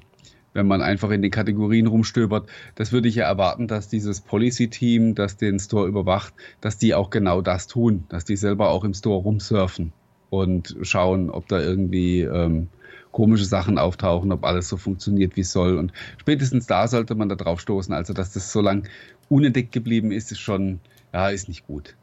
wenn 0.57 0.67
man 0.67 0.81
einfach 0.81 1.11
in 1.11 1.21
den 1.21 1.31
Kategorien 1.31 1.87
rumstöbert. 1.87 2.49
Das 2.77 2.91
würde 2.91 3.09
ich 3.09 3.17
ja 3.17 3.27
erwarten, 3.27 3.69
dass 3.69 3.89
dieses 3.89 4.23
Policy-Team, 4.23 5.15
das 5.15 5.37
den 5.37 5.59
Store 5.61 5.87
überwacht, 5.87 6.33
dass 6.63 6.79
die 6.79 6.95
auch 6.95 7.11
genau 7.11 7.43
das 7.43 7.67
tun, 7.67 8.05
dass 8.09 8.25
die 8.25 8.37
selber 8.37 8.71
auch 8.71 8.83
im 8.83 8.95
Store 8.95 9.23
rumsurfen 9.23 9.93
und 10.31 10.75
schauen, 10.81 11.29
ob 11.29 11.47
da 11.49 11.61
irgendwie 11.61 12.23
ähm, 12.23 12.69
komische 13.13 13.45
Sachen 13.45 13.79
auftauchen, 13.79 14.33
ob 14.33 14.45
alles 14.45 14.69
so 14.69 14.79
funktioniert, 14.79 15.37
wie 15.37 15.43
es 15.43 15.53
soll. 15.53 15.77
Und 15.77 15.93
spätestens 16.19 16.67
da 16.67 16.89
sollte 16.89 17.15
man 17.15 17.29
da 17.29 17.35
drauf 17.35 17.61
stoßen. 17.61 17.95
Also, 17.95 18.15
dass 18.15 18.33
das 18.33 18.51
so 18.51 18.63
lang 18.63 18.89
unentdeckt 19.29 19.73
geblieben 19.73 20.11
ist, 20.11 20.33
ist 20.33 20.41
schon, 20.41 20.81
ja, 21.13 21.29
ist 21.29 21.49
nicht 21.49 21.67
gut. 21.67 21.95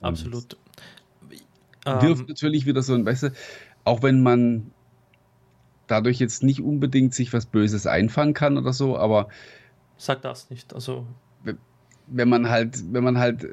Absolut. 0.00 0.56
Wirft 1.86 2.22
ähm, 2.22 2.26
natürlich 2.28 2.66
wieder 2.66 2.82
so 2.82 2.94
ein, 2.94 3.06
weißt 3.06 3.24
du, 3.24 3.32
auch 3.84 4.02
wenn 4.02 4.22
man 4.22 4.70
dadurch 5.86 6.18
jetzt 6.18 6.42
nicht 6.42 6.60
unbedingt 6.60 7.14
sich 7.14 7.32
was 7.32 7.46
Böses 7.46 7.86
einfangen 7.86 8.34
kann 8.34 8.58
oder 8.58 8.72
so, 8.72 8.98
aber. 8.98 9.28
Sag 9.96 10.22
das 10.22 10.50
nicht. 10.50 10.74
Also. 10.74 11.06
Wenn 12.08 12.28
man 12.28 12.48
halt, 12.48 12.92
wenn 12.92 13.02
man 13.02 13.18
halt 13.18 13.46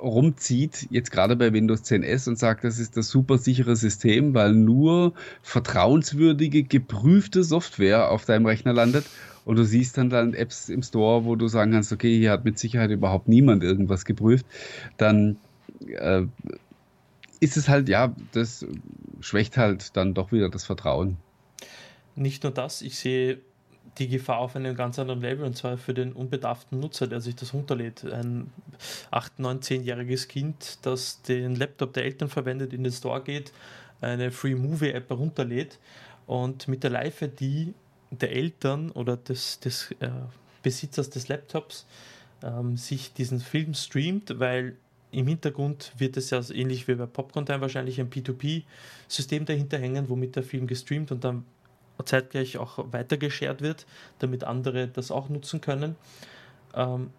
rumzieht, 0.00 0.88
jetzt 0.90 1.10
gerade 1.10 1.36
bei 1.36 1.52
Windows 1.52 1.84
10S 1.84 2.28
und 2.28 2.38
sagt, 2.38 2.64
das 2.64 2.78
ist 2.78 2.96
das 2.96 3.08
super 3.08 3.38
sichere 3.38 3.76
System, 3.76 4.34
weil 4.34 4.52
nur 4.52 5.14
vertrauenswürdige, 5.42 6.64
geprüfte 6.64 7.44
Software 7.44 8.10
auf 8.10 8.24
deinem 8.24 8.46
Rechner 8.46 8.72
landet 8.72 9.04
und 9.44 9.56
du 9.56 9.64
siehst 9.64 9.96
dann 9.96 10.10
dann 10.10 10.34
Apps 10.34 10.68
im 10.68 10.82
Store, 10.82 11.24
wo 11.24 11.36
du 11.36 11.48
sagen 11.48 11.72
kannst, 11.72 11.92
okay, 11.92 12.18
hier 12.18 12.32
hat 12.32 12.44
mit 12.44 12.58
Sicherheit 12.58 12.90
überhaupt 12.90 13.28
niemand 13.28 13.62
irgendwas 13.62 14.04
geprüft, 14.04 14.46
dann 14.96 15.36
äh, 15.86 16.22
ist 17.44 17.56
es 17.58 17.68
halt, 17.68 17.88
ja, 17.88 18.14
das 18.32 18.66
schwächt 19.20 19.56
halt 19.56 19.96
dann 19.96 20.14
doch 20.14 20.32
wieder 20.32 20.48
das 20.48 20.64
Vertrauen. 20.64 21.18
Nicht 22.16 22.42
nur 22.42 22.52
das, 22.52 22.80
ich 22.80 22.98
sehe 22.98 23.38
die 23.98 24.08
Gefahr 24.08 24.38
auf 24.38 24.56
einem 24.56 24.74
ganz 24.74 24.98
anderen 24.98 25.20
Level 25.20 25.44
und 25.44 25.56
zwar 25.56 25.76
für 25.76 25.94
den 25.94 26.12
unbedarften 26.12 26.80
Nutzer, 26.80 27.06
der 27.06 27.20
sich 27.20 27.36
das 27.36 27.52
runterlädt. 27.52 28.04
Ein 28.04 28.50
8, 29.10 29.38
9, 29.38 29.60
10-jähriges 29.60 30.26
Kind, 30.26 30.78
das 30.82 31.22
den 31.22 31.54
Laptop 31.54 31.92
der 31.92 32.04
Eltern 32.04 32.28
verwendet, 32.28 32.72
in 32.72 32.82
den 32.82 32.92
Store 32.92 33.22
geht, 33.22 33.52
eine 34.00 34.30
Free 34.30 34.54
Movie 34.54 34.90
App 34.90 35.10
herunterlädt 35.10 35.78
und 36.26 36.66
mit 36.66 36.82
der 36.82 36.90
Live-ID 36.90 37.74
der 38.10 38.32
Eltern 38.32 38.90
oder 38.90 39.16
des, 39.16 39.60
des 39.60 39.92
äh, 40.00 40.08
Besitzers 40.62 41.10
des 41.10 41.28
Laptops 41.28 41.86
ähm, 42.42 42.76
sich 42.76 43.12
diesen 43.12 43.38
Film 43.38 43.74
streamt, 43.74 44.38
weil 44.40 44.76
im 45.14 45.26
Hintergrund 45.26 45.92
wird 45.96 46.16
es 46.16 46.30
ja 46.30 46.40
ähnlich 46.50 46.88
wie 46.88 46.94
bei 46.94 47.06
Popcorn 47.06 47.46
Time 47.46 47.60
wahrscheinlich 47.60 48.00
ein 48.00 48.10
P2P-System 48.10 49.44
dahinter 49.44 49.78
hängen, 49.78 50.08
womit 50.08 50.36
der 50.36 50.42
Film 50.42 50.66
gestreamt 50.66 51.12
und 51.12 51.24
dann 51.24 51.44
zeitgleich 52.04 52.58
auch 52.58 52.92
weitergeschert 52.92 53.62
wird, 53.62 53.86
damit 54.18 54.44
andere 54.44 54.88
das 54.88 55.10
auch 55.10 55.28
nutzen 55.28 55.60
können. 55.60 55.96
Ähm, 56.74 57.10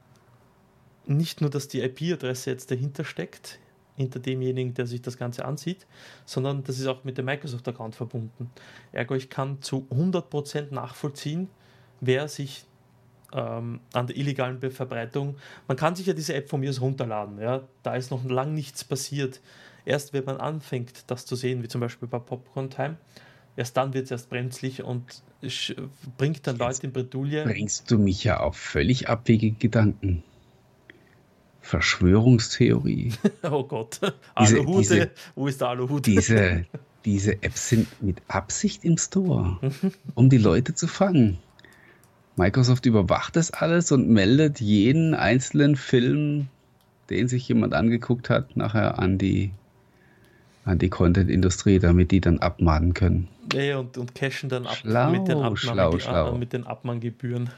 nicht 1.06 1.42
nur, 1.42 1.50
dass 1.50 1.68
die 1.68 1.82
IP-Adresse 1.82 2.50
jetzt 2.50 2.72
dahinter 2.72 3.06
steckt, 3.06 3.60
hinter 3.96 4.20
demjenigen, 4.20 4.74
der 4.74 4.88
sich 4.88 5.02
das 5.02 5.18
Ganze 5.18 5.46
ansieht, 5.46 5.88
sondern 6.26 6.64
das 6.64 6.80
ist 6.80 6.88
auch 6.88 7.04
mit 7.06 7.18
dem 7.18 7.26
Microsoft-Account 7.26 7.96
verbunden. 7.96 8.52
Ergo, 8.92 9.16
ich 9.16 9.30
kann 9.30 9.62
zu 9.62 9.88
100% 9.90 10.74
nachvollziehen, 10.74 11.50
wer 12.02 12.28
sich 12.28 12.66
ähm, 13.36 13.82
an 13.94 14.08
der 14.08 14.16
illegalen 14.16 14.60
Verbreitung, 14.72 15.36
man 15.68 15.78
kann 15.78 15.96
sich 15.96 16.08
ja 16.08 16.14
diese 16.14 16.34
App 16.34 16.50
von 16.50 16.60
mir 16.60 16.70
aus 16.70 16.82
runterladen, 16.82 17.40
ja? 17.40 17.62
da 17.84 17.96
ist 17.96 18.10
noch 18.10 18.24
lang 18.26 18.54
nichts 18.54 18.84
passiert. 18.84 19.42
Erst 19.86 20.14
wenn 20.14 20.26
man 20.26 20.38
anfängt, 20.38 21.04
das 21.08 21.28
zu 21.28 21.36
sehen, 21.36 21.62
wie 21.62 21.68
zum 21.68 21.82
Beispiel 21.82 22.08
bei 22.08 22.18
Popcorn 22.18 22.72
Time, 22.72 22.98
Erst 23.58 23.78
dann 23.78 23.94
wird 23.94 24.06
es 24.06 24.12
erst 24.12 24.30
brenzlig 24.30 24.84
und 24.84 25.24
bringt 26.18 26.46
dann 26.46 26.58
Leute 26.58 26.88
in 26.88 26.92
Bredouille. 26.92 27.44
Bringst 27.44 27.90
du 27.90 27.98
mich 27.98 28.24
ja 28.24 28.42
auf 28.42 28.58
völlig 28.58 29.08
abwegige 29.08 29.58
Gedanken. 29.58 30.24
Verschwörungstheorie. 31.62 33.14
oh 33.44 33.64
Gott. 33.64 34.00
Diese, 34.40 34.58
Aluhute. 34.58 34.80
Diese, 34.80 35.12
Wo 35.36 35.48
ist 35.48 35.62
der 35.62 35.70
Aluhut? 35.70 36.06
Diese, 36.06 36.66
diese 37.06 37.42
Apps 37.44 37.70
sind 37.70 38.04
mit 38.04 38.22
Absicht 38.28 38.84
im 38.84 38.98
Store, 38.98 39.58
um 40.16 40.30
die 40.30 40.38
Leute 40.38 40.76
zu 40.76 40.88
fangen. 40.88 41.40
Microsoft 42.38 42.86
überwacht 42.86 43.36
das 43.36 43.52
alles 43.52 43.92
und 43.92 44.10
meldet 44.10 44.60
jeden 44.60 45.14
einzelnen 45.14 45.76
Film, 45.76 46.48
den 47.10 47.28
sich 47.28 47.48
jemand 47.48 47.74
angeguckt 47.74 48.30
hat, 48.30 48.58
nachher 48.58 49.00
an 49.00 49.18
die, 49.18 49.52
an 50.66 50.78
die 50.78 50.90
Content-Industrie, 50.90 51.80
damit 51.80 52.12
die 52.12 52.20
dann 52.20 52.40
abmahnen 52.40 52.94
können. 52.94 53.30
Ja, 53.54 53.78
und, 53.78 53.98
und 53.98 54.16
cashen 54.16 54.50
dann 54.50 54.66
ab 54.66 54.76
schlau, 54.76 55.12
mit, 55.12 55.28
den 55.28 55.38
Abnahme, 55.38 55.58
schlau, 55.58 56.00
schlau. 56.00 56.38
mit 56.38 56.52
den 56.52 56.68
Abmahngebühren. 56.68 57.50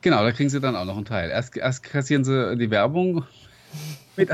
Genau, 0.00 0.24
da 0.24 0.32
kriegen 0.32 0.50
sie 0.50 0.60
dann 0.60 0.74
auch 0.74 0.84
noch 0.84 0.96
einen 0.96 1.04
Teil. 1.04 1.30
Erst, 1.30 1.56
erst 1.56 1.84
kassieren 1.84 2.24
sie 2.24 2.56
die 2.56 2.70
Werbung 2.70 3.24
mit 4.16 4.30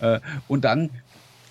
äh, 0.00 0.20
und 0.48 0.64
dann, 0.64 0.88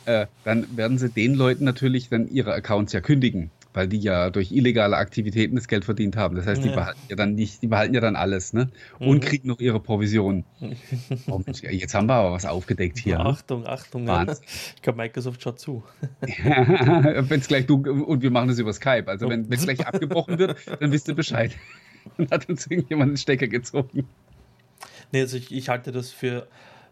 äh, 0.05 0.25
dann 0.43 0.75
werden 0.75 0.97
sie 0.97 1.09
den 1.09 1.35
Leuten 1.35 1.65
natürlich 1.65 2.09
dann 2.09 2.27
ihre 2.29 2.51
Accounts 2.53 2.93
ja 2.93 3.01
kündigen 3.01 3.51
weil 3.73 3.87
die 3.87 3.99
ja 3.99 4.29
durch 4.29 4.51
illegale 4.51 4.97
Aktivitäten 4.97 5.55
das 5.55 5.67
Geld 5.67 5.85
verdient 5.85 6.15
haben. 6.15 6.35
Das 6.35 6.45
heißt, 6.45 6.63
die 6.63 6.69
behalten 6.69 6.99
ja 7.09 7.15
dann 7.15 7.35
nicht, 7.35 7.61
die 7.61 7.67
behalten 7.67 7.93
ja 7.93 8.01
dann 8.01 8.15
alles, 8.15 8.53
ne? 8.53 8.69
Und 8.99 9.17
mhm. 9.17 9.19
kriegen 9.21 9.47
noch 9.47 9.59
ihre 9.59 9.79
Provision. 9.79 10.45
Oh 11.27 11.41
Mensch, 11.45 11.61
jetzt 11.63 11.93
haben 11.93 12.07
wir 12.07 12.15
aber 12.15 12.31
was 12.31 12.45
aufgedeckt 12.45 12.97
hier. 12.97 13.17
Ne? 13.17 13.25
Achtung, 13.25 13.65
Achtung. 13.65 14.07
Wahnsinn. 14.07 14.43
Ich 14.75 14.81
glaube, 14.81 14.97
Microsoft 14.97 15.41
schaut 15.41 15.59
zu. 15.59 15.83
wenn 16.21 17.39
es 17.39 17.47
gleich 17.47 17.65
du 17.65 17.75
und 17.75 18.21
wir 18.21 18.31
machen 18.31 18.47
das 18.47 18.59
über 18.59 18.73
Skype. 18.73 19.07
Also 19.07 19.29
wenn 19.29 19.51
es 19.51 19.63
gleich 19.63 19.85
abgebrochen 19.85 20.37
wird, 20.37 20.57
dann 20.79 20.91
wisst 20.91 21.07
ihr 21.07 21.15
Bescheid. 21.15 21.55
Dann 22.17 22.29
hat 22.31 22.49
uns 22.49 22.65
irgendjemand 22.65 23.09
einen 23.09 23.17
Stecker 23.17 23.47
gezogen. 23.47 24.07
Nee, 25.11 25.21
also 25.21 25.37
ich, 25.37 25.51
ich 25.51 25.69
halte 25.69 25.91
das 25.91 26.09
für 26.11 26.47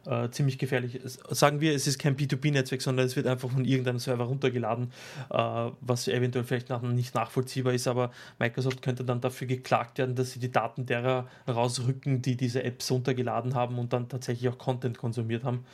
äh, 0.06 0.30
ziemlich 0.30 0.58
gefährlich. 0.58 1.00
Sagen 1.04 1.62
wir, 1.62 1.74
es 1.76 1.88
ist 1.88 2.00
kein 2.00 2.16
P2P-Netzwerk, 2.16 2.82
sondern 2.82 3.06
es 3.06 3.16
wird 3.16 3.28
einfach 3.28 3.50
von 3.50 3.66
irgendeinem 3.66 4.00
Server 4.00 4.26
runtergeladen, 4.26 4.91
äh, 5.30 5.72
was 5.82 6.08
eventuell 6.08 6.45
vielleicht 6.45 6.70
nach, 6.70 6.82
nicht 6.82 7.16
nachvollziehbar 7.16 7.74
ist, 7.74 7.88
aber 7.88 8.12
Microsoft 8.39 8.82
könnte 8.82 9.04
dann 9.04 9.22
dafür 9.22 9.47
geklagt 9.47 9.97
werden, 9.97 10.16
dass 10.16 10.32
sie 10.32 10.39
die 10.39 10.52
Daten 10.52 10.86
derer 10.86 11.28
rausrücken, 11.47 12.22
die 12.22 12.36
diese 12.36 12.64
Apps 12.64 12.91
runtergeladen 12.91 13.56
haben 13.56 13.78
und 13.78 13.93
dann 13.93 14.10
tatsächlich 14.10 14.50
auch 14.50 14.58
Content 14.58 14.97
konsumiert 14.97 15.43
haben, 15.43 15.66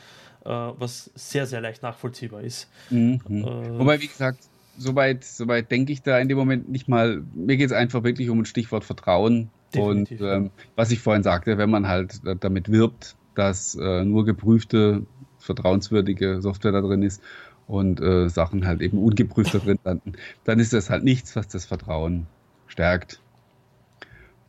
äh, 0.44 0.50
was 0.50 1.12
sehr, 1.16 1.46
sehr 1.46 1.62
leicht 1.62 1.84
nachvollziehbar 1.84 2.42
ist. 2.42 2.70
Mhm. 2.90 3.22
Äh, 3.30 3.80
Wobei, 3.80 4.02
wie 4.02 4.08
gesagt, 4.08 4.40
soweit, 4.78 5.24
soweit 5.24 5.72
denke 5.72 5.94
ich 5.94 6.02
da 6.02 6.20
in 6.20 6.30
dem 6.30 6.38
Moment 6.38 6.70
nicht 6.70 6.88
mal. 6.88 7.24
Mir 7.34 7.58
geht 7.58 7.68
es 7.68 7.74
einfach 7.74 8.04
wirklich 8.04 8.30
um 8.30 8.40
ein 8.40 8.46
Stichwort 8.46 8.84
Vertrauen. 8.84 9.50
Definitiv. 9.74 10.22
Und 10.22 10.28
ähm, 10.28 10.52
was 10.76 10.92
ich 10.92 11.00
vorhin 11.00 11.24
sagte, 11.24 11.58
wenn 11.58 11.70
man 11.70 11.88
halt 11.88 12.22
damit 12.40 12.72
wirbt, 12.72 13.16
dass 13.36 13.76
äh, 13.76 14.04
nur 14.04 14.26
geprüfte, 14.26 15.06
vertrauenswürdige 15.40 16.42
Software 16.42 16.72
da 16.72 16.82
drin 16.82 17.04
ist 17.04 17.22
und 17.68 18.02
äh, 18.02 18.30
Sachen 18.30 18.66
halt 18.66 18.82
eben 18.82 18.98
ungeprüft 18.98 19.54
da 19.54 19.60
drin 19.60 19.80
landen, 19.84 20.14
dann 20.44 20.60
ist 20.60 20.74
das 20.74 20.90
halt 20.90 21.04
nichts, 21.04 21.36
was 21.36 21.48
das 21.48 21.66
Vertrauen 21.66 22.28
stärkt. 22.68 23.20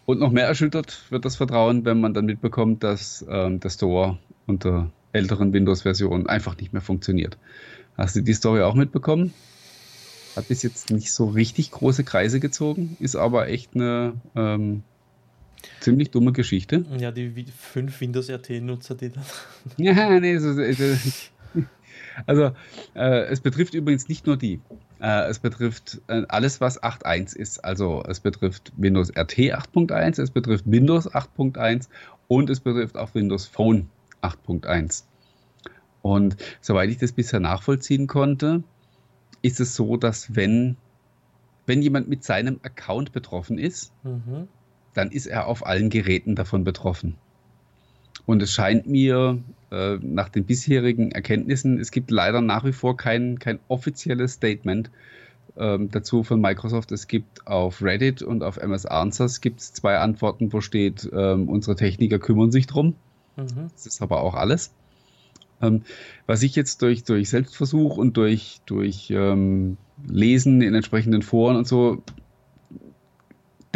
Und 0.06 0.20
noch 0.20 0.30
mehr 0.30 0.46
erschüttert 0.46 1.04
wird 1.10 1.24
das 1.24 1.36
Vertrauen, 1.36 1.84
wenn 1.84 2.00
man 2.00 2.14
dann 2.14 2.26
mitbekommt, 2.26 2.84
dass 2.84 3.26
ähm, 3.28 3.58
der 3.60 3.70
Store 3.70 4.18
unter 4.46 4.90
älteren 5.12 5.52
Windows-Versionen 5.52 6.26
einfach 6.28 6.56
nicht 6.58 6.72
mehr 6.72 6.82
funktioniert. 6.82 7.38
Hast 7.96 8.14
du 8.14 8.20
die 8.20 8.34
Story 8.34 8.62
auch 8.62 8.74
mitbekommen? 8.74 9.32
Hat 10.36 10.48
bis 10.48 10.62
jetzt 10.62 10.90
nicht 10.90 11.12
so 11.12 11.26
richtig 11.26 11.70
große 11.70 12.04
Kreise 12.04 12.40
gezogen, 12.40 12.96
ist 13.00 13.16
aber 13.16 13.48
echt 13.48 13.74
eine 13.74 14.12
ähm, 14.36 14.82
Ziemlich 15.80 16.10
dumme 16.10 16.32
Geschichte. 16.32 16.84
Ja, 16.98 17.10
die 17.10 17.46
fünf 17.46 18.00
Windows 18.00 18.28
RT-Nutzer, 18.28 18.94
die 18.94 19.10
dann. 19.10 19.24
Ja, 19.76 20.18
nee, 20.20 20.38
so, 20.38 20.54
also 22.24 22.52
äh, 22.94 23.24
es 23.26 23.40
betrifft 23.40 23.74
übrigens 23.74 24.08
nicht 24.08 24.26
nur 24.26 24.36
die. 24.36 24.60
Äh, 25.00 25.28
es 25.28 25.38
betrifft 25.38 26.00
äh, 26.06 26.22
alles, 26.28 26.60
was 26.60 26.82
8.1 26.82 27.36
ist. 27.36 27.64
Also 27.64 28.02
es 28.08 28.20
betrifft 28.20 28.72
Windows 28.76 29.10
RT 29.10 29.38
8.1, 29.54 30.22
es 30.22 30.30
betrifft 30.30 30.64
Windows 30.66 31.10
8.1 31.10 31.88
und 32.28 32.48
es 32.48 32.60
betrifft 32.60 32.96
auch 32.96 33.14
Windows 33.14 33.46
Phone 33.46 33.88
8.1. 34.22 35.04
Und 36.02 36.36
soweit 36.60 36.88
ich 36.90 36.98
das 36.98 37.12
bisher 37.12 37.40
nachvollziehen 37.40 38.06
konnte, 38.06 38.62
ist 39.42 39.60
es 39.60 39.74
so, 39.74 39.96
dass 39.96 40.34
wenn, 40.34 40.76
wenn 41.66 41.82
jemand 41.82 42.08
mit 42.08 42.24
seinem 42.24 42.60
Account 42.62 43.12
betroffen 43.12 43.58
ist, 43.58 43.92
mhm. 44.04 44.48
Dann 44.96 45.10
ist 45.10 45.26
er 45.26 45.46
auf 45.46 45.66
allen 45.66 45.90
Geräten 45.90 46.34
davon 46.34 46.64
betroffen. 46.64 47.16
Und 48.24 48.42
es 48.42 48.52
scheint 48.52 48.86
mir 48.86 49.38
äh, 49.70 49.98
nach 50.00 50.28
den 50.28 50.44
bisherigen 50.44 51.12
Erkenntnissen, 51.12 51.78
es 51.78 51.90
gibt 51.90 52.10
leider 52.10 52.40
nach 52.40 52.64
wie 52.64 52.72
vor 52.72 52.96
kein, 52.96 53.38
kein 53.38 53.58
offizielles 53.68 54.32
Statement 54.32 54.90
ähm, 55.56 55.90
dazu 55.90 56.22
von 56.22 56.40
Microsoft. 56.40 56.92
Es 56.92 57.06
gibt 57.06 57.46
auf 57.46 57.82
Reddit 57.82 58.22
und 58.22 58.42
auf 58.42 58.56
MS 58.56 58.86
Answers 58.86 59.40
gibt 59.40 59.60
es 59.60 59.72
zwei 59.72 59.98
Antworten, 59.98 60.52
wo 60.52 60.60
steht, 60.60 61.08
ähm, 61.12 61.48
unsere 61.48 61.76
Techniker 61.76 62.18
kümmern 62.18 62.50
sich 62.50 62.66
drum. 62.66 62.94
Mhm. 63.36 63.70
Das 63.72 63.86
ist 63.86 64.02
aber 64.02 64.22
auch 64.22 64.34
alles. 64.34 64.72
Ähm, 65.62 65.82
was 66.26 66.42
ich 66.42 66.54
jetzt 66.56 66.82
durch, 66.82 67.04
durch 67.04 67.30
Selbstversuch 67.30 67.96
und 67.96 68.16
durch, 68.16 68.60
durch 68.66 69.10
ähm, 69.10 69.76
Lesen 70.06 70.60
in 70.62 70.74
entsprechenden 70.74 71.22
Foren 71.22 71.56
und 71.56 71.66
so 71.66 72.02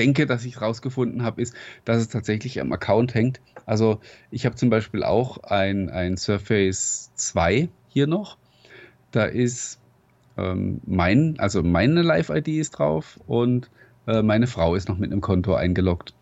denke, 0.01 0.27
dass 0.27 0.47
ich 0.47 0.63
rausgefunden 0.63 1.23
habe, 1.23 1.43
ist, 1.43 1.55
dass 1.85 1.99
es 1.99 2.09
tatsächlich 2.09 2.59
am 2.61 2.73
Account 2.73 3.15
hängt. 3.15 3.41
Also 3.67 4.01
ich 4.31 4.47
habe 4.47 4.57
zum 4.57 4.71
Beispiel 4.71 5.05
auch 5.05 5.39
ein, 5.45 5.91
ein 5.91 6.17
Surface 6.17 7.11
2 7.15 7.69
hier 7.89 8.07
noch. 8.07 8.39
Da 9.11 9.25
ist 9.25 9.79
ähm, 10.39 10.81
mein, 10.87 11.35
also 11.39 11.63
meine 11.63 12.01
Live-ID 12.01 12.49
ist 12.49 12.71
drauf 12.71 13.21
und 13.27 13.71
äh, 14.07 14.23
meine 14.23 14.47
Frau 14.47 14.75
ist 14.75 14.89
noch 14.89 14.97
mit 14.97 15.13
einem 15.13 15.21
Konto 15.21 15.55
eingeloggt. 15.55 16.15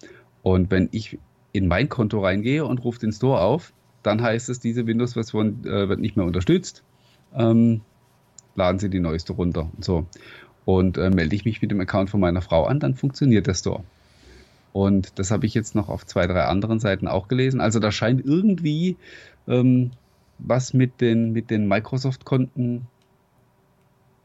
Und 0.42 0.72
wenn 0.72 0.88
ich 0.90 1.18
in 1.52 1.68
mein 1.68 1.88
Konto 1.88 2.20
reingehe 2.20 2.64
und 2.64 2.82
rufe 2.84 2.98
den 2.98 3.12
Store 3.12 3.40
auf, 3.40 3.72
dann 4.02 4.20
heißt 4.20 4.48
es, 4.48 4.58
diese 4.58 4.86
Windows-Version 4.86 5.64
äh, 5.64 5.88
wird 5.88 6.00
nicht 6.00 6.16
mehr 6.16 6.26
unterstützt. 6.26 6.82
Ähm, 7.32 7.82
laden 8.56 8.80
Sie 8.80 8.90
die 8.90 9.00
neueste 9.00 9.34
runter. 9.34 9.70
Und 9.76 9.84
so 9.84 10.06
und 10.68 10.98
äh, 10.98 11.08
melde 11.08 11.34
ich 11.34 11.46
mich 11.46 11.62
mit 11.62 11.70
dem 11.70 11.80
Account 11.80 12.10
von 12.10 12.20
meiner 12.20 12.42
Frau 12.42 12.66
an, 12.66 12.78
dann 12.78 12.94
funktioniert 12.94 13.46
der 13.46 13.54
Store. 13.54 13.84
Und 14.74 15.18
das 15.18 15.30
habe 15.30 15.46
ich 15.46 15.54
jetzt 15.54 15.74
noch 15.74 15.88
auf 15.88 16.04
zwei, 16.04 16.26
drei 16.26 16.44
anderen 16.44 16.78
Seiten 16.78 17.08
auch 17.08 17.26
gelesen. 17.26 17.62
Also 17.62 17.78
da 17.78 17.90
scheint 17.90 18.22
irgendwie 18.22 18.98
ähm, 19.46 19.92
was 20.38 20.74
mit 20.74 21.00
den, 21.00 21.32
mit 21.32 21.48
den 21.48 21.68
Microsoft-Konten 21.68 22.86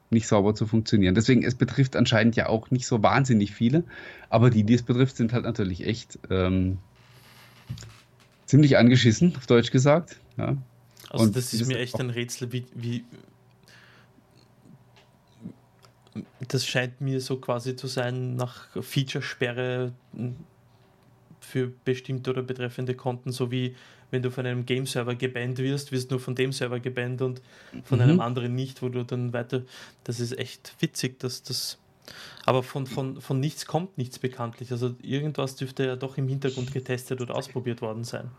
nicht 0.10 0.28
sauber 0.28 0.54
zu 0.54 0.68
funktionieren. 0.68 1.16
Deswegen, 1.16 1.46
es 1.46 1.56
betrifft 1.56 1.96
anscheinend 1.96 2.36
ja 2.36 2.50
auch 2.50 2.72
nicht 2.72 2.88
so 2.88 3.02
wahnsinnig 3.02 3.54
viele, 3.54 3.86
aber 4.30 4.50
die, 4.50 4.66
die 4.66 4.74
es 4.74 4.84
betrifft, 4.84 5.16
sind 5.16 5.32
halt 5.32 5.46
natürlich 5.46 5.88
echt 5.88 6.20
ähm, 6.30 6.78
ziemlich 8.48 8.78
angeschissen, 8.78 9.34
auf 9.38 9.48
Deutsch 9.48 9.72
gesagt. 9.72 10.20
Ja. 10.38 10.58
Also 11.10 11.24
Und 11.24 11.38
das 11.38 11.54
ist 11.54 11.66
mir 11.68 11.80
echt 11.80 11.98
ein 12.02 12.10
Rätsel, 12.10 12.52
wie, 12.52 12.66
wie, 12.76 13.06
das 16.47 16.66
scheint 16.66 17.01
mir 17.01 17.20
so 17.22 17.38
quasi 17.38 17.76
zu 17.76 17.88
sein 17.88 18.36
nach 18.36 18.68
Featuresperre 18.82 19.93
für 21.39 21.72
bestimmte 21.86 22.32
oder 22.32 22.41
betreffende 22.41 22.95
Konten, 22.95 23.32
so 23.32 23.51
wie 23.51 23.76
wenn 24.14 24.22
du 24.22 24.30
von 24.30 24.45
einem 24.45 24.66
Game-Server 24.66 25.16
gebannt 25.16 25.57
wirst, 25.57 25.91
wirst 25.91 26.11
du 26.11 26.16
nur 26.16 26.20
von 26.20 26.36
dem 26.36 26.51
Server 26.51 26.80
gebannt 26.80 27.24
und 27.24 27.41
von 27.84 27.97
mhm. 27.97 28.03
einem 28.03 28.20
anderen 28.20 28.53
nicht, 28.53 28.84
wo 28.84 28.89
du 28.89 29.03
dann 29.03 29.34
weiter. 29.34 29.64
Das 30.03 30.20
ist 30.20 30.38
echt 30.38 30.76
witzig, 30.80 31.20
dass 31.20 31.41
das. 31.41 31.80
Aber 32.45 32.61
von, 32.61 32.86
von, 32.86 33.22
von 33.22 33.39
nichts 33.39 33.66
kommt 33.66 33.97
nichts 33.97 34.20
bekanntlich. 34.20 34.72
Also 34.72 34.95
irgendwas 35.01 35.55
dürfte 35.55 35.86
ja 35.86 35.95
doch 35.95 36.18
im 36.18 36.28
Hintergrund 36.28 36.72
getestet 36.72 37.22
oder 37.22 37.36
ausprobiert 37.36 37.82
worden 37.82 38.03
sein. 38.03 38.30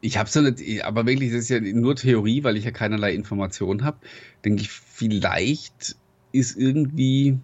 Ich 0.00 0.16
habe 0.16 0.30
so 0.30 0.42
nicht, 0.42 0.84
aber 0.84 1.04
wirklich, 1.06 1.32
das 1.32 1.40
ist 1.40 1.48
ja 1.48 1.60
nur 1.60 1.96
Theorie, 1.96 2.44
weil 2.44 2.56
ich 2.56 2.64
ja 2.64 2.70
keinerlei 2.70 3.12
Informationen 3.12 3.84
habe. 3.84 3.98
Denke 4.44 4.62
ich, 4.62 4.70
vielleicht 4.70 5.96
ist 6.32 6.56
irgendwie 6.56 7.38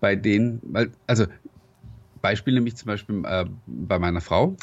bei 0.00 0.16
denen, 0.16 0.60
weil, 0.64 0.90
also 1.06 1.26
Beispiel 2.20 2.54
nämlich 2.54 2.76
zum 2.76 2.86
Beispiel 2.86 3.22
äh, 3.24 3.44
bei 3.66 3.98
meiner 3.98 4.20
Frau, 4.20 4.56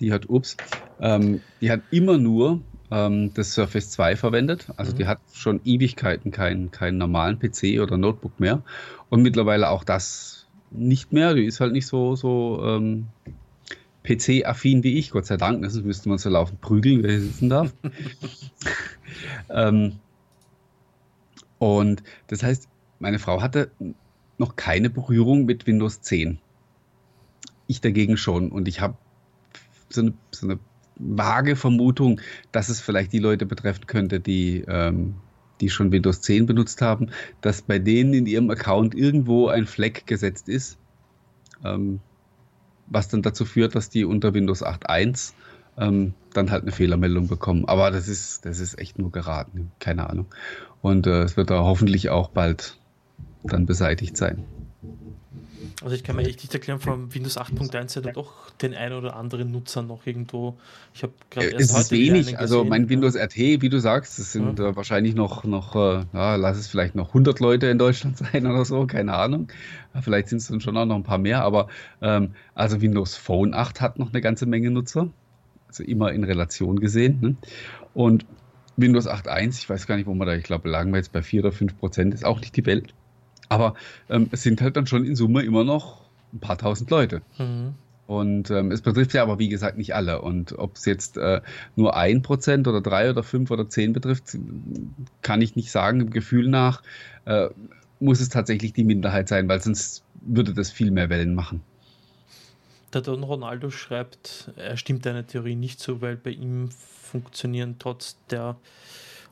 die 0.00 0.12
hat, 0.12 0.28
ups, 0.28 0.56
ähm, 1.00 1.40
die 1.60 1.70
hat 1.70 1.80
immer 1.90 2.18
nur 2.18 2.60
ähm, 2.90 3.32
das 3.34 3.54
Surface 3.54 3.90
2 3.90 4.16
verwendet. 4.16 4.68
Also 4.76 4.92
mhm. 4.92 4.96
die 4.98 5.06
hat 5.06 5.20
schon 5.32 5.60
Ewigkeiten 5.64 6.30
keinen 6.30 6.70
keinen 6.70 6.98
normalen 6.98 7.38
PC 7.38 7.80
oder 7.80 7.96
Notebook 7.96 8.38
mehr. 8.38 8.62
Und 9.08 9.22
mittlerweile 9.22 9.70
auch 9.70 9.84
das 9.84 10.46
nicht 10.70 11.12
mehr. 11.12 11.34
Die 11.34 11.44
ist 11.44 11.60
halt 11.60 11.72
nicht 11.72 11.86
so, 11.86 12.16
so 12.16 12.62
ähm, 12.64 13.06
PC-affin 14.04 14.82
wie 14.84 14.98
ich, 14.98 15.10
Gott 15.10 15.26
sei 15.26 15.36
Dank. 15.36 15.64
Sonst 15.64 15.84
müsste 15.84 16.08
man 16.08 16.18
so 16.18 16.28
laufen 16.30 16.58
prügeln, 16.60 17.02
wer 17.02 17.10
hier 17.10 17.20
sitzen 17.20 17.48
darf. 17.48 17.72
ähm, 19.50 19.92
und 21.58 22.02
das 22.28 22.42
heißt, 22.42 22.68
meine 22.98 23.18
Frau 23.18 23.42
hatte 23.42 23.70
noch 24.38 24.56
keine 24.56 24.90
Berührung 24.90 25.44
mit 25.44 25.66
Windows 25.66 26.00
10. 26.00 26.38
Ich 27.66 27.80
dagegen 27.80 28.16
schon. 28.16 28.50
Und 28.50 28.68
ich 28.68 28.80
habe 28.80 28.96
so 29.88 30.02
eine, 30.02 30.14
so 30.30 30.46
eine 30.46 30.58
vage 30.96 31.56
Vermutung, 31.56 32.20
dass 32.52 32.68
es 32.68 32.80
vielleicht 32.80 33.12
die 33.12 33.18
Leute 33.18 33.46
betreffen 33.46 33.86
könnte, 33.86 34.20
die, 34.20 34.64
ähm, 34.68 35.16
die 35.60 35.70
schon 35.70 35.92
Windows 35.92 36.20
10 36.22 36.46
benutzt 36.46 36.82
haben, 36.82 37.10
dass 37.40 37.62
bei 37.62 37.78
denen 37.78 38.14
in 38.14 38.26
ihrem 38.26 38.50
Account 38.50 38.94
irgendwo 38.94 39.48
ein 39.48 39.66
Fleck 39.66 40.06
gesetzt 40.06 40.48
ist, 40.48 40.78
ähm, 41.64 42.00
was 42.86 43.08
dann 43.08 43.22
dazu 43.22 43.44
führt, 43.44 43.74
dass 43.74 43.88
die 43.88 44.04
unter 44.04 44.34
Windows 44.34 44.64
8.1 44.64 45.32
ähm, 45.78 46.14
dann 46.32 46.50
halt 46.50 46.62
eine 46.62 46.72
Fehlermeldung 46.72 47.28
bekommen. 47.28 47.64
Aber 47.66 47.90
das 47.90 48.08
ist, 48.08 48.44
das 48.44 48.60
ist 48.60 48.78
echt 48.78 48.98
nur 48.98 49.10
geraten, 49.10 49.72
keine 49.78 50.08
Ahnung. 50.08 50.26
Und 50.82 51.06
äh, 51.06 51.22
es 51.22 51.36
wird 51.36 51.50
da 51.50 51.60
hoffentlich 51.60 52.10
auch 52.10 52.30
bald 52.30 52.78
dann 53.48 53.66
beseitigt 53.66 54.16
sein. 54.16 54.44
Also 55.82 55.94
ich 55.94 56.04
kann 56.04 56.16
mir 56.16 56.22
echt 56.22 56.40
nicht 56.42 56.54
erklären, 56.54 56.80
von 56.80 57.14
Windows 57.14 57.36
8.1 57.38 57.96
hat 57.96 58.16
doch 58.16 58.50
den 58.62 58.74
einen 58.74 58.94
oder 58.94 59.14
anderen 59.14 59.52
Nutzer 59.52 59.82
noch 59.82 60.06
irgendwo. 60.06 60.56
Ich 60.94 61.02
habe 61.02 61.12
gerade 61.30 61.48
erst 61.48 61.70
Es 61.70 61.78
ist 61.78 61.90
wenig, 61.90 62.38
also 62.38 62.64
mein 62.64 62.88
Windows 62.88 63.14
RT, 63.14 63.36
wie 63.36 63.68
du 63.68 63.78
sagst, 63.78 64.18
das 64.18 64.32
sind 64.32 64.58
ja. 64.58 64.70
äh, 64.70 64.76
wahrscheinlich 64.76 65.14
noch, 65.14 65.44
noch 65.44 65.76
äh, 65.76 66.04
ja, 66.14 66.36
lass 66.36 66.56
es 66.56 66.66
vielleicht 66.66 66.94
noch 66.94 67.08
100 67.08 67.40
Leute 67.40 67.66
in 67.66 67.78
Deutschland 67.78 68.16
sein 68.18 68.46
oder 68.46 68.64
so, 68.64 68.86
keine 68.86 69.14
Ahnung. 69.14 69.48
Vielleicht 70.00 70.28
sind 70.28 70.38
es 70.38 70.48
dann 70.48 70.60
schon 70.60 70.76
auch 70.76 70.86
noch 70.86 70.96
ein 70.96 71.02
paar 71.02 71.18
mehr, 71.18 71.42
aber 71.42 71.68
ähm, 72.00 72.32
also 72.54 72.80
Windows 72.80 73.16
Phone 73.16 73.52
8 73.52 73.80
hat 73.80 73.98
noch 73.98 74.12
eine 74.12 74.22
ganze 74.22 74.46
Menge 74.46 74.70
Nutzer. 74.70 75.10
Also 75.68 75.84
immer 75.84 76.10
in 76.12 76.24
Relation 76.24 76.80
gesehen. 76.80 77.20
Ne? 77.20 77.36
Und 77.92 78.24
Windows 78.76 79.06
8.1, 79.06 79.58
ich 79.58 79.68
weiß 79.68 79.86
gar 79.86 79.96
nicht, 79.96 80.06
wo 80.06 80.14
wir 80.14 80.24
da, 80.24 80.34
ich 80.34 80.44
glaube, 80.44 80.68
lagen 80.68 80.90
wir 80.90 80.98
jetzt 80.98 81.12
bei 81.12 81.22
4 81.22 81.42
oder 81.42 81.52
5 81.52 81.78
Prozent, 81.78 82.14
ist 82.14 82.24
auch 82.24 82.40
nicht 82.40 82.56
die 82.56 82.66
Welt. 82.66 82.94
Aber 83.48 83.74
ähm, 84.08 84.28
es 84.32 84.42
sind 84.42 84.60
halt 84.60 84.76
dann 84.76 84.86
schon 84.86 85.04
in 85.04 85.16
Summe 85.16 85.42
immer 85.42 85.64
noch 85.64 86.02
ein 86.32 86.40
paar 86.40 86.58
tausend 86.58 86.90
Leute. 86.90 87.22
Mhm. 87.38 87.74
Und 88.06 88.50
ähm, 88.50 88.70
es 88.70 88.82
betrifft 88.82 89.14
ja 89.14 89.22
aber, 89.22 89.38
wie 89.38 89.48
gesagt, 89.48 89.78
nicht 89.78 89.94
alle. 89.94 90.22
Und 90.22 90.56
ob 90.58 90.76
es 90.76 90.84
jetzt 90.84 91.16
äh, 91.16 91.40
nur 91.74 91.96
ein 91.96 92.22
Prozent 92.22 92.68
oder 92.68 92.80
drei 92.80 93.10
oder 93.10 93.22
fünf 93.22 93.50
oder 93.50 93.68
zehn 93.68 93.92
betrifft, 93.92 94.36
kann 95.22 95.42
ich 95.42 95.56
nicht 95.56 95.72
sagen. 95.72 96.00
Im 96.00 96.10
Gefühl 96.10 96.48
nach 96.48 96.82
äh, 97.24 97.48
muss 97.98 98.20
es 98.20 98.28
tatsächlich 98.28 98.72
die 98.72 98.84
Minderheit 98.84 99.28
sein, 99.28 99.48
weil 99.48 99.60
sonst 99.60 100.04
würde 100.20 100.54
das 100.54 100.70
viel 100.70 100.90
mehr 100.92 101.08
Wellen 101.08 101.34
machen. 101.34 101.62
Der 102.92 103.00
Don 103.00 103.24
Ronaldo 103.24 103.70
schreibt, 103.70 104.52
er 104.56 104.76
stimmt 104.76 105.04
deine 105.04 105.26
Theorie 105.26 105.56
nicht 105.56 105.80
so, 105.80 106.00
weil 106.00 106.16
bei 106.16 106.30
ihm 106.30 106.70
funktionieren 106.70 107.76
trotz 107.78 108.16
der 108.30 108.56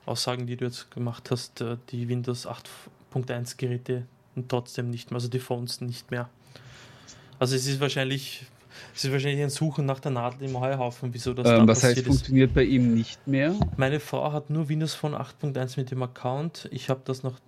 Aussagen, 0.04 0.46
die 0.46 0.56
du 0.56 0.64
jetzt 0.64 0.90
gemacht 0.90 1.30
hast, 1.30 1.60
äh, 1.60 1.76
die 1.90 2.08
Windows 2.08 2.46
8 2.46 2.68
8.1 3.14 3.56
Geräte 3.56 4.06
und 4.34 4.48
trotzdem 4.48 4.90
nicht 4.90 5.10
mehr, 5.10 5.16
also 5.16 5.28
die 5.28 5.38
Phones 5.38 5.80
nicht 5.80 6.10
mehr. 6.10 6.28
Also 7.38 7.56
es 7.56 7.66
ist 7.66 7.80
wahrscheinlich, 7.80 8.46
es 8.94 9.04
ist 9.04 9.12
wahrscheinlich 9.12 9.42
ein 9.42 9.50
Suchen 9.50 9.86
nach 9.86 10.00
der 10.00 10.12
Nadel 10.12 10.48
im 10.48 10.58
Heuhaufen, 10.58 11.12
wieso 11.12 11.34
das 11.34 11.48
ähm, 11.48 11.68
Was 11.68 11.82
heißt, 11.82 11.98
ist. 11.98 12.06
funktioniert 12.06 12.54
bei 12.54 12.64
ihm 12.64 12.94
nicht 12.94 13.26
mehr? 13.26 13.54
Meine 13.76 14.00
Frau 14.00 14.32
hat 14.32 14.50
nur 14.50 14.68
Windows 14.68 14.94
Phone 14.94 15.14
8.1 15.14 15.78
mit 15.78 15.90
dem 15.90 16.02
Account. 16.02 16.68
Ich 16.72 16.88
habe 16.88 17.02
das 17.04 17.22
noch, 17.22 17.38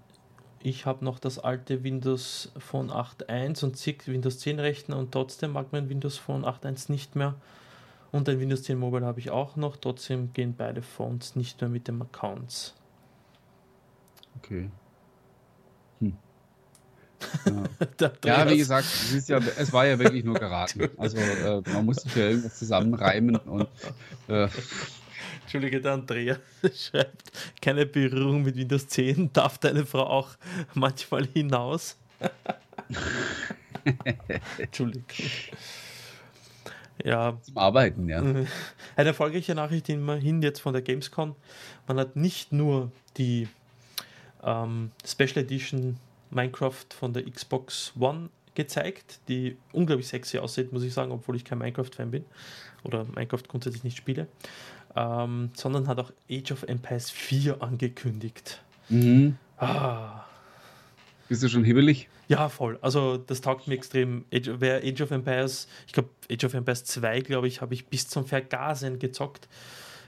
ich 0.62 0.86
habe 0.86 1.04
noch 1.04 1.18
das 1.18 1.38
alte 1.38 1.84
Windows 1.84 2.52
Phone 2.58 2.90
8.1 2.90 3.64
und 3.64 3.76
zig 3.76 4.06
Windows 4.06 4.38
10 4.40 4.60
Rechner 4.60 4.96
und 4.98 5.12
trotzdem 5.12 5.52
mag 5.52 5.66
mein 5.72 5.88
Windows 5.88 6.18
Phone 6.18 6.44
8.1 6.44 6.90
nicht 6.90 7.16
mehr. 7.16 7.34
Und 8.12 8.28
ein 8.28 8.40
Windows 8.40 8.62
10 8.62 8.78
Mobile 8.78 9.04
habe 9.04 9.20
ich 9.20 9.30
auch 9.30 9.56
noch, 9.56 9.76
trotzdem 9.76 10.32
gehen 10.32 10.54
beide 10.56 10.80
Phones 10.80 11.36
nicht 11.36 11.60
mehr 11.60 11.68
mit 11.68 11.88
dem 11.88 12.00
Accounts. 12.00 12.74
Okay. 14.38 14.70
Ja. 18.00 18.10
ja, 18.24 18.50
wie 18.50 18.58
gesagt, 18.58 18.86
es, 19.14 19.28
ja, 19.28 19.38
es, 19.38 19.72
war 19.72 19.86
ja 19.86 19.98
wirklich 19.98 20.24
nur 20.24 20.34
geraten. 20.34 20.88
Also 20.98 21.16
äh, 21.16 21.62
man 21.72 21.84
musste 21.84 22.08
sich 22.08 22.16
ja 22.16 22.28
irgendwas 22.28 22.58
zusammenreimen 22.58 23.36
und 23.36 23.68
äh, 24.28 24.48
Entschuldige, 25.42 25.80
der 25.80 25.92
Andrea 25.92 26.36
schreibt, 26.74 27.32
keine 27.62 27.86
Berührung 27.86 28.42
mit 28.42 28.56
Windows 28.56 28.88
10, 28.88 29.32
darf 29.32 29.58
deine 29.58 29.86
Frau 29.86 30.06
auch 30.06 30.30
manchmal 30.74 31.26
hinaus? 31.26 31.96
Entschuldigung. 34.58 35.04
Ja. 37.04 37.38
Zum 37.42 37.58
Arbeiten, 37.58 38.08
ja. 38.08 38.18
Eine 38.18 38.46
erfolgreiche 38.96 39.54
Nachricht 39.54 39.88
immerhin 39.88 40.42
jetzt 40.42 40.60
von 40.60 40.72
der 40.72 40.82
Gamescom. 40.82 41.36
Man 41.86 41.98
hat 41.98 42.16
nicht 42.16 42.52
nur 42.52 42.90
die 43.16 43.48
ähm, 44.42 44.90
Special 45.04 45.44
Edition 45.44 45.98
Minecraft 46.30 46.86
von 46.98 47.12
der 47.12 47.24
Xbox 47.28 47.92
One 47.98 48.30
gezeigt, 48.54 49.20
die 49.28 49.56
unglaublich 49.72 50.08
sexy 50.08 50.38
aussieht, 50.38 50.72
muss 50.72 50.82
ich 50.82 50.92
sagen, 50.92 51.12
obwohl 51.12 51.36
ich 51.36 51.44
kein 51.44 51.58
Minecraft-Fan 51.58 52.10
bin 52.10 52.24
oder 52.82 53.04
Minecraft 53.04 53.42
grundsätzlich 53.46 53.84
nicht 53.84 53.96
spiele, 53.96 54.26
ähm, 54.96 55.50
sondern 55.54 55.86
hat 55.88 55.98
auch 55.98 56.12
Age 56.30 56.52
of 56.52 56.62
Empires 56.64 57.10
4 57.10 57.62
angekündigt. 57.62 58.62
Mhm. 58.88 59.36
Ah. 59.58 60.24
Bist 61.28 61.42
du 61.42 61.48
schon 61.48 61.64
hibbelig? 61.64 62.08
Ja, 62.28 62.48
voll. 62.48 62.78
Also 62.82 63.16
das 63.16 63.40
taugt 63.40 63.68
mir 63.68 63.74
extrem. 63.74 64.24
Age, 64.32 64.50
wer 64.58 64.82
Age 64.82 65.02
of 65.02 65.10
Empires, 65.10 65.68
ich 65.86 65.92
glaube 65.92 66.10
Age 66.30 66.44
of 66.44 66.54
Empires 66.54 66.84
2, 66.84 67.20
glaube 67.20 67.48
ich, 67.48 67.60
habe 67.60 67.74
ich 67.74 67.86
bis 67.86 68.08
zum 68.08 68.26
Vergasen 68.26 68.98
gezockt. 68.98 69.48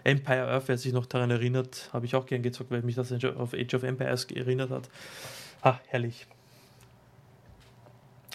Empire 0.04 0.48
Earth, 0.48 0.68
wer 0.68 0.78
sich 0.78 0.92
noch 0.92 1.06
daran 1.06 1.30
erinnert, 1.30 1.90
habe 1.92 2.06
ich 2.06 2.14
auch 2.14 2.26
gern 2.26 2.42
gezockt, 2.42 2.70
weil 2.70 2.82
mich 2.82 2.94
das 2.94 3.12
auf 3.12 3.54
Age 3.54 3.74
of 3.74 3.82
Empires 3.82 4.24
erinnert 4.24 4.70
hat. 4.70 4.88
Ah, 5.62 5.78
herrlich. 5.88 6.26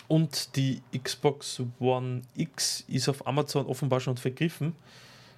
Und 0.07 0.55
die 0.55 0.81
Xbox 0.97 1.61
One 1.79 2.21
X 2.35 2.83
ist 2.87 3.09
auf 3.09 3.25
Amazon 3.25 3.65
offenbar 3.65 3.99
schon 3.99 4.17
vergriffen. 4.17 4.75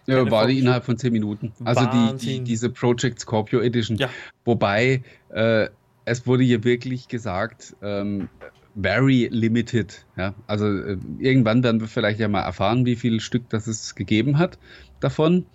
Ja, 0.08 0.30
war 0.30 0.48
die 0.48 0.60
innerhalb 0.60 0.86
von 0.86 0.98
10 0.98 1.14
Minuten. 1.14 1.54
Also 1.64 1.86
die, 1.86 2.18
die, 2.18 2.44
diese 2.44 2.70
Project 2.70 3.20
Scorpio 3.20 3.62
Edition. 3.62 3.98
Ja. 3.98 4.10
Wobei 4.44 5.02
äh, 5.30 5.68
es 6.06 6.28
wurde 6.28 6.44
hier 6.44 6.64
wirklich 6.64 7.08
gesagt, 7.08 7.76
ähm, 7.82 8.30
very 8.80 9.28
limited. 9.32 10.06
Ja? 10.16 10.36
Also 10.48 10.68
äh, 10.68 10.98
irgendwann 11.20 11.64
werden 11.64 11.82
wir 11.82 11.88
vielleicht 11.88 12.20
ja 12.20 12.28
mal 12.28 12.42
erfahren, 12.42 12.86
wie 12.86 12.96
viel 12.96 13.20
Stück 13.20 13.50
das 13.50 13.68
es 13.68 13.96
gegeben 13.96 14.38
hat 14.38 14.60
davon. 15.00 15.46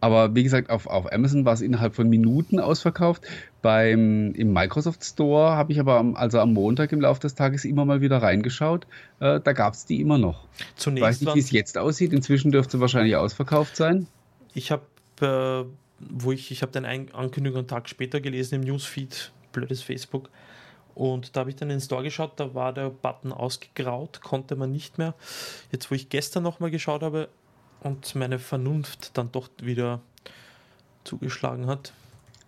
Aber 0.00 0.34
wie 0.36 0.44
gesagt, 0.44 0.70
auf, 0.70 0.86
auf 0.86 1.12
Amazon 1.12 1.44
war 1.44 1.54
es 1.54 1.60
innerhalb 1.60 1.94
von 1.96 2.08
Minuten 2.08 2.60
ausverkauft. 2.60 3.24
Beim, 3.60 4.32
Im 4.34 4.52
Microsoft 4.52 5.04
Store 5.04 5.52
habe 5.52 5.72
ich 5.72 5.80
aber 5.80 5.98
am, 5.98 6.14
also 6.14 6.38
am 6.38 6.52
Montag 6.52 6.92
im 6.92 7.00
Laufe 7.00 7.20
des 7.20 7.34
Tages 7.34 7.64
immer 7.64 7.84
mal 7.84 8.00
wieder 8.00 8.22
reingeschaut. 8.22 8.86
Äh, 9.20 9.40
da 9.40 9.52
gab 9.52 9.74
es 9.74 9.84
die 9.84 10.00
immer 10.00 10.16
noch. 10.18 10.46
Zunächst 10.76 10.98
ich 10.98 11.02
weiß 11.02 11.20
nicht, 11.22 11.34
wie 11.34 11.40
es 11.40 11.50
jetzt 11.50 11.76
aussieht. 11.76 12.12
Inzwischen 12.12 12.52
dürfte 12.52 12.76
es 12.76 12.80
wahrscheinlich 12.80 13.16
ausverkauft 13.16 13.76
sein. 13.76 14.06
Ich 14.54 14.70
habe, 14.70 14.84
äh, 15.20 15.68
wo 15.98 16.32
ich, 16.32 16.50
ich 16.50 16.62
habe 16.62 16.72
den 16.72 16.84
Ankündigung 16.84 17.58
einen 17.58 17.68
Tag 17.68 17.88
später 17.88 18.20
gelesen 18.20 18.56
im 18.56 18.60
Newsfeed, 18.60 19.32
blödes 19.52 19.82
Facebook. 19.82 20.30
Und 20.94 21.36
da 21.36 21.40
habe 21.40 21.50
ich 21.50 21.56
dann 21.56 21.70
in 21.70 21.76
den 21.76 21.80
Store 21.80 22.02
geschaut, 22.02 22.32
da 22.36 22.54
war 22.54 22.72
der 22.72 22.90
Button 22.90 23.32
ausgegraut, 23.32 24.20
konnte 24.20 24.56
man 24.56 24.72
nicht 24.72 24.98
mehr. 24.98 25.14
Jetzt, 25.70 25.90
wo 25.90 25.94
ich 25.94 26.08
gestern 26.08 26.42
nochmal 26.42 26.70
geschaut 26.70 27.02
habe, 27.02 27.28
und 27.80 28.14
meine 28.14 28.38
Vernunft 28.38 29.16
dann 29.16 29.30
doch 29.32 29.48
wieder 29.60 30.00
zugeschlagen 31.04 31.66
hat. 31.66 31.92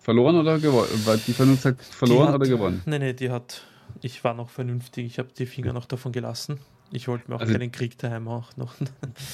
Verloren 0.01 0.35
oder 0.35 0.59
gewonnen? 0.59 0.89
Die 1.27 1.33
Vernunft 1.33 1.65
hat 1.65 1.81
verloren 1.81 2.29
hat, 2.29 2.35
oder 2.35 2.47
gewonnen? 2.47 2.81
Nee, 2.85 2.99
nee, 2.99 3.13
die 3.13 3.29
hat. 3.29 3.63
Ich 4.01 4.23
war 4.23 4.33
noch 4.33 4.49
vernünftig, 4.49 5.05
ich 5.05 5.19
habe 5.19 5.29
die 5.37 5.45
Finger 5.45 5.73
noch 5.73 5.85
davon 5.85 6.11
gelassen. 6.11 6.59
Ich 6.91 7.07
wollte 7.07 7.29
mir 7.29 7.35
auch 7.35 7.41
also, 7.41 7.53
keinen 7.53 7.71
Krieg 7.71 7.97
daheim 7.97 8.27
auch 8.27 8.55
noch. 8.57 8.73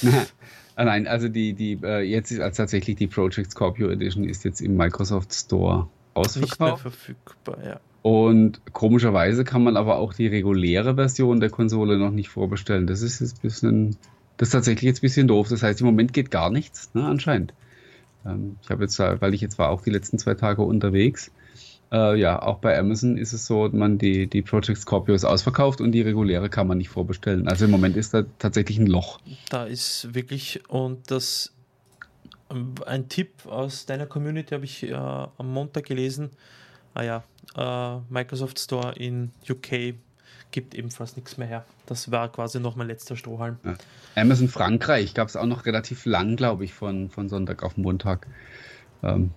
ah, 0.76 0.84
nein, 0.84 1.08
also 1.08 1.28
die, 1.28 1.54
die, 1.54 1.80
äh, 1.84 2.02
jetzt 2.02 2.32
ist 2.32 2.40
also 2.40 2.58
tatsächlich 2.58 2.98
die 2.98 3.08
Project 3.08 3.52
Scorpio 3.52 3.90
Edition 3.90 4.26
ist 4.26 4.44
jetzt 4.44 4.62
im 4.62 4.76
Microsoft 4.76 5.34
Store 5.34 5.88
ausverkauft. 6.14 6.52
Nicht 6.52 6.60
mehr 6.60 6.78
verfügbar, 6.78 7.58
ja. 7.66 7.80
Und 8.04 8.62
komischerweise 8.74 9.44
kann 9.44 9.64
man 9.64 9.76
aber 9.76 9.98
auch 9.98 10.14
die 10.14 10.28
reguläre 10.28 10.96
Version 10.96 11.40
der 11.40 11.50
Konsole 11.50 11.98
noch 11.98 12.12
nicht 12.12 12.30
vorbestellen. 12.30 12.88
Das 12.88 13.02
ist 13.02 13.22
jetzt 13.22 13.38
ein 13.38 13.42
bisschen 13.42 13.98
das 14.38 14.50
ist 14.50 14.54
tatsächlich 14.54 14.84
jetzt 14.84 15.00
ein 15.00 15.02
bisschen 15.02 15.28
doof. 15.28 15.50
Das 15.50 15.64
heißt, 15.64 15.82
im 15.82 15.88
Moment 15.88 16.14
geht 16.14 16.32
gar 16.32 16.50
nichts, 16.50 16.94
ne, 16.94 17.06
anscheinend. 17.06 17.54
Ähm, 18.28 18.58
ich 18.62 18.70
habe 18.70 18.84
jetzt, 18.84 19.00
weil 19.00 19.34
ich 19.34 19.42
jetzt 19.42 19.58
war 19.58 19.70
auch 19.70 19.82
die 19.82 19.90
letzten 19.90 20.20
zwei 20.20 20.34
Tage 20.34 20.62
unterwegs. 20.62 21.32
Äh, 21.92 22.20
ja, 22.20 22.42
auch 22.42 22.58
bei 22.58 22.78
Amazon 22.78 23.18
ist 23.18 23.34
es 23.34 23.46
so, 23.46 23.70
man 23.72 23.98
die, 23.98 24.28
die 24.28 24.42
Project 24.42 24.80
Scorpio 24.80 25.16
ist 25.16 25.24
ausverkauft 25.24 25.80
und 25.80 25.94
die 25.94 26.02
reguläre 26.02 26.50
kann 26.50 26.68
man 26.68 26.78
nicht 26.78 26.90
vorbestellen. 26.90 27.48
Also 27.48 27.66
im 27.66 27.72
Moment 27.72 27.96
ist 27.96 28.14
da 28.14 28.24
tatsächlich 28.40 28.78
ein 28.78 28.88
Loch. 28.88 29.20
Da 29.50 29.64
ist 29.64 30.14
wirklich, 30.14 30.70
und 30.70 31.10
das 31.12 31.54
ein 32.86 33.10
Tipp 33.10 33.46
aus 33.46 33.86
deiner 33.86 34.06
Community 34.06 34.54
habe 34.54 34.66
ich 34.66 34.84
äh, 34.84 34.94
am 34.94 35.54
Montag 35.54 35.86
gelesen. 35.86 36.32
Ah 36.94 37.04
ja, 37.04 37.24
äh, 37.56 38.02
Microsoft 38.10 38.60
Store 38.60 38.94
in 38.94 39.32
UK 39.50 39.96
gibt 40.52 40.76
ebenfalls 40.76 41.16
nichts 41.16 41.38
mehr 41.38 41.48
her. 41.48 41.66
Das 41.86 42.12
war 42.12 42.32
quasi 42.32 42.60
noch 42.60 42.76
mein 42.76 42.88
letzter 42.88 43.16
Strohhalm. 43.16 43.58
Ja. 43.64 43.76
Amazon 44.16 44.48
Frankreich 44.48 45.14
gab 45.14 45.28
es 45.28 45.36
auch 45.36 45.46
noch 45.46 45.66
relativ 45.66 46.06
lang, 46.06 46.36
glaube 46.36 46.64
ich, 46.64 46.74
von, 46.74 47.10
von 47.10 47.30
Sonntag 47.30 47.64
auf 47.64 47.78
Montag. 47.78 48.28
Ähm, 49.04 49.32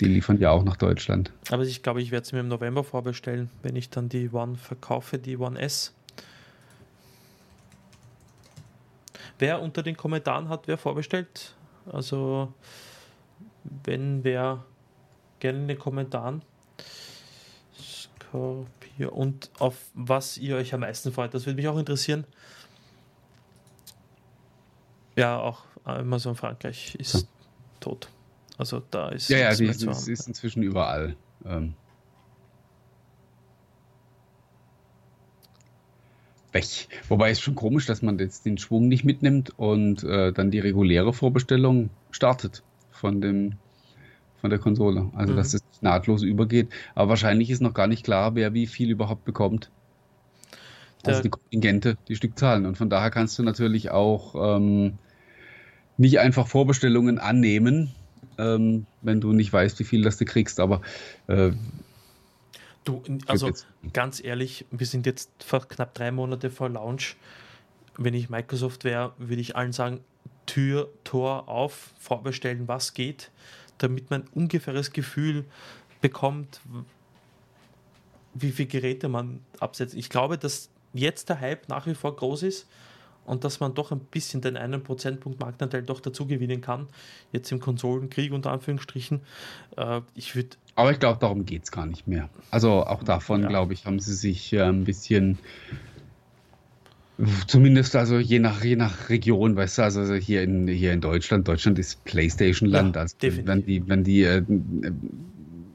die 0.00 0.06
liefern 0.06 0.38
ja 0.38 0.50
auch 0.50 0.64
nach 0.64 0.76
Deutschland. 0.76 1.32
Aber 1.50 1.62
ich 1.62 1.82
glaube, 1.82 2.02
ich 2.02 2.10
werde 2.10 2.24
es 2.24 2.32
mir 2.32 2.40
im 2.40 2.48
November 2.48 2.82
vorbestellen, 2.82 3.50
wenn 3.62 3.76
ich 3.76 3.90
dann 3.90 4.08
die 4.08 4.30
One 4.30 4.56
verkaufe, 4.56 5.18
die 5.18 5.36
One 5.36 5.60
S. 5.60 5.94
Wer 9.38 9.62
unter 9.62 9.82
den 9.82 9.96
Kommentaren 9.96 10.48
hat, 10.48 10.66
wer 10.66 10.78
vorbestellt? 10.78 11.54
Also, 11.90 12.52
wenn 13.84 14.24
wer 14.24 14.64
gerne 15.40 15.58
in 15.58 15.68
den 15.68 15.78
Kommentaren. 15.78 16.42
Scorpio 17.76 18.81
hier 18.96 19.12
und 19.12 19.50
auf 19.58 19.76
was 19.94 20.38
ihr 20.38 20.56
euch 20.56 20.74
am 20.74 20.80
meisten 20.80 21.12
freut. 21.12 21.34
Das 21.34 21.46
würde 21.46 21.56
mich 21.56 21.68
auch 21.68 21.78
interessieren. 21.78 22.24
Ja, 25.16 25.38
auch 25.38 25.64
Amazon 25.84 26.34
Frankreich 26.34 26.94
ist 26.96 27.14
ja. 27.14 27.20
tot. 27.80 28.08
Also 28.58 28.82
da 28.90 29.08
ist. 29.10 29.28
Ja, 29.28 29.38
ja, 29.38 29.54
die 29.54 29.66
ist, 29.66 29.82
ist, 29.82 30.28
inzwischen 30.28 30.62
überall. 30.62 31.16
Ähm. 31.44 31.74
Weg. 36.52 36.88
Wobei 37.08 37.30
es 37.30 37.40
schon 37.40 37.54
komisch, 37.54 37.86
dass 37.86 38.02
man 38.02 38.18
jetzt 38.18 38.44
den 38.44 38.58
Schwung 38.58 38.88
nicht 38.88 39.04
mitnimmt 39.04 39.58
und 39.58 40.04
äh, 40.04 40.32
dann 40.32 40.50
die 40.50 40.58
reguläre 40.58 41.12
Vorbestellung 41.12 41.88
startet 42.10 42.62
von 42.90 43.20
dem 43.20 43.54
von 44.42 44.50
der 44.50 44.58
Konsole. 44.58 45.08
Also, 45.14 45.32
mhm. 45.32 45.36
dass 45.36 45.54
es 45.54 45.62
nahtlos 45.80 46.22
übergeht. 46.22 46.68
Aber 46.94 47.10
wahrscheinlich 47.10 47.48
ist 47.48 47.62
noch 47.62 47.72
gar 47.72 47.86
nicht 47.86 48.04
klar, 48.04 48.34
wer 48.34 48.52
wie 48.52 48.66
viel 48.66 48.90
überhaupt 48.90 49.24
bekommt. 49.24 49.70
Also 51.04 51.18
der 51.18 51.22
die 51.22 51.30
Kontingente, 51.30 51.96
die 52.08 52.16
Stückzahlen. 52.16 52.66
Und 52.66 52.76
von 52.76 52.90
daher 52.90 53.10
kannst 53.10 53.38
du 53.38 53.44
natürlich 53.44 53.90
auch 53.90 54.56
ähm, 54.56 54.98
nicht 55.96 56.18
einfach 56.18 56.48
Vorbestellungen 56.48 57.18
annehmen, 57.18 57.92
ähm, 58.36 58.86
wenn 59.00 59.20
du 59.20 59.32
nicht 59.32 59.52
weißt, 59.52 59.78
wie 59.78 59.84
viel 59.84 60.02
das 60.02 60.18
du 60.18 60.24
kriegst. 60.24 60.60
Aber 60.60 60.82
äh, 61.28 61.52
Du, 62.84 63.00
also 63.28 63.52
ganz 63.92 64.22
ehrlich, 64.24 64.66
wir 64.72 64.88
sind 64.88 65.06
jetzt 65.06 65.30
knapp 65.68 65.94
drei 65.94 66.10
Monate 66.10 66.50
vor 66.50 66.68
Launch. 66.68 67.14
Wenn 67.96 68.12
ich 68.12 68.28
Microsoft 68.28 68.82
wäre, 68.82 69.12
würde 69.18 69.40
ich 69.40 69.54
allen 69.54 69.70
sagen, 69.70 70.00
Tür, 70.46 70.88
Tor 71.04 71.48
auf, 71.48 71.92
vorbestellen, 72.00 72.66
was 72.66 72.92
geht 72.92 73.30
damit 73.82 74.10
man 74.10 74.22
ein 74.22 74.28
ungefähres 74.34 74.92
Gefühl 74.92 75.44
bekommt, 76.00 76.60
wie 78.34 78.50
viele 78.50 78.68
Geräte 78.68 79.08
man 79.08 79.40
absetzt. 79.60 79.94
Ich 79.94 80.08
glaube, 80.08 80.38
dass 80.38 80.70
jetzt 80.94 81.28
der 81.28 81.40
Hype 81.40 81.68
nach 81.68 81.86
wie 81.86 81.94
vor 81.94 82.16
groß 82.16 82.42
ist 82.44 82.66
und 83.24 83.44
dass 83.44 83.60
man 83.60 83.74
doch 83.74 83.92
ein 83.92 84.00
bisschen 84.00 84.40
den 84.40 84.56
einen 84.56 84.82
Prozentpunkt 84.82 85.40
Marktanteil 85.40 85.82
doch 85.82 86.00
dazu 86.00 86.26
gewinnen 86.26 86.60
kann. 86.60 86.88
Jetzt 87.30 87.52
im 87.52 87.60
Konsolenkrieg 87.60 88.32
unter 88.32 88.50
Anführungsstrichen. 88.50 89.20
Äh, 89.76 90.00
ich 90.14 90.34
würde. 90.34 90.56
Aber 90.74 90.90
ich 90.90 90.98
glaube, 90.98 91.18
darum 91.20 91.44
geht 91.44 91.64
es 91.64 91.70
gar 91.70 91.86
nicht 91.86 92.08
mehr. 92.08 92.28
Also 92.50 92.84
auch 92.84 93.04
davon, 93.04 93.42
ja. 93.42 93.48
glaube 93.48 93.74
ich, 93.74 93.86
haben 93.86 94.00
sie 94.00 94.14
sich 94.14 94.52
äh, 94.52 94.62
ein 94.62 94.84
bisschen 94.84 95.38
Zumindest 97.46 97.94
also 97.94 98.18
je 98.18 98.38
nach, 98.40 98.64
je 98.64 98.76
nach 98.76 99.08
Region, 99.08 99.54
weißt 99.54 99.78
du, 99.78 99.82
also 99.82 100.14
hier 100.14 100.42
in, 100.42 100.66
hier 100.66 100.92
in 100.92 101.00
Deutschland, 101.00 101.46
Deutschland 101.46 101.78
ist 101.78 102.02
Playstation-Land. 102.04 102.96
Ja, 102.96 103.02
also 103.02 103.16
wenn 103.20 103.64
die, 103.64 103.88
wenn 103.88 104.02
die, 104.02 104.22
äh, 104.22 104.42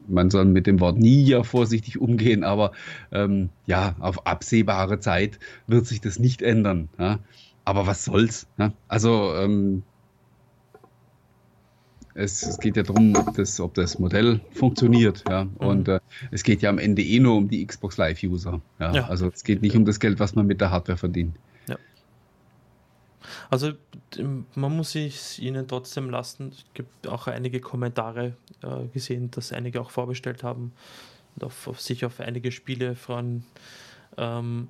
man 0.08 0.30
soll 0.30 0.45
mit 0.45 0.68
dem 0.68 0.80
Wort 0.80 0.98
nie 0.98 1.24
ja 1.24 1.43
vorsichtig 1.43 2.00
umgehen, 2.00 2.43
aber 2.43 2.72
ähm, 3.12 3.50
ja, 3.66 3.95
auf 4.00 4.28
absehbare 4.28 5.00
Zeit 5.00 5.39
wird 5.68 5.86
sich 5.86 6.02
das 6.02 6.20
nicht 6.20 6.41
ändern. 6.41 6.89
Ja? 7.00 7.20
Aber 7.64 7.88
was 7.88 8.04
soll's? 8.04 8.48
Ja? 8.58 8.74
Also 8.88 9.34
ähm, 9.36 9.84
es, 12.18 12.41
es, 12.41 12.57
geht 12.59 12.76
ja 12.76 12.84
darum, 12.84 13.15
ob 13.15 13.36
das, 13.36 13.59
ob 13.59 13.76
das 13.76 13.99
Modell 13.99 14.41
funktioniert. 14.51 15.24
Ja? 15.30 15.45
Mhm. 15.45 15.51
Und 15.57 15.88
äh, 15.88 15.99
es 16.32 16.43
geht 16.43 16.61
ja 16.61 16.70
am 16.70 16.80
Ende 16.80 17.03
eh 17.03 17.20
nur 17.20 17.36
um 17.36 17.47
die 17.47 17.65
Xbox 17.65 17.97
Live-User. 17.97 18.59
Ja? 18.80 18.93
ja? 18.93 19.07
Also 19.07 19.28
es 19.28 19.43
geht 19.43 19.61
nicht 19.61 19.76
um 19.76 19.86
das 19.86 19.99
Geld, 19.99 20.20
was 20.20 20.36
man 20.36 20.47
mit 20.47 20.59
der 20.59 20.72
Hardware 20.72 20.97
verdient. 20.97 21.36
Ja. 21.68 21.78
Also 23.49 23.74
man 24.55 24.76
muss 24.76 24.95
es 24.95 25.38
ihnen 25.38 25.68
trotzdem 25.68 26.09
lassen. 26.09 26.49
Es 26.49 26.65
gibt 26.74 27.07
auch 27.07 27.28
einige 27.28 27.59
Kommentare 27.59 28.36
äh, 28.63 28.88
gesehen, 28.93 29.30
dass 29.32 29.53
einige 29.53 29.80
auch 29.80 29.91
vorbestellt 29.91 30.43
haben 30.43 30.74
und 31.36 31.43
auf, 31.43 31.68
auf 31.68 31.80
sich 31.80 32.03
auf 32.03 32.20
einige 32.20 32.51
Spiele 32.51 32.95
freuen, 32.95 33.45
ähm, 34.18 34.70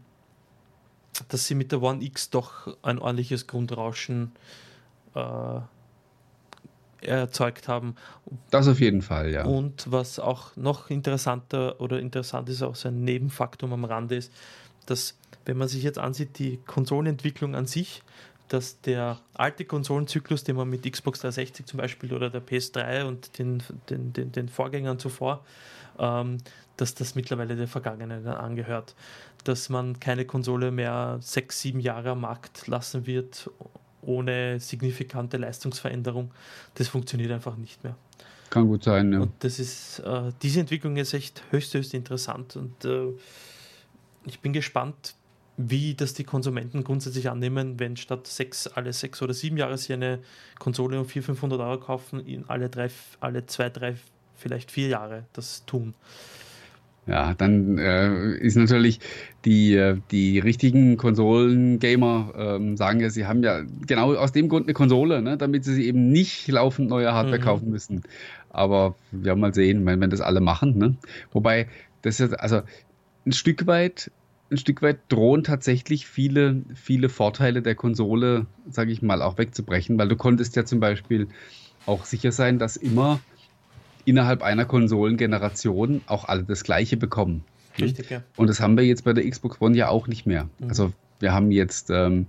dass 1.30 1.48
sie 1.48 1.56
mit 1.56 1.72
der 1.72 1.82
One 1.82 2.04
X 2.04 2.30
doch 2.30 2.76
ein 2.84 3.00
ordentliches 3.00 3.48
Grundrauschen 3.48 4.34
äh, 5.16 5.60
erzeugt 7.02 7.68
haben. 7.68 7.96
Das 8.50 8.68
auf 8.68 8.80
jeden 8.80 9.02
Fall, 9.02 9.32
ja. 9.32 9.46
Und 9.46 9.92
was 9.92 10.20
auch 10.20 10.56
noch 10.56 10.90
interessanter 10.90 11.80
oder 11.80 12.00
interessant 12.00 12.50
ist, 12.50 12.62
auch 12.62 12.76
so 12.76 12.88
ein 12.90 13.04
Nebenfaktum 13.04 13.74
am 13.74 13.86
Rande 13.86 14.16
ist, 14.16 14.32
dass 14.86 15.18
wenn 15.46 15.58
man 15.58 15.68
sich 15.68 15.84
jetzt 15.84 16.00
ansieht, 16.00 16.40
die 16.40 16.58
Konsolenentwicklung 16.66 17.56
an 17.56 17.68
sich, 17.68 18.04
dass 18.48 18.82
der 18.82 19.20
alte 19.34 19.66
Konsolenzyklus, 19.66 20.44
den 20.44 20.56
man 20.56 20.70
mit 20.70 20.90
Xbox 20.90 21.20
360 21.20 21.66
zum 21.66 21.78
Beispiel 21.78 22.14
oder 22.14 22.30
der 22.30 22.46
PS3 22.46 23.06
und 23.06 23.38
den, 23.40 23.62
den, 23.90 24.14
den, 24.14 24.32
den 24.32 24.50
Vorgängern 24.50 25.00
zuvor, 25.00 25.44
ähm, 26.00 26.38
dass 26.78 26.96
das 26.96 27.16
mittlerweile 27.16 27.56
der 27.56 27.68
Vergangenheit 27.68 28.26
angehört. 28.26 28.96
Dass 29.44 29.70
man 29.70 30.00
keine 30.00 30.26
Konsole 30.26 30.72
mehr 30.72 31.18
sechs, 31.22 31.62
sieben 31.62 31.80
Jahre 31.80 32.12
am 32.12 32.22
Markt 32.22 32.68
lassen 32.68 33.06
wird, 33.06 33.50
ohne 34.02 34.60
signifikante 34.60 35.38
Leistungsveränderung. 35.38 36.32
Das 36.76 36.88
funktioniert 36.88 37.32
einfach 37.32 37.58
nicht 37.58 37.84
mehr. 37.84 37.96
Kann 38.50 38.68
gut 38.68 38.84
sein, 38.84 39.12
ja. 39.12 39.20
Und 39.20 39.32
das 39.40 39.60
ist, 39.60 40.00
äh, 40.00 40.32
diese 40.42 40.62
Entwicklung 40.62 40.98
ist 40.98 41.14
echt 41.14 41.44
höchst, 41.52 41.74
höchst 41.74 41.94
interessant 41.94 42.56
und 42.56 42.86
äh, 42.86 43.08
ich 44.26 44.40
bin 44.40 44.54
gespannt, 44.54 45.16
wie 45.58 45.96
das 45.96 46.14
die 46.14 46.24
Konsumenten 46.24 46.84
grundsätzlich 46.84 47.30
annehmen, 47.30 47.80
wenn 47.80 47.98
statt 47.98 48.28
sechs, 48.28 48.68
alle 48.68 48.94
sechs 48.94 49.22
oder 49.22 49.34
sieben 49.34 49.58
Jahre 49.58 49.78
sie 49.78 49.94
eine 49.94 50.20
Konsole 50.60 51.00
um 51.00 51.06
400, 51.06 51.26
500 51.26 51.60
Euro 51.60 51.80
kaufen, 51.80 52.20
in 52.26 52.48
alle 52.48 52.70
drei, 52.70 52.90
alle 53.20 53.46
zwei, 53.48 53.70
drei, 53.70 53.96
vielleicht 54.36 54.72
vier 54.72 54.90
Jahre 54.90 55.26
das 55.34 55.66
tun. 55.66 55.96
Ja, 57.08 57.34
dann 57.34 57.78
äh, 57.78 58.36
ist 58.38 58.58
natürlich 58.58 59.00
die, 59.46 59.76
äh, 59.76 59.98
die 60.12 60.40
richtigen 60.40 60.98
Konsolen-Gamer 60.98 62.34
ähm, 62.38 62.76
sagen 62.76 63.00
ja, 63.00 63.10
sie 63.10 63.26
haben 63.26 63.44
ja 63.44 63.62
genau 63.86 64.14
aus 64.14 64.34
dem 64.34 64.50
Grund 64.50 64.66
eine 64.66 64.74
Konsole, 64.74 65.22
ne, 65.22 65.38
damit 65.38 65.64
sie 65.64 65.86
eben 65.86 66.10
nicht 66.10 66.48
laufend 66.50 66.90
neue 66.90 67.14
Hardware 67.14 67.40
mhm. 67.40 67.44
kaufen 67.44 67.70
müssen. 67.70 68.04
Aber 68.50 68.96
wir 69.12 69.26
werden 69.26 69.40
mal 69.40 69.54
sehen, 69.54 69.86
wenn, 69.86 70.02
wenn 70.02 70.10
das 70.10 70.22
alle 70.22 70.42
machen. 70.42 70.78
Ne? 70.78 70.96
Wobei, 71.32 71.68
das 72.02 72.20
ist 72.20 72.38
also 72.38 72.62
ein 73.26 73.32
Stück 73.32 73.68
weit 73.68 74.12
ein 74.50 74.58
Stück 74.58 74.82
weit 74.82 75.00
drohen 75.10 75.44
tatsächlich 75.44 76.08
viele, 76.08 76.62
viele 76.74 77.10
Vorteile 77.10 77.62
der 77.62 77.76
Konsole, 77.76 78.46
sage 78.70 78.92
ich 78.92 79.02
mal, 79.02 79.22
auch 79.22 79.38
wegzubrechen, 79.38 79.98
weil 79.98 80.08
du 80.08 80.16
konntest 80.16 80.56
ja 80.56 80.64
zum 80.64 80.80
Beispiel 80.80 81.28
auch 81.86 82.06
sicher 82.06 82.32
sein, 82.32 82.60
dass 82.60 82.78
immer 82.78 83.20
innerhalb 84.08 84.42
einer 84.42 84.66
Konsolengeneration 84.66 86.02
auch 86.08 86.26
alle 86.26 86.44
das 86.44 86.64
Gleiche 86.64 86.96
bekommen. 86.96 87.44
Richtig, 87.78 88.10
ja. 88.10 88.24
Und 88.38 88.48
das 88.50 88.62
haben 88.62 88.78
wir 88.78 88.86
jetzt 88.86 89.04
bei 89.04 89.14
der 89.14 89.30
Xbox 89.30 89.62
One 89.62 89.76
ja 89.76 89.90
auch 89.90 90.08
nicht 90.08 90.26
mehr. 90.26 90.50
Mhm. 90.60 90.70
Also 90.70 90.94
wir 91.20 91.34
haben 91.34 91.52
jetzt 91.52 91.90
ähm, 91.90 92.26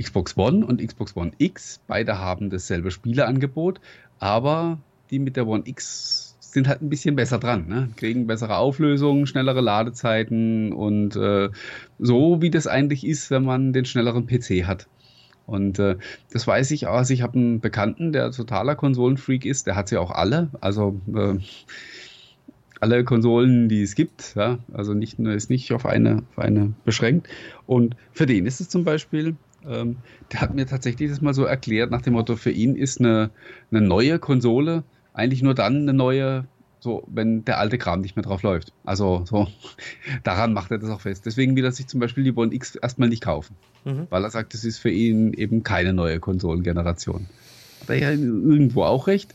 Xbox 0.00 0.36
One 0.36 0.64
und 0.64 0.84
Xbox 0.84 1.14
One 1.14 1.32
X. 1.36 1.80
Beide 1.86 2.18
haben 2.18 2.48
dasselbe 2.48 2.90
Spieleangebot, 2.90 3.80
aber 4.18 4.78
die 5.10 5.18
mit 5.18 5.36
der 5.36 5.46
One 5.46 5.64
X 5.66 6.36
sind 6.40 6.66
halt 6.66 6.82
ein 6.82 6.88
bisschen 6.88 7.14
besser 7.14 7.38
dran, 7.38 7.66
ne? 7.68 7.88
kriegen 7.96 8.26
bessere 8.26 8.56
Auflösungen, 8.56 9.26
schnellere 9.26 9.60
Ladezeiten 9.60 10.72
und 10.72 11.16
äh, 11.16 11.48
so 11.98 12.42
wie 12.42 12.50
das 12.50 12.66
eigentlich 12.66 13.06
ist, 13.06 13.30
wenn 13.30 13.44
man 13.44 13.72
den 13.72 13.84
schnelleren 13.84 14.26
PC 14.26 14.66
hat. 14.66 14.86
Und 15.46 15.78
äh, 15.78 15.96
das 16.32 16.46
weiß 16.46 16.70
ich 16.70 16.86
auch. 16.86 17.08
Ich 17.10 17.22
habe 17.22 17.38
einen 17.38 17.60
Bekannten, 17.60 18.12
der 18.12 18.30
totaler 18.30 18.74
Konsolenfreak 18.74 19.44
ist, 19.44 19.66
der 19.66 19.76
hat 19.76 19.88
sie 19.88 19.98
auch 19.98 20.10
alle. 20.10 20.50
Also 20.60 21.00
äh, 21.14 21.38
alle 22.80 23.04
Konsolen, 23.04 23.68
die 23.68 23.82
es 23.82 23.94
gibt, 23.94 24.34
ja, 24.34 24.58
also 24.72 24.92
nicht 24.92 25.18
ist 25.18 25.50
nicht 25.50 25.72
auf 25.72 25.86
eine, 25.86 26.24
auf 26.30 26.38
eine 26.38 26.72
beschränkt. 26.84 27.28
Und 27.66 27.96
für 28.12 28.26
den 28.26 28.44
ist 28.44 28.60
es 28.60 28.68
zum 28.68 28.82
Beispiel, 28.82 29.36
ähm, 29.64 29.98
der 30.32 30.40
hat 30.40 30.54
mir 30.54 30.66
tatsächlich 30.66 31.08
das 31.08 31.20
mal 31.20 31.34
so 31.34 31.44
erklärt, 31.44 31.92
nach 31.92 32.02
dem 32.02 32.14
Motto, 32.14 32.34
für 32.34 32.50
ihn 32.50 32.74
ist 32.74 32.98
eine, 32.98 33.30
eine 33.70 33.82
neue 33.82 34.18
Konsole 34.18 34.82
eigentlich 35.14 35.42
nur 35.42 35.54
dann 35.54 35.82
eine 35.82 35.92
neue, 35.92 36.46
so, 36.82 37.04
wenn 37.06 37.44
der 37.44 37.60
alte 37.60 37.78
Kram 37.78 38.00
nicht 38.00 38.16
mehr 38.16 38.24
drauf 38.24 38.42
läuft. 38.42 38.72
Also 38.84 39.22
so, 39.24 39.46
daran 40.24 40.52
macht 40.52 40.72
er 40.72 40.78
das 40.78 40.90
auch 40.90 41.00
fest. 41.00 41.24
Deswegen 41.26 41.54
will 41.54 41.64
er 41.64 41.70
sich 41.70 41.86
zum 41.86 42.00
Beispiel 42.00 42.24
die 42.24 42.32
One 42.32 42.52
X 42.52 42.74
erstmal 42.74 43.08
nicht 43.08 43.22
kaufen. 43.22 43.54
Mhm. 43.84 44.08
Weil 44.10 44.24
er 44.24 44.30
sagt, 44.30 44.52
das 44.52 44.64
ist 44.64 44.78
für 44.78 44.90
ihn 44.90 45.32
eben 45.32 45.62
keine 45.62 45.92
neue 45.92 46.18
Konsolengeneration. 46.18 47.28
Hat 47.82 47.90
er 47.90 47.98
ja 47.98 48.10
irgendwo 48.10 48.82
auch 48.82 49.06
recht. 49.06 49.32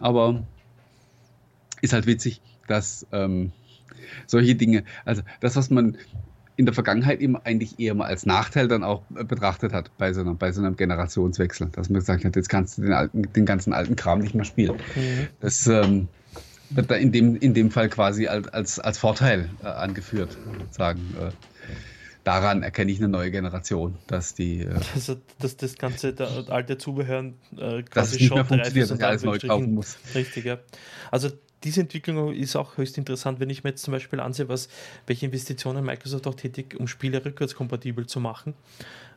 Aber 0.00 0.42
ist 1.82 1.92
halt 1.92 2.06
witzig, 2.06 2.40
dass 2.66 3.06
ähm, 3.12 3.52
solche 4.26 4.56
Dinge, 4.56 4.82
also 5.04 5.22
das, 5.38 5.54
was 5.54 5.70
man 5.70 5.96
in 6.56 6.66
der 6.66 6.74
Vergangenheit 6.74 7.20
immer 7.20 7.42
eigentlich 7.44 7.78
eher 7.78 7.94
mal 7.94 8.06
als 8.06 8.26
Nachteil 8.26 8.66
dann 8.66 8.82
auch 8.82 9.02
betrachtet 9.08 9.72
hat 9.72 9.96
bei 9.98 10.12
so, 10.12 10.22
einer, 10.22 10.34
bei 10.34 10.50
so 10.50 10.60
einem 10.60 10.74
Generationswechsel. 10.74 11.68
Dass 11.70 11.90
man 11.90 12.00
gesagt 12.00 12.24
hat, 12.24 12.34
jetzt 12.34 12.48
kannst 12.48 12.78
du 12.78 12.82
den, 12.82 12.92
alten, 12.92 13.22
den 13.32 13.46
ganzen 13.46 13.72
alten 13.72 13.94
Kram 13.94 14.18
nicht 14.18 14.34
mehr 14.34 14.44
spielen. 14.44 14.78
Mhm. 14.96 15.28
Das 15.38 15.68
ähm, 15.68 16.08
wird 16.74 16.90
da 16.90 16.94
in 16.94 17.12
dem, 17.12 17.36
in 17.36 17.54
dem 17.54 17.70
Fall 17.70 17.88
quasi 17.88 18.26
als, 18.26 18.78
als 18.78 18.98
Vorteil 18.98 19.50
äh, 19.62 19.66
angeführt. 19.66 20.36
Sagen, 20.70 21.14
äh, 21.20 21.30
daran 22.24 22.62
erkenne 22.62 22.92
ich 22.92 22.98
eine 22.98 23.08
neue 23.08 23.30
Generation, 23.30 23.96
dass 24.06 24.34
die. 24.34 24.60
Äh, 24.60 24.74
also, 24.94 25.16
dass 25.38 25.56
das 25.56 25.76
ganze 25.76 26.12
der 26.12 26.28
alte 26.48 26.78
Zubehör 26.78 27.24
äh, 27.56 27.82
quasi 27.82 27.84
dass 27.92 28.12
es 28.12 28.20
nicht 28.20 28.34
mehr 28.34 28.44
funktioniert, 28.44 28.90
dass 28.90 28.98
ich 28.98 29.04
alles 29.04 29.22
neu 29.22 29.38
kaufen 29.38 29.74
muss. 29.74 29.98
Richtig, 30.14 30.44
ja. 30.44 30.58
Also 31.10 31.30
diese 31.64 31.80
Entwicklung 31.80 32.32
ist 32.32 32.56
auch 32.56 32.76
höchst 32.76 32.98
interessant, 32.98 33.38
wenn 33.38 33.50
ich 33.50 33.62
mir 33.62 33.70
jetzt 33.70 33.82
zum 33.82 33.92
Beispiel 33.92 34.20
ansehe, 34.20 34.48
was, 34.48 34.68
welche 35.06 35.26
Investitionen 35.26 35.84
Microsoft 35.84 36.26
auch 36.26 36.34
tätig, 36.34 36.76
um 36.78 36.88
Spiele 36.88 37.24
rückwärtskompatibel 37.24 38.06
zu 38.06 38.20
machen. 38.20 38.54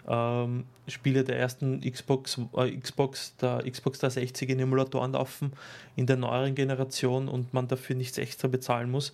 Ähm, 0.07 0.65
Spiele 0.87 1.23
der 1.23 1.39
ersten 1.39 1.81
Xbox, 1.81 2.39
äh, 2.55 2.77
Xbox, 2.77 3.35
der 3.37 3.63
Xbox 3.69 3.99
360 3.99 4.49
in 4.49 4.59
Emulatoren 4.59 5.13
laufen 5.13 5.53
in 5.95 6.05
der 6.05 6.17
neueren 6.17 6.53
Generation 6.53 7.27
und 7.27 7.53
man 7.53 7.67
dafür 7.67 7.95
nichts 7.95 8.17
extra 8.17 8.47
bezahlen 8.47 8.91
muss. 8.91 9.13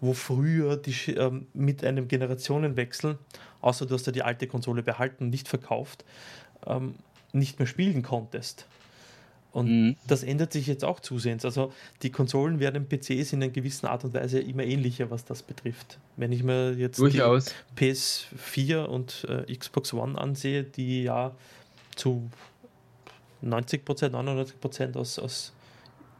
Wo 0.00 0.12
früher 0.12 0.76
die, 0.76 1.12
ähm, 1.12 1.46
mit 1.54 1.84
einem 1.84 2.08
Generationenwechsel, 2.08 3.18
außer 3.60 3.86
du 3.86 3.94
hast 3.94 4.06
ja 4.06 4.12
die 4.12 4.22
alte 4.22 4.46
Konsole 4.48 4.82
behalten, 4.82 5.30
nicht 5.30 5.48
verkauft, 5.48 6.04
ähm, 6.66 6.96
nicht 7.32 7.58
mehr 7.58 7.66
spielen 7.68 8.02
konntest. 8.02 8.66
Und 9.54 9.68
mhm. 9.68 9.96
das 10.08 10.24
ändert 10.24 10.52
sich 10.52 10.66
jetzt 10.66 10.84
auch 10.84 10.98
zusehends. 10.98 11.44
Also 11.44 11.72
die 12.02 12.10
Konsolen 12.10 12.58
werden 12.58 12.88
PCs 12.88 13.32
in 13.32 13.42
einer 13.42 13.52
gewissen 13.52 13.86
Art 13.86 14.02
und 14.02 14.12
Weise 14.12 14.40
immer 14.40 14.64
ähnlicher, 14.64 15.12
was 15.12 15.24
das 15.24 15.44
betrifft. 15.44 15.98
Wenn 16.16 16.32
ich 16.32 16.42
mir 16.42 16.72
jetzt 16.72 16.98
Durchaus. 16.98 17.54
die 17.78 17.92
PS4 17.92 18.84
und 18.86 19.24
äh, 19.28 19.54
Xbox 19.54 19.94
One 19.94 20.18
ansehe, 20.20 20.64
die 20.64 21.04
ja 21.04 21.30
zu 21.94 22.28
90% 23.44 24.08
99 24.08 24.96
aus, 24.96 25.20
aus 25.20 25.52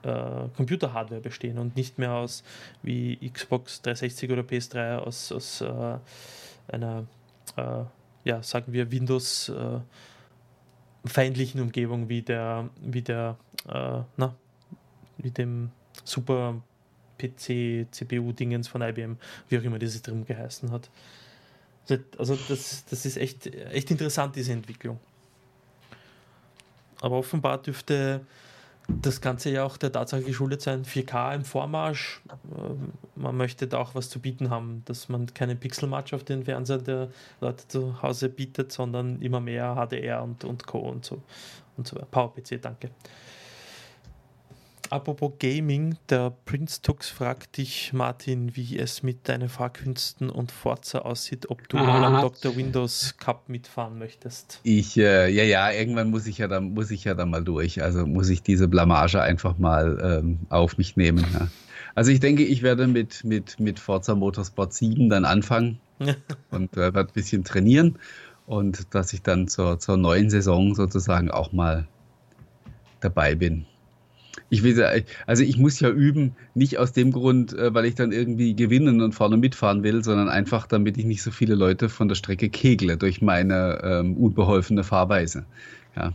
äh, 0.05 0.49
Computerhardware 0.57 1.21
bestehen 1.21 1.59
und 1.59 1.75
nicht 1.75 1.99
mehr 1.99 2.13
aus 2.13 2.45
wie 2.85 3.17
Xbox 3.29 3.83
360 3.83 4.31
oder 4.31 4.43
PS3 4.43 4.99
aus, 4.99 5.33
aus 5.33 5.61
äh, 5.61 5.99
einer, 6.69 7.05
äh, 7.57 7.83
ja, 8.25 8.45
sagen 8.45 8.73
wir, 8.73 8.93
Windows 8.93 9.49
äh, 9.49 9.81
feindlichen 11.05 11.61
Umgebung 11.61 12.09
wie 12.09 12.23
der, 12.23 12.69
wie 12.81 13.03
der, 13.03 13.37
äh, 13.69 14.01
na, 14.17 14.35
wie 15.19 15.31
dem 15.31 15.71
Super 16.05 16.61
PC, 17.19 17.87
CPU-Dingens 17.91 18.69
von 18.69 18.83
IBM, 18.83 19.17
wie 19.49 19.59
auch 19.59 19.63
immer 19.63 19.79
dieses 19.79 20.03
drin 20.03 20.25
geheißen 20.25 20.71
hat. 20.71 20.91
Also, 21.89 22.03
also 22.19 22.39
das, 22.49 22.85
das 22.87 23.07
ist 23.07 23.17
echt, 23.17 23.47
echt 23.47 23.91
interessant, 23.91 24.37
diese 24.37 24.53
Entwicklung. 24.53 24.99
Aber 27.01 27.19
offenbar 27.19 27.59
dürfte 27.59 28.23
das 28.89 29.21
Ganze 29.21 29.51
ja 29.51 29.65
auch 29.65 29.77
der 29.77 29.93
Tatsache 29.93 30.23
geschuldet 30.23 30.61
sein, 30.61 30.85
4K 30.85 31.35
im 31.37 31.45
Vormarsch. 31.45 32.21
Ähm, 32.57 32.93
man 33.17 33.37
möchte 33.37 33.67
da 33.67 33.79
auch 33.79 33.95
was 33.95 34.11
zu 34.11 34.21
bieten 34.21 34.51
haben, 34.51 34.83
dass 34.85 35.09
man 35.09 35.33
keinen 35.33 35.59
Pixelmatch 35.59 36.13
auf 36.13 36.25
den 36.25 36.45
Fernseher 36.45 36.79
der 36.79 37.09
Leute 37.41 37.67
zu 37.69 38.03
Hause 38.03 38.29
bietet, 38.29 38.73
sondern 38.73 39.23
immer 39.23 39.41
mehr 39.41 39.75
HDR 39.75 40.23
und, 40.23 40.45
und 40.45 40.67
Co. 40.67 40.81
und 40.81 41.05
so. 41.05 41.23
Und 41.77 41.89
so. 41.89 41.97
PowerPC, 42.11 42.61
danke. 42.61 42.91
Apropos 44.91 45.33
Gaming, 45.39 45.97
der 46.09 46.33
Prince 46.45 46.83
Tux 46.83 47.09
fragt 47.09 47.57
dich, 47.57 47.93
Martin, 47.93 48.55
wie 48.55 48.79
es 48.79 49.03
mit 49.03 49.29
deinen 49.29 49.49
Fahrkünsten 49.49 50.31
und 50.31 50.53
Forza 50.53 51.01
aussieht, 51.01 51.51
ob 51.51 51.69
du 51.69 51.79
mal 51.79 52.05
am 52.05 52.21
Dr. 52.21 52.55
Windows 52.57 53.17
Cup 53.19 53.49
mitfahren 53.49 53.99
möchtest. 53.99 54.61
Ich, 54.63 54.97
äh, 54.97 55.29
ja, 55.31 55.43
ja, 55.43 55.71
irgendwann 55.71 56.11
muss 56.11 56.27
ich 56.27 56.39
ja 56.39 56.49
dann, 56.49 56.75
muss 56.75 56.91
ich 56.91 57.05
ja 57.05 57.15
dann 57.15 57.31
mal 57.31 57.43
durch. 57.43 57.83
Also 57.83 58.07
muss 58.07 58.29
ich 58.29 58.43
diese 58.43 58.69
Blamage 58.69 59.21
einfach 59.21 59.59
mal 59.59 60.21
ähm, 60.23 60.41
auf 60.51 60.77
mich 60.77 60.97
nehmen. 60.97 61.25
Ja. 61.33 61.49
Also 61.95 62.11
ich 62.11 62.21
denke, 62.21 62.45
ich 62.45 62.63
werde 62.63 62.87
mit, 62.87 63.25
mit, 63.25 63.59
mit 63.59 63.79
Forza 63.79 64.15
Motorsport 64.15 64.75
7 64.75 65.09
dann 65.09 65.25
anfangen 65.25 65.81
und 66.51 66.75
äh, 66.75 66.95
werde 66.95 67.01
ein 67.01 67.15
bisschen 67.15 67.45
trainieren 67.45 67.99
und 68.47 68.95
dass 68.95 69.13
ich 69.13 69.23
dann 69.23 69.49
zur, 69.49 69.79
zur 69.79 69.97
neuen 69.97 70.29
Saison 70.29 70.75
sozusagen 70.75 71.31
auch 71.31 71.53
mal 71.53 71.87
dabei 73.01 73.35
bin. 73.35 73.67
Ich 74.55 74.63
will, 74.63 75.05
also 75.27 75.43
ich 75.43 75.59
muss 75.59 75.81
ja 75.81 75.91
üben, 75.91 76.37
nicht 76.55 76.79
aus 76.79 76.93
dem 76.93 77.11
Grund, 77.11 77.53
äh, 77.55 77.75
weil 77.75 77.87
ich 77.87 77.97
dann 77.97 78.13
irgendwie 78.13 78.55
gewinnen 78.55 79.01
und 79.03 79.13
vorne 79.13 79.37
mitfahren 79.37 79.83
will, 79.83 80.05
sondern 80.05 80.29
einfach, 80.29 80.69
damit 80.69 80.97
ich 80.97 81.05
nicht 81.05 81.23
so 81.23 81.33
viele 81.33 81.57
Leute 81.57 81.89
von 81.89 82.07
der 82.07 82.15
Strecke 82.15 82.49
kegle 82.49 82.97
durch 82.97 83.21
meine 83.21 83.81
ähm, 83.83 84.17
unbeholfene 84.17 84.85
Fahrweise. 84.85 85.45
Ja. 85.97 86.13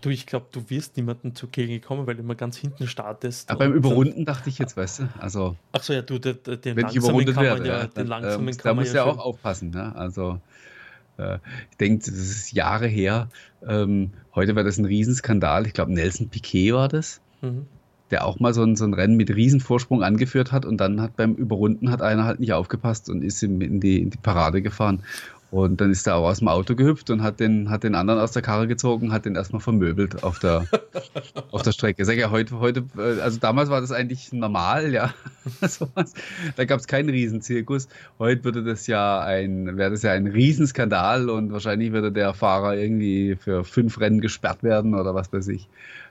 Du, 0.00 0.10
ich 0.10 0.26
glaube, 0.26 0.46
du 0.50 0.68
wirst 0.70 0.96
niemanden 0.96 1.36
zu 1.36 1.46
Kegeln 1.46 1.80
kommen, 1.80 2.08
weil 2.08 2.16
du 2.16 2.22
immer 2.22 2.34
ganz 2.34 2.56
hinten 2.56 2.88
startest. 2.88 3.48
Aber 3.48 3.60
beim 3.60 3.74
Überrunden 3.74 4.24
dachte 4.24 4.48
ich 4.48 4.58
jetzt, 4.58 4.76
weißt 4.76 5.00
du, 5.00 5.08
also. 5.20 5.54
Ach 5.70 5.82
so, 5.82 5.92
ja, 5.92 6.02
du, 6.02 6.18
den, 6.18 6.36
den 6.44 6.76
wenn 6.76 6.88
ich 6.88 6.96
überrundet 6.96 7.36
werde, 7.36 7.68
ja, 7.68 7.86
den 7.86 8.08
langsamen 8.08 8.56
kann 8.56 8.58
da 8.64 8.74
muss 8.74 8.92
ja 8.92 9.04
auch 9.04 9.18
aufpassen, 9.18 9.70
ne? 9.70 9.94
Also. 9.94 10.40
Äh, 11.16 11.38
ich 11.70 11.76
denke, 11.76 12.04
das 12.06 12.14
ist 12.14 12.52
Jahre 12.52 12.86
her. 12.86 13.28
Ähm, 13.66 14.12
heute 14.34 14.56
war 14.56 14.64
das 14.64 14.78
ein 14.78 14.84
Riesenskandal. 14.84 15.66
Ich 15.66 15.74
glaube, 15.74 15.92
Nelson 15.92 16.28
Piquet 16.28 16.72
war 16.72 16.88
das, 16.88 17.20
der 18.10 18.24
auch 18.24 18.40
mal 18.40 18.54
so 18.54 18.62
ein, 18.62 18.76
so 18.76 18.84
ein 18.84 18.94
Rennen 18.94 19.16
mit 19.16 19.30
Riesenvorsprung 19.30 20.02
angeführt 20.02 20.52
hat 20.52 20.64
und 20.64 20.78
dann 20.78 21.00
hat 21.00 21.16
beim 21.16 21.34
Überrunden 21.34 21.90
hat 21.90 22.02
einer 22.02 22.24
halt 22.24 22.40
nicht 22.40 22.52
aufgepasst 22.52 23.10
und 23.10 23.22
ist 23.22 23.42
in 23.42 23.80
die, 23.80 24.00
in 24.00 24.10
die 24.10 24.18
Parade 24.18 24.62
gefahren. 24.62 25.02
Und 25.50 25.80
dann 25.80 25.90
ist 25.90 26.06
er 26.06 26.16
auch 26.16 26.28
aus 26.28 26.40
dem 26.40 26.48
Auto 26.48 26.74
gehüpft 26.74 27.08
und 27.08 27.22
hat 27.22 27.40
den, 27.40 27.70
hat 27.70 27.82
den 27.82 27.94
anderen 27.94 28.20
aus 28.20 28.32
der 28.32 28.42
Karre 28.42 28.68
gezogen, 28.68 29.12
hat 29.12 29.24
den 29.24 29.34
erstmal 29.34 29.62
vermöbelt 29.62 30.22
auf 30.22 30.38
der, 30.38 30.66
auf 31.50 31.62
der 31.62 31.72
Strecke. 31.72 32.04
Sag 32.04 32.18
ja, 32.18 32.30
heute, 32.30 32.60
heute, 32.60 32.84
äh, 32.98 33.20
also 33.20 33.38
damals 33.38 33.70
war 33.70 33.80
das 33.80 33.90
eigentlich 33.90 34.30
normal, 34.32 34.92
ja. 34.92 35.14
da 36.56 36.64
gab 36.66 36.80
es 36.80 36.86
keinen 36.86 37.08
Riesenzirkus. 37.08 37.88
Heute 38.18 38.44
würde 38.44 38.62
das 38.62 38.86
ja 38.86 39.20
ein, 39.20 39.78
wäre 39.78 39.90
das 39.90 40.02
ja 40.02 40.12
ein 40.12 40.26
Riesenskandal 40.26 41.30
und 41.30 41.50
wahrscheinlich 41.50 41.92
würde 41.92 42.12
der 42.12 42.34
Fahrer 42.34 42.76
irgendwie 42.76 43.36
für 43.36 43.64
fünf 43.64 43.98
Rennen 44.00 44.20
gesperrt 44.20 44.62
werden 44.62 44.94
oder 44.94 45.14
was 45.14 45.32
weiß 45.32 45.48
ich. 45.48 45.66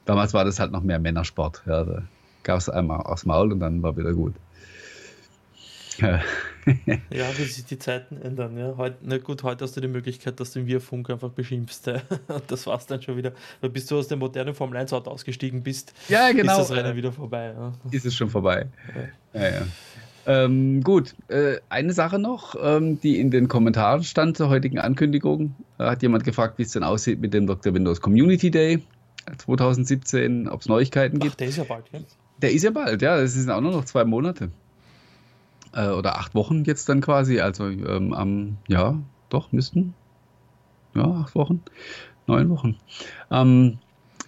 Damals 0.06 0.34
war 0.34 0.46
das 0.46 0.60
halt 0.60 0.72
noch 0.72 0.82
mehr 0.82 1.00
Männersport. 1.00 1.62
Ja, 1.68 1.84
da 1.84 2.02
gab 2.42 2.58
es 2.58 2.70
einmal 2.70 3.02
aufs 3.02 3.26
Maul 3.26 3.52
und 3.52 3.60
dann 3.60 3.84
war 3.84 3.96
wieder 3.98 4.14
gut. 4.14 4.34
Ja. 5.98 6.22
ja, 7.10 7.38
wie 7.38 7.44
sich 7.44 7.66
die 7.66 7.80
Zeiten 7.80 8.22
ändern. 8.22 8.58
Ja. 8.58 8.76
Heut, 8.78 8.96
na 9.02 9.18
gut, 9.18 9.44
heute 9.44 9.64
hast 9.64 9.76
du 9.78 9.82
die 9.82 9.88
Möglichkeit, 9.88 10.40
dass 10.40 10.52
du 10.52 10.60
im 10.60 10.68
Wir-Funk 10.68 11.10
einfach 11.10 11.30
beschimpfst. 11.30 11.88
Das 12.48 12.68
war's 12.68 12.86
dann 12.86 13.02
schon 13.02 13.18
wieder. 13.18 13.32
Weil 13.62 13.70
bis 13.70 13.86
du 13.86 13.98
aus 13.98 14.08
dem 14.08 14.20
modernen 14.20 14.54
Formel 14.54 14.78
1 14.78 14.94
Auto 14.94 15.10
ausgestiegen 15.10 15.64
bist, 15.64 15.94
ja, 16.10 16.32
genau. 16.32 16.54
ist 16.54 16.70
das 16.70 16.78
Rennen 16.78 16.96
wieder 16.96 17.12
vorbei. 17.12 17.54
Ja. 17.58 17.74
Ist 17.92 18.06
es 18.06 18.16
schon 18.16 18.30
vorbei. 18.30 18.68
Ja, 19.34 19.42
ja. 19.42 19.68
Ähm, 20.26 20.84
gut, 20.84 21.16
äh, 21.30 21.58
eine 21.70 21.94
Sache 21.94 22.20
noch, 22.20 22.56
ähm, 22.62 23.00
die 23.00 23.20
in 23.20 23.32
den 23.32 23.48
Kommentaren 23.48 24.04
stand 24.04 24.36
zur 24.36 24.50
heutigen 24.50 24.78
Ankündigung. 24.78 25.56
Da 25.78 25.92
hat 25.92 26.02
jemand 26.02 26.26
gefragt, 26.26 26.58
wie 26.58 26.64
es 26.64 26.72
denn 26.72 26.84
aussieht 26.84 27.22
mit 27.22 27.34
dem 27.34 27.48
Dr. 27.48 27.74
Windows 27.74 28.02
Community 28.02 28.52
Day 28.52 28.84
2017, 29.38 30.50
ob 30.50 30.62
es 30.62 30.68
Neuigkeiten 30.68 31.20
gibt. 31.20 31.34
Ach, 31.34 31.38
der 31.38 31.48
ist 31.48 31.58
ja 31.58 31.64
bald, 31.64 31.86
ja. 31.94 32.00
Der 32.42 32.52
ist 32.52 32.64
ja 32.64 32.72
bald, 32.72 33.02
ja. 33.02 33.22
Das 33.22 33.34
sind 33.34 33.50
auch 33.50 33.62
nur 33.62 33.72
noch 33.72 33.86
zwei 33.86 34.04
Monate 34.04 34.52
äh, 35.74 35.90
oder 35.90 36.18
acht 36.18 36.36
Wochen 36.36 36.64
jetzt 36.66 36.90
dann 36.90 37.02
quasi. 37.02 37.40
Also 37.40 37.66
ähm, 37.68 38.14
am, 38.14 38.58
ja, 38.68 39.00
doch, 39.30 39.52
müssten. 39.52 39.94
Ja, 40.96 41.06
acht 41.06 41.36
Wochen, 41.36 41.62
neun 42.26 42.50
Wochen. 42.50 42.78
Ähm, 43.32 43.80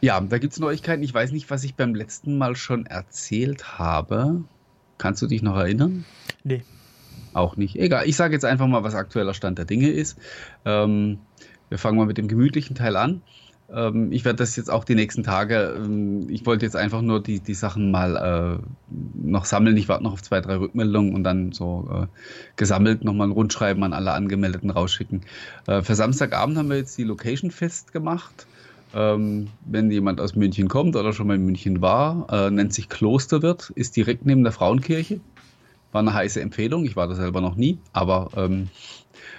ja, 0.02 0.20
da 0.22 0.38
gibt 0.38 0.54
es 0.54 0.60
Neuigkeiten. 0.60 1.04
Ich 1.04 1.14
weiß 1.14 1.32
nicht, 1.32 1.50
was 1.50 1.64
ich 1.64 1.76
beim 1.76 1.96
letzten 1.96 2.38
Mal 2.38 2.56
schon 2.56 2.86
erzählt 2.86 3.80
habe. 3.80 4.44
Kannst 4.98 5.22
du 5.22 5.28
dich 5.28 5.42
noch 5.42 5.58
erinnern? 5.58 6.06
Nee. 6.44 6.64
Auch 7.34 7.58
nicht. 7.58 7.76
Egal, 7.76 8.08
ich 8.08 8.16
sage 8.16 8.34
jetzt 8.34 8.46
einfach 8.46 8.68
mal, 8.68 8.84
was 8.84 8.96
aktueller 8.96 9.34
Stand 9.34 9.58
der 9.58 9.66
Dinge 9.66 9.90
ist. 9.90 10.18
Ähm, 10.66 11.20
wir 11.70 11.78
fangen 11.78 11.98
mal 11.98 12.06
mit 12.06 12.18
dem 12.18 12.28
gemütlichen 12.28 12.76
Teil 12.76 12.96
an. 12.96 13.22
Ähm, 13.74 14.11
ich 14.11 14.26
werde 14.26 14.38
das 14.38 14.55
jetzt 14.55 14.70
auch 14.72 14.84
die 14.84 14.95
nächsten 14.95 15.24
Tage, 15.24 15.76
ähm, 15.78 16.30
ich 16.30 16.45
wollte 16.45 16.65
jetzt 16.65 16.76
einfach 16.76 17.01
nur 17.01 17.22
die, 17.22 17.39
die 17.39 17.53
Sachen 17.53 17.91
mal 17.91 18.59
äh, 18.59 18.63
noch 19.22 19.45
sammeln. 19.45 19.78
Ich 19.78 19.88
warte 19.89 20.03
noch 20.03 20.13
auf 20.13 20.24
zwei, 20.24 20.41
drei 20.41 20.55
Rückmeldungen 20.57 21.13
und 21.13 21.24
dann 21.24 21.51
so 21.51 21.88
äh, 21.91 22.07
gesammelt 22.55 23.03
nochmal 23.03 23.28
ein 23.28 23.32
Rundschreiben 23.32 23.84
an 23.84 23.93
alle 23.93 24.13
Angemeldeten 24.13 24.70
rausschicken. 24.70 25.22
Äh, 25.67 25.82
für 25.82 25.95
Samstagabend 25.95 26.57
haben 26.57 26.70
wir 26.70 26.78
jetzt 26.78 26.97
die 26.97 27.03
Location 27.03 27.51
festgemacht. 27.51 28.47
Ähm, 28.95 29.49
wenn 29.65 29.91
jemand 29.91 30.20
aus 30.20 30.36
München 30.36 30.67
kommt 30.67 30.95
oder 30.95 31.13
schon 31.13 31.28
mal 31.28 31.36
in 31.36 31.45
München 31.45 31.80
war, 31.82 32.26
äh, 32.32 32.49
nennt 32.49 32.74
sich 32.74 32.89
Klosterwirt, 32.89 33.72
ist 33.76 33.95
direkt 33.95 34.26
neben 34.26 34.43
der 34.43 34.51
Frauenkirche. 34.51 35.20
War 35.91 36.01
eine 36.01 36.13
heiße 36.13 36.41
Empfehlung, 36.41 36.86
ich 36.86 36.95
war 36.95 37.07
da 37.07 37.13
selber 37.13 37.41
noch 37.41 37.55
nie, 37.55 37.80
aber 37.93 38.30
ähm, 38.36 38.70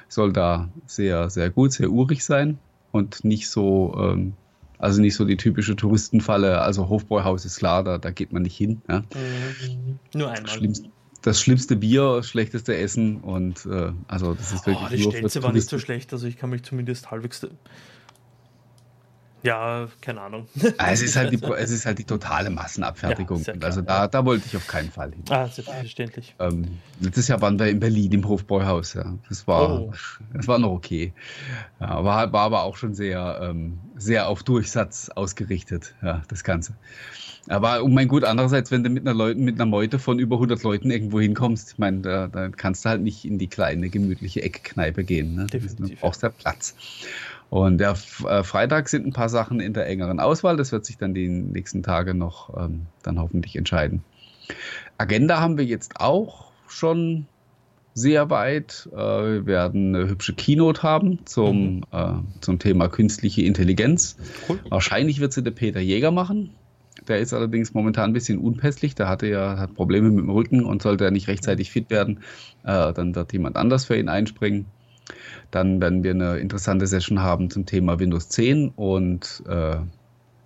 soll 0.09 0.33
da 0.33 0.69
sehr, 0.87 1.31
sehr 1.31 1.51
gut, 1.51 1.73
sehr 1.73 1.91
urig 1.91 2.25
sein 2.25 2.59
und 2.93 3.25
nicht 3.25 3.49
so, 3.49 3.95
ähm, 3.99 4.35
also 4.79 5.01
nicht 5.01 5.15
so 5.15 5.25
die 5.25 5.37
typische 5.37 5.77
Touristenfalle. 5.77 6.61
Also 6.61 6.89
Hofbräuhaus 6.89 7.45
ist 7.45 7.59
klar, 7.59 7.85
da, 7.85 7.99
da 7.99 8.11
geht 8.11 8.33
man 8.33 8.43
nicht 8.43 8.57
hin. 8.57 8.83
Ja. 8.89 9.01
Mhm. 9.01 9.99
Nur 10.15 10.31
einmal. 10.31 10.51
Schlimmst, 10.51 10.85
das 11.23 11.41
schlimmste 11.41 11.77
Bier, 11.77 12.23
schlechteste 12.23 12.77
Essen 12.77 13.19
und 13.19 13.67
äh, 13.67 13.93
also 14.09 14.35
das 14.35 14.53
ist 14.53 14.67
wirklich. 14.67 15.07
Oh, 15.07 15.11
die 15.11 15.17
Stelze 15.17 15.43
war 15.43 15.53
nicht 15.53 15.69
so 15.69 15.79
schlecht, 15.79 16.13
also 16.13 16.27
ich 16.27 16.37
kann 16.37 16.51
mich 16.51 16.63
zumindest 16.63 17.11
halbwegs 17.11 17.47
ja, 19.43 19.89
keine 20.01 20.21
Ahnung. 20.21 20.47
Ah, 20.79 20.91
es, 20.91 21.03
ist 21.03 21.17
halt 21.17 21.33
die, 21.33 21.43
es 21.59 21.71
ist 21.71 21.87
halt 21.87 21.99
die 21.99 22.05
totale 22.05 22.51
Massenabfertigung. 22.51 23.43
Ja, 23.43 23.55
also 23.63 23.81
da, 23.81 24.07
da 24.07 24.25
wollte 24.25 24.45
ich 24.47 24.57
auf 24.57 24.67
keinen 24.67 24.91
Fall 24.91 25.11
hin. 25.11 25.25
Ah, 25.31 25.49
selbstverständlich. 25.49 26.35
Ähm, 26.39 26.79
letztes 27.01 27.29
Jahr 27.29 27.41
waren 27.41 27.59
wir 27.59 27.69
in 27.69 27.81
Berlin 27.81 28.13
im 28.13 28.29
Hofbräuhaus. 28.29 28.95
Ja. 28.95 29.15
Das, 29.29 29.47
war, 29.47 29.81
oh. 29.81 29.93
das 30.35 30.47
war 30.49 30.59
noch 30.59 30.73
okay. 30.73 31.13
Ja, 31.81 32.05
war, 32.05 32.33
war 32.33 32.43
aber 32.43 32.63
auch 32.65 32.77
schon 32.77 32.95
sehr, 32.95 33.41
ähm, 33.43 33.79
sehr 33.97 34.29
auf 34.29 34.43
Durchsatz 34.43 35.09
ausgerichtet, 35.11 35.95
ja, 36.03 36.23
das 36.29 36.45
Ganze. 36.45 36.75
Aber 37.49 37.83
um 37.83 37.95
mein 37.95 38.09
Gut, 38.09 38.25
andererseits, 38.25 38.71
wenn 38.71 38.85
du 38.85 38.91
mit 38.91 39.07
einer, 39.07 39.15
Leuten, 39.15 39.45
mit 39.45 39.55
einer 39.55 39.67
Meute 39.67 39.99
von 39.99 40.19
über 40.19 40.37
100 40.37 40.63
Leuten 40.63 40.91
irgendwo 40.91 41.21
hinkommst, 41.21 41.73
ich 41.73 41.79
meine, 41.79 42.01
da, 42.01 42.29
da 42.29 42.49
kannst 42.49 42.85
du 42.85 42.91
halt 42.91 43.01
nicht 43.01 43.25
in 43.25 43.39
die 43.39 43.49
kleine, 43.49 43.89
gemütliche 43.89 44.43
Eckkneipe 44.43 45.05
gehen. 45.05 45.35
Ne? 45.35 45.47
Du 45.47 45.89
brauchst 46.01 46.23
ja 46.23 46.29
Platz. 46.29 46.75
Und 47.51 47.79
der 47.79 47.97
äh, 48.27 48.45
Freitag 48.45 48.89
sind 48.89 49.07
ein 49.07 49.13
paar 49.13 49.29
Sachen 49.29 49.61
in 49.61 49.75
der 49.75 49.87
engeren 49.87 50.21
Auswahl. 50.21 50.57
Das 50.57 50.71
wird 50.71 50.85
sich 50.87 50.99
dann 50.99 51.15
die 51.15 51.29
nächsten 51.29 51.83
Tage 51.83 52.15
noch 52.15 52.57
ähm, 52.57 52.87
dann 53.03 53.21
hoffentlich 53.21 53.57
entscheiden. 53.57 54.03
Agenda 54.99 55.41
haben 55.41 55.59
wir 55.59 55.65
jetzt 55.65 56.01
auch 56.01 56.53
schon 56.69 57.27
sehr 57.95 58.31
weit. 58.31 58.89
Äh, 58.93 58.97
wir 58.97 59.47
werden 59.47 59.95
eine 59.95 60.09
hübsche 60.09 60.35
Keynote 60.35 60.83
haben 60.85 61.27
zum, 61.27 61.77
mhm. 61.77 61.83
äh, 61.91 62.13
zum 62.41 62.61
Thema 62.61 62.89
künstliche 62.89 63.43
Intelligenz. 63.43 64.17
Cool. 64.49 64.61
Wahrscheinlich 64.69 65.21
wird 65.21 65.33
sie 65.33 65.43
der 65.43 65.51
Peter 65.51 65.81
Jäger 65.81 66.13
machen. 66.13 66.51
Der 67.09 67.19
ist 67.19 67.33
allerdings 67.33 67.75
momentan 67.75 68.11
ein 68.11 68.13
bisschen 68.13 68.39
unpässlich. 68.39 68.95
Der 68.95 69.09
hatte 69.09 69.27
ja 69.27 69.59
hat 69.59 69.75
Probleme 69.75 70.11
mit 70.11 70.21
dem 70.21 70.31
Rücken 70.31 70.65
und 70.65 70.83
sollte 70.83 71.05
er 71.05 71.11
nicht 71.11 71.27
rechtzeitig 71.27 71.73
fit 71.73 71.91
werden, 71.91 72.21
äh, 72.63 72.93
dann 72.93 73.15
wird 73.17 73.33
jemand 73.33 73.57
anders 73.57 73.87
für 73.87 73.97
ihn 73.97 74.09
einspringen. 74.09 74.67
Dann 75.51 75.81
werden 75.81 76.05
wir 76.05 76.13
eine 76.13 76.39
interessante 76.39 76.87
Session 76.87 77.21
haben 77.21 77.51
zum 77.51 77.67
Thema 77.67 77.99
Windows 77.99 78.29
10 78.29 78.71
und 78.71 79.43
äh, 79.49 79.77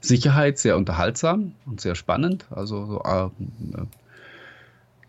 Sicherheit, 0.01 0.59
sehr 0.59 0.77
unterhaltsam 0.77 1.53
und 1.67 1.81
sehr 1.81 1.95
spannend. 1.95 2.47
Also 2.51 2.87
so, 2.87 3.03
äh, 3.05 3.27
äh, 3.27 3.87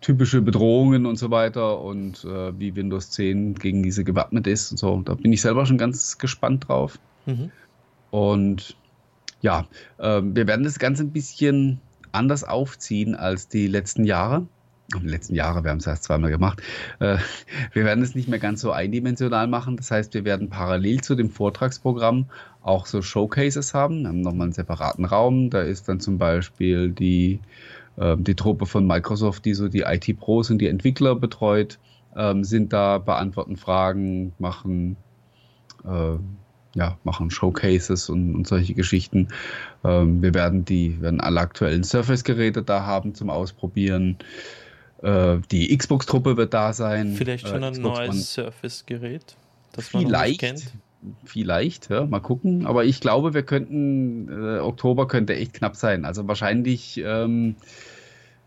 typische 0.01 0.41
Bedrohungen 0.41 1.05
und 1.05 1.17
so 1.17 1.31
weiter 1.31 1.81
und 1.81 2.23
äh, 2.25 2.57
wie 2.59 2.75
Windows 2.75 3.09
10 3.11 3.55
gegen 3.55 3.83
diese 3.83 4.03
gewappnet 4.03 4.47
ist 4.47 4.71
und 4.71 4.77
so. 4.77 5.01
Da 5.03 5.15
bin 5.15 5.33
ich 5.33 5.41
selber 5.41 5.65
schon 5.65 5.77
ganz 5.77 6.17
gespannt 6.17 6.67
drauf. 6.67 6.99
Mhm. 7.25 7.51
Und 8.11 8.77
ja, 9.41 9.65
äh, 9.97 10.21
wir 10.23 10.47
werden 10.47 10.63
das 10.63 10.79
Ganze 10.79 11.03
ein 11.03 11.11
bisschen 11.11 11.81
anders 12.11 12.43
aufziehen 12.43 13.15
als 13.15 13.47
die 13.47 13.67
letzten 13.67 14.05
Jahre 14.05 14.47
in 14.93 14.99
den 15.01 15.09
letzten 15.09 15.33
Jahren, 15.33 15.63
wir 15.63 15.71
haben 15.71 15.79
es 15.79 15.87
erst 15.87 16.03
zweimal 16.03 16.29
gemacht, 16.29 16.61
äh, 16.99 17.17
wir 17.73 17.85
werden 17.85 18.03
es 18.03 18.13
nicht 18.13 18.27
mehr 18.27 18.39
ganz 18.39 18.61
so 18.61 18.71
eindimensional 18.71 19.47
machen. 19.47 19.77
Das 19.77 19.89
heißt, 19.89 20.13
wir 20.13 20.25
werden 20.25 20.49
parallel 20.49 21.01
zu 21.01 21.15
dem 21.15 21.29
Vortragsprogramm 21.29 22.27
auch 22.61 22.85
so 22.85 23.01
Showcases 23.01 23.73
haben. 23.73 24.01
Wir 24.01 24.09
haben 24.09 24.21
nochmal 24.21 24.45
einen 24.45 24.53
separaten 24.53 25.05
Raum. 25.05 25.49
Da 25.49 25.61
ist 25.61 25.89
dann 25.89 25.99
zum 25.99 26.17
Beispiel 26.17 26.91
die, 26.91 27.39
äh, 27.97 28.15
die 28.17 28.35
Truppe 28.35 28.65
von 28.65 28.85
Microsoft, 28.85 29.45
die 29.45 29.53
so 29.55 29.67
die 29.67 29.81
IT-Pros 29.81 30.51
und 30.51 30.59
die 30.59 30.67
Entwickler 30.67 31.15
betreut, 31.15 31.79
ähm, 32.15 32.43
sind 32.43 32.71
da, 32.71 32.99
beantworten 32.99 33.57
Fragen, 33.57 34.33
machen, 34.37 34.97
äh, 35.83 36.17
ja, 36.75 36.97
machen 37.03 37.31
Showcases 37.31 38.09
und, 38.09 38.35
und 38.35 38.47
solche 38.47 38.75
Geschichten. 38.75 39.29
Ähm, 39.83 40.21
wir 40.21 40.33
werden 40.35 40.63
die, 40.63 41.01
werden 41.01 41.21
alle 41.21 41.39
aktuellen 41.39 41.83
Surface-Geräte 41.83 42.61
da 42.61 42.85
haben 42.85 43.15
zum 43.15 43.29
Ausprobieren. 43.31 44.17
Äh, 45.05 45.41
die 45.51 45.75
Xbox-Truppe 45.75 46.37
wird 46.37 46.53
da 46.53 46.73
sein. 46.73 47.13
Vielleicht 47.15 47.47
schon 47.47 47.63
äh, 47.63 47.67
ein 47.67 47.81
neues 47.81 48.33
Surface-Gerät, 48.33 49.35
das 49.73 49.93
man 49.93 50.05
vielleicht, 50.05 50.39
kennt. 50.39 50.73
Vielleicht, 51.23 51.89
ja, 51.89 52.05
mal 52.05 52.19
gucken. 52.19 52.65
Aber 52.65 52.85
ich 52.85 52.99
glaube, 52.99 53.33
wir 53.33 53.43
könnten, 53.43 54.27
äh, 54.29 54.59
Oktober 54.59 55.07
könnte 55.07 55.35
echt 55.35 55.53
knapp 55.53 55.75
sein. 55.75 56.05
Also 56.05 56.27
wahrscheinlich 56.27 56.99
ähm, 57.05 57.55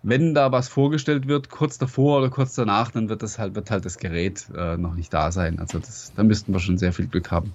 wenn 0.03 0.35
da 0.35 0.53
was 0.53 0.69
vorgestellt 0.69 1.27
wird, 1.27 1.51
kurz 1.51 1.79
davor 1.79 2.19
oder 2.19 2.31
kurz 2.31 2.55
danach, 2.55 2.91
dann 2.91 3.09
wird 3.09 3.23
das 3.23 3.39
halt, 3.39 3.55
wird 3.55 3.71
halt 3.71 3.85
das 3.85 3.99
Gerät 3.99 4.47
äh, 4.57 4.77
noch 4.77 4.95
nicht 4.95 5.13
da 5.13 5.33
sein. 5.33 5.59
Also 5.59 5.79
das, 5.79 6.13
da 6.15 6.23
müssten 6.23 6.53
wir 6.53 6.61
schon 6.61 6.79
sehr 6.79 6.93
viel 6.93 7.07
Glück 7.07 7.31
haben. 7.31 7.53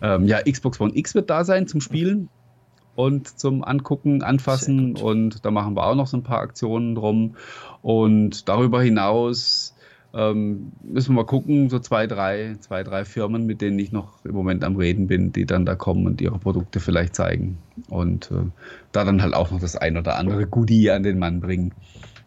Ähm, 0.00 0.26
ja, 0.26 0.40
Xbox 0.42 0.80
One 0.80 0.96
X 0.96 1.14
wird 1.14 1.30
da 1.30 1.44
sein 1.44 1.66
zum 1.66 1.80
Spielen 1.80 2.28
und 2.96 3.38
zum 3.38 3.62
Angucken, 3.62 4.22
Anfassen 4.22 4.96
und 4.96 5.44
da 5.44 5.50
machen 5.50 5.76
wir 5.76 5.86
auch 5.86 5.94
noch 5.94 6.06
so 6.06 6.16
ein 6.16 6.22
paar 6.22 6.40
Aktionen 6.40 6.94
drum. 6.94 7.36
Und 7.82 8.48
darüber 8.48 8.82
hinaus 8.82 9.74
ähm, 10.14 10.72
müssen 10.82 11.10
wir 11.10 11.22
mal 11.22 11.26
gucken, 11.26 11.68
so 11.68 11.78
zwei, 11.78 12.06
drei, 12.06 12.56
zwei, 12.60 12.82
drei 12.82 13.04
Firmen, 13.04 13.44
mit 13.44 13.60
denen 13.60 13.78
ich 13.78 13.92
noch 13.92 14.24
im 14.24 14.34
Moment 14.34 14.64
am 14.64 14.76
Reden 14.76 15.06
bin, 15.08 15.30
die 15.30 15.44
dann 15.44 15.66
da 15.66 15.74
kommen 15.74 16.06
und 16.06 16.22
ihre 16.22 16.38
Produkte 16.38 16.80
vielleicht 16.80 17.14
zeigen. 17.14 17.58
Und 17.88 18.30
äh, 18.30 18.50
da 18.92 19.04
dann 19.04 19.22
halt 19.22 19.34
auch 19.34 19.50
noch 19.50 19.60
das 19.60 19.76
ein 19.76 19.98
oder 19.98 20.16
andere 20.16 20.46
Goodie 20.46 20.90
an 20.90 21.02
den 21.02 21.18
Mann 21.18 21.40
bringen. 21.40 21.74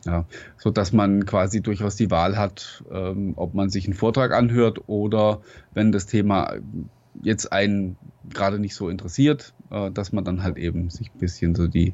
Ja, 0.05 0.26
so 0.57 0.70
dass 0.70 0.93
man 0.93 1.26
quasi 1.26 1.61
durchaus 1.61 1.97
die 1.97 2.09
Wahl 2.09 2.38
hat, 2.38 2.86
ähm, 2.89 3.34
ob 3.36 3.53
man 3.53 3.70
sich 3.70 3.86
einen 3.86 3.95
Vortrag 3.95 4.32
anhört 4.32 4.88
oder 4.88 5.41
wenn 5.74 5.91
das 5.91 6.05
Thema 6.05 6.53
jetzt 7.22 7.51
einen 7.51 7.97
gerade 8.30 8.60
nicht 8.60 8.76
so 8.76 8.89
interessiert, 8.89 9.53
äh, 9.72 9.91
dass 9.91 10.12
man 10.12 10.24
dann 10.24 10.43
halt 10.43 10.57
eben 10.57 10.89
sich 10.89 11.12
ein 11.14 11.20
bisschen 11.20 11.55
so 11.55 11.68
die 11.68 11.93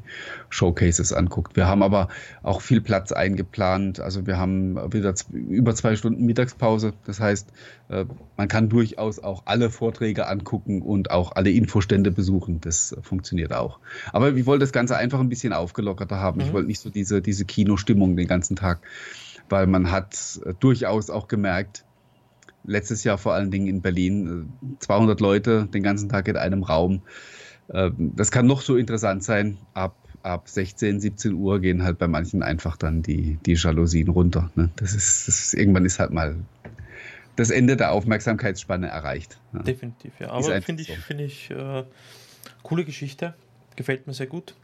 Showcases 0.50 1.14
anguckt. 1.14 1.56
Wir 1.56 1.68
haben 1.68 1.84
aber 1.84 2.10
auch 2.44 2.62
viel 2.62 2.82
Platz 2.82 3.12
eingeplant. 3.12 4.00
Also 4.00 4.28
wir 4.28 4.38
haben 4.38 4.76
wieder 4.94 5.14
über 5.32 5.76
zwei 5.76 5.96
Stunden 5.96 6.26
Mittagspause. 6.26 6.94
Das 7.06 7.20
heißt, 7.20 7.52
äh, 7.90 8.06
man 8.38 8.48
kann 8.48 8.70
durchaus 8.70 9.20
auch 9.20 9.44
alle 9.46 9.70
Vorträge 9.70 10.28
angucken 10.28 10.82
und 10.82 11.12
auch 11.12 11.34
alle 11.36 11.52
Infostände 11.52 12.12
besuchen. 12.12 12.62
Das 12.62 12.96
funktioniert 13.02 13.54
auch. 13.54 13.80
Aber 14.12 14.34
ich 14.34 14.46
wollte 14.46 14.62
das 14.62 14.72
Ganze 14.72 14.98
einfach 14.98 15.20
ein 15.20 15.30
bisschen 15.30 15.54
aufgelockerter 15.54 16.20
haben. 16.20 16.40
Mhm. 16.40 16.48
Ich 16.48 16.54
wollte 16.54 16.68
nicht 16.68 16.82
so 16.82 16.90
diese, 16.90 17.22
diese 17.22 17.46
Kinostimmung 17.46 18.16
den 18.16 18.28
ganzen 18.28 18.56
Tag, 18.56 18.80
weil 19.50 19.68
man 19.68 19.92
hat 19.92 20.40
äh, 20.46 20.54
durchaus 20.60 21.10
auch 21.10 21.28
gemerkt, 21.28 21.86
letztes 22.66 23.04
Jahr 23.04 23.18
vor 23.18 23.34
allen 23.34 23.52
Dingen 23.52 23.68
in 23.68 23.82
Berlin, 23.82 24.54
200 24.80 25.20
Leute 25.20 25.68
den 25.68 25.84
ganzen 25.84 26.10
Tag 26.10 26.28
in 26.28 26.38
einem 26.38 26.64
Raum. 26.64 27.02
Ähm, 27.72 28.14
das 28.16 28.32
kann 28.32 28.46
noch 28.46 28.62
so 28.62 28.76
interessant 28.76 29.24
sein. 29.24 29.58
Ab, 29.74 29.96
ab 30.24 30.50
16, 30.50 31.00
17 31.00 31.34
Uhr 31.34 31.60
gehen 31.60 31.84
halt 31.84 31.98
bei 31.98 32.08
manchen 32.08 32.44
einfach 32.44 32.78
dann 32.78 33.02
die, 33.02 33.38
die 33.46 33.54
Jalousien 33.54 34.10
runter. 34.10 34.52
Ne? 34.56 34.70
Das, 34.76 34.94
ist, 34.94 35.28
das 35.28 35.40
ist, 35.40 35.54
irgendwann 35.54 35.86
ist 35.86 36.00
halt 36.00 36.12
mal 36.12 36.36
das 37.36 37.50
Ende 37.50 37.76
der 37.76 37.92
Aufmerksamkeitsspanne 37.92 38.88
erreicht. 38.88 39.40
Definitiv, 39.52 40.14
ja. 40.20 40.30
Aber 40.30 40.62
finde 40.62 40.84
ich, 40.84 40.88
so. 40.88 40.94
find 40.96 41.22
ich 41.22 41.52
äh, 41.52 41.84
coole 42.64 42.86
Geschichte. 42.86 43.34
Gefällt 43.76 44.08
mir 44.08 44.14
sehr 44.14 44.28
gut. 44.28 44.56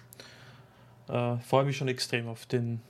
Äh, 1.09 1.37
Freue 1.39 1.65
mich 1.65 1.77
schon 1.77 1.89
extrem 1.89 2.27
auf 2.27 2.45
den. 2.45 2.81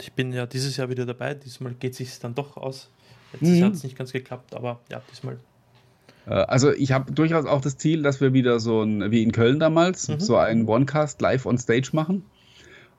Ich 0.00 0.12
bin 0.12 0.32
ja 0.32 0.46
dieses 0.46 0.76
Jahr 0.76 0.88
wieder 0.88 1.06
dabei. 1.06 1.34
Diesmal 1.34 1.74
geht 1.74 1.92
es 1.92 1.98
sich 1.98 2.18
dann 2.18 2.34
doch 2.34 2.56
aus. 2.56 2.90
Letztes 3.32 3.48
mhm. 3.48 3.56
Jahr 3.56 3.66
hat 3.68 3.74
es 3.74 3.82
nicht 3.84 3.96
ganz 3.96 4.12
geklappt, 4.12 4.54
aber 4.54 4.80
ja, 4.90 5.02
diesmal 5.10 5.38
äh, 6.26 6.34
also 6.34 6.72
ich 6.72 6.92
habe 6.92 7.12
durchaus 7.12 7.46
auch 7.46 7.60
das 7.60 7.76
Ziel, 7.76 8.02
dass 8.02 8.20
wir 8.20 8.32
wieder 8.32 8.60
so 8.60 8.82
ein, 8.82 9.10
wie 9.10 9.22
in 9.22 9.32
Köln 9.32 9.58
damals, 9.58 10.08
mhm. 10.08 10.20
so 10.20 10.36
einen 10.36 10.68
Onecast 10.68 11.20
live 11.20 11.46
on 11.46 11.58
Stage 11.58 11.90
machen. 11.92 12.24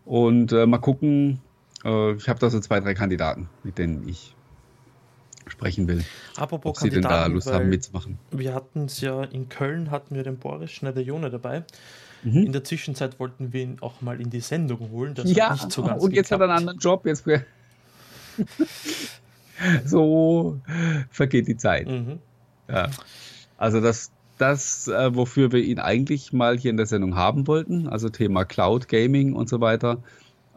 Und 0.05 0.51
äh, 0.51 0.65
mal 0.65 0.79
gucken, 0.79 1.39
äh, 1.83 2.13
ich 2.13 2.27
habe 2.27 2.39
da 2.39 2.49
so 2.49 2.59
zwei, 2.59 2.79
drei 2.79 2.93
Kandidaten, 2.93 3.49
mit 3.63 3.77
denen 3.77 4.07
ich 4.07 4.35
sprechen 5.47 5.87
will. 5.87 6.03
Apropos 6.37 6.71
ob 6.71 6.77
Kandidaten, 6.77 7.03
sie 7.03 7.09
denn 7.09 7.09
da 7.09 7.25
Lust 7.27 7.51
haben 7.51 7.69
mitzumachen. 7.69 8.17
Wir 8.31 8.53
hatten 8.53 8.85
es 8.85 9.01
ja 9.01 9.23
in 9.23 9.49
Köln, 9.49 9.91
hatten 9.91 10.15
wir 10.15 10.23
den 10.23 10.37
Boris 10.37 10.71
Schneider-Jone 10.71 11.29
dabei. 11.29 11.63
Mhm. 12.23 12.45
In 12.45 12.51
der 12.51 12.63
Zwischenzeit 12.63 13.19
wollten 13.19 13.51
wir 13.51 13.63
ihn 13.63 13.77
auch 13.81 14.01
mal 14.01 14.21
in 14.21 14.29
die 14.29 14.39
Sendung 14.41 14.91
holen. 14.91 15.15
ja, 15.25 15.55
so 15.55 15.83
und 15.83 16.13
jetzt 16.13 16.29
geklappt. 16.29 16.31
hat 16.31 16.41
er 16.41 16.43
einen 16.43 16.51
anderen 16.51 16.79
Job. 16.79 17.05
Jetzt 17.05 17.25
so 19.85 20.59
vergeht 21.09 21.47
die 21.47 21.57
Zeit. 21.57 21.87
Mhm. 21.87 22.19
Ja. 22.69 22.89
Also 23.57 23.81
das, 23.81 24.11
das, 24.37 24.87
äh, 24.87 25.15
wofür 25.15 25.51
wir 25.51 25.63
ihn 25.63 25.79
eigentlich 25.79 26.33
mal 26.33 26.57
hier 26.57 26.71
in 26.71 26.77
der 26.77 26.87
Sendung 26.87 27.15
haben 27.15 27.47
wollten, 27.47 27.87
also 27.87 28.09
Thema 28.09 28.45
Cloud 28.45 28.87
Gaming 28.87 29.33
und 29.33 29.49
so 29.49 29.61
weiter, 29.61 29.99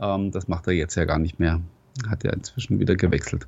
ähm, 0.01 0.31
das 0.31 0.49
macht 0.49 0.67
er 0.67 0.73
jetzt 0.73 0.95
ja 0.95 1.05
gar 1.05 1.19
nicht 1.19 1.39
mehr. 1.39 1.61
Hat 2.09 2.25
ja 2.25 2.33
inzwischen 2.33 2.81
wieder 2.81 2.97
gewechselt. 2.97 3.47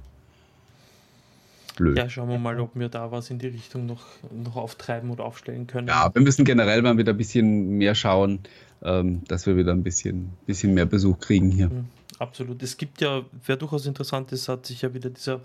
Blöd. 1.76 1.98
Ja, 1.98 2.08
schauen 2.08 2.28
wir 2.28 2.38
mal, 2.38 2.58
ob 2.60 2.70
wir 2.74 2.88
da 2.88 3.12
was 3.12 3.30
in 3.30 3.38
die 3.38 3.48
Richtung 3.48 3.86
noch, 3.86 4.04
noch 4.30 4.56
auftreiben 4.56 5.10
oder 5.10 5.24
aufstellen 5.24 5.66
können. 5.66 5.88
Ja, 5.88 6.10
wir 6.12 6.22
müssen 6.22 6.44
generell 6.44 6.80
mal 6.82 6.96
wieder 6.96 7.12
ein 7.12 7.18
bisschen 7.18 7.76
mehr 7.76 7.94
schauen, 7.94 8.40
ähm, 8.82 9.22
dass 9.28 9.46
wir 9.46 9.56
wieder 9.56 9.72
ein 9.72 9.82
bisschen, 9.82 10.30
bisschen 10.46 10.74
mehr 10.74 10.86
Besuch 10.86 11.18
kriegen 11.18 11.50
hier. 11.50 11.68
Mhm, 11.68 11.86
absolut. 12.18 12.62
Es 12.62 12.76
gibt 12.76 13.00
ja, 13.00 13.22
wer 13.44 13.56
durchaus 13.56 13.86
interessant 13.86 14.30
ist, 14.32 14.48
hat 14.48 14.66
sich 14.66 14.82
ja 14.82 14.92
wieder 14.92 15.10
dieser 15.10 15.40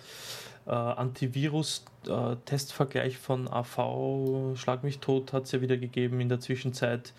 äh, 0.66 0.72
Antivirus-Testvergleich 0.72 3.18
von 3.18 3.48
AV 3.48 4.56
Schlag 4.56 4.84
mich 4.84 4.98
tot 5.00 5.34
hat 5.34 5.46
es 5.46 5.52
ja 5.52 5.62
wieder 5.62 5.78
gegeben 5.78 6.20
in 6.20 6.30
der 6.30 6.40
Zwischenzeit. 6.40 7.14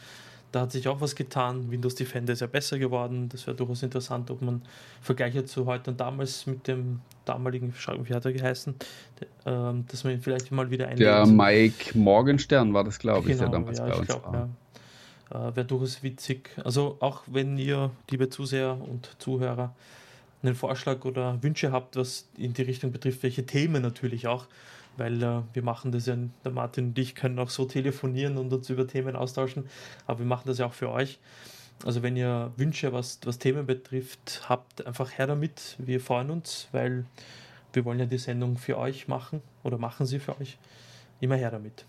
Da 0.52 0.60
hat 0.62 0.72
sich 0.72 0.86
auch 0.86 1.00
was 1.00 1.16
getan. 1.16 1.70
Windows 1.70 1.94
Defender 1.94 2.34
ist 2.34 2.40
ja 2.40 2.46
besser 2.46 2.78
geworden. 2.78 3.30
Das 3.30 3.46
wäre 3.46 3.56
durchaus 3.56 3.82
interessant, 3.82 4.30
ob 4.30 4.42
man 4.42 4.60
Vergleiche 5.00 5.46
zu 5.46 5.64
heute 5.64 5.90
und 5.90 5.98
damals 5.98 6.46
mit 6.46 6.68
dem 6.68 7.00
damaligen, 7.24 7.72
wie 8.04 8.14
hat 8.14 8.26
er 8.26 8.34
geheißen, 8.34 8.74
ähm, 9.46 9.86
dass 9.88 10.04
man 10.04 10.12
ihn 10.12 10.20
vielleicht 10.20 10.52
mal 10.52 10.70
wieder 10.70 10.88
einlädt. 10.88 11.08
Der 11.08 11.24
Mike 11.24 11.96
Morgenstern 11.96 12.74
war 12.74 12.84
das, 12.84 12.98
glaube 12.98 13.30
ich, 13.30 13.38
genau, 13.38 13.50
der 13.50 13.60
damals 13.60 13.78
ja, 13.78 13.86
bei 13.86 13.94
uns 13.94 14.06
glaub, 14.06 14.26
war. 14.26 14.34
Ja. 14.34 14.48
Äh, 15.32 15.56
wäre 15.56 15.64
durchaus 15.64 16.02
witzig. 16.02 16.50
Also 16.62 16.96
auch 17.00 17.22
wenn 17.26 17.56
ihr, 17.56 17.90
liebe 18.10 18.28
Zuseher 18.28 18.78
und 18.80 19.16
Zuhörer, 19.18 19.74
einen 20.42 20.54
Vorschlag 20.54 21.04
oder 21.04 21.42
Wünsche 21.42 21.72
habt, 21.72 21.96
was 21.96 22.28
in 22.36 22.52
die 22.52 22.62
Richtung 22.62 22.92
betrifft, 22.92 23.22
welche 23.22 23.46
Themen 23.46 23.80
natürlich 23.80 24.26
auch, 24.26 24.46
weil 24.96 25.22
äh, 25.22 25.42
wir 25.52 25.62
machen 25.62 25.92
das 25.92 26.06
ja, 26.06 26.16
der 26.44 26.52
Martin 26.52 26.88
und 26.88 26.98
ich 26.98 27.14
können 27.14 27.38
auch 27.38 27.48
so 27.48 27.64
telefonieren 27.64 28.36
und 28.36 28.52
uns 28.52 28.68
über 28.68 28.86
Themen 28.86 29.16
austauschen, 29.16 29.64
aber 30.06 30.18
wir 30.18 30.26
machen 30.26 30.44
das 30.46 30.58
ja 30.58 30.66
auch 30.66 30.74
für 30.74 30.90
euch. 30.90 31.18
Also 31.84 32.02
wenn 32.02 32.16
ihr 32.16 32.52
Wünsche, 32.56 32.92
was, 32.92 33.20
was 33.24 33.38
Themen 33.38 33.66
betrifft, 33.66 34.42
habt, 34.48 34.86
einfach 34.86 35.16
her 35.16 35.26
damit. 35.26 35.76
Wir 35.78 36.00
freuen 36.00 36.30
uns, 36.30 36.68
weil 36.72 37.06
wir 37.72 37.84
wollen 37.84 37.98
ja 37.98 38.06
die 38.06 38.18
Sendung 38.18 38.56
für 38.58 38.76
euch 38.78 39.08
machen 39.08 39.40
oder 39.62 39.78
machen 39.78 40.06
sie 40.06 40.18
für 40.18 40.38
euch. 40.40 40.58
Immer 41.20 41.36
her 41.36 41.50
damit. 41.50 41.86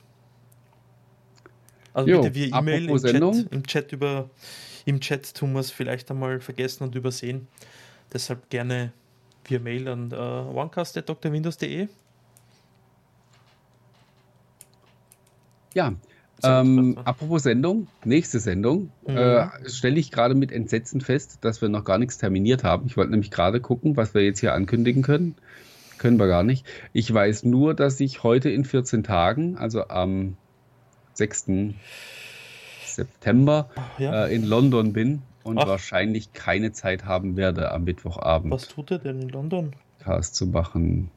Also 1.94 2.10
jo, 2.10 2.22
bitte 2.22 2.36
via 2.36 2.60
E-Mail 2.60 2.90
im 2.90 2.98
Chat, 2.98 3.52
im 3.52 3.64
Chat 3.68 3.92
über 3.92 4.30
im 4.86 5.00
Chat 5.00 5.34
tun 5.34 5.54
wir 5.54 5.60
es 5.60 5.72
vielleicht 5.72 6.12
einmal 6.12 6.40
vergessen 6.40 6.84
und 6.84 6.96
übersehen. 6.96 7.48
Deshalb 8.12 8.50
gerne 8.50 8.92
via 9.46 9.60
Mail 9.60 9.88
an 9.88 10.12
äh, 10.12 10.16
onecast.drwindows.de. 10.16 11.88
Ja, 15.74 15.94
ähm, 16.44 16.98
apropos 17.06 17.44
Sendung, 17.44 17.88
nächste 18.04 18.40
Sendung, 18.40 18.92
mhm. 19.08 19.18
äh, 19.18 19.70
stelle 19.70 20.00
ich 20.00 20.12
gerade 20.12 20.36
mit 20.36 20.52
Entsetzen 20.52 21.00
fest, 21.00 21.40
dass 21.42 21.62
wir 21.62 21.70
noch 21.70 21.86
gar 21.86 21.98
nichts 21.98 22.18
terminiert 22.18 22.64
haben. 22.64 22.86
Ich 22.86 22.98
wollte 22.98 23.12
nämlich 23.12 23.32
gerade 23.32 23.62
gucken, 23.62 23.96
was 23.96 24.14
wir 24.14 24.24
jetzt 24.24 24.40
hier 24.40 24.54
ankündigen 24.54 25.04
können. 25.04 25.36
Können 25.98 26.20
wir 26.20 26.28
gar 26.28 26.44
nicht. 26.44 26.66
Ich 26.92 27.12
weiß 27.12 27.44
nur, 27.44 27.74
dass 27.74 28.00
ich 28.02 28.24
heute 28.24 28.50
in 28.50 28.66
14 28.66 29.04
Tagen, 29.04 29.58
also 29.58 29.88
am 29.88 30.36
6. 31.14 31.46
September, 32.86 33.70
ja. 33.98 34.26
äh, 34.26 34.36
in 34.36 34.44
London 34.44 34.94
bin 34.94 35.22
und 35.44 35.58
Ach. 35.58 35.68
wahrscheinlich 35.68 36.34
keine 36.34 36.72
Zeit 36.72 37.06
haben 37.06 37.36
werde 37.38 37.72
am 37.72 37.84
Mittwochabend. 37.84 38.54
Was 38.54 38.68
tut 38.68 38.92
er 38.92 39.00
denn 39.00 39.22
in 39.22 39.30
London? 39.30 39.74
Cast 40.00 40.36
zu 40.36 40.48
machen. 40.48 41.10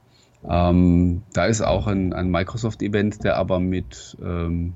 Ähm, 0.49 1.23
da 1.33 1.47
ist 1.47 1.61
auch 1.61 1.87
ein, 1.87 2.13
ein 2.13 2.31
Microsoft-Event, 2.31 3.25
der 3.25 3.37
aber 3.37 3.59
mit, 3.59 4.17
ähm, 4.23 4.75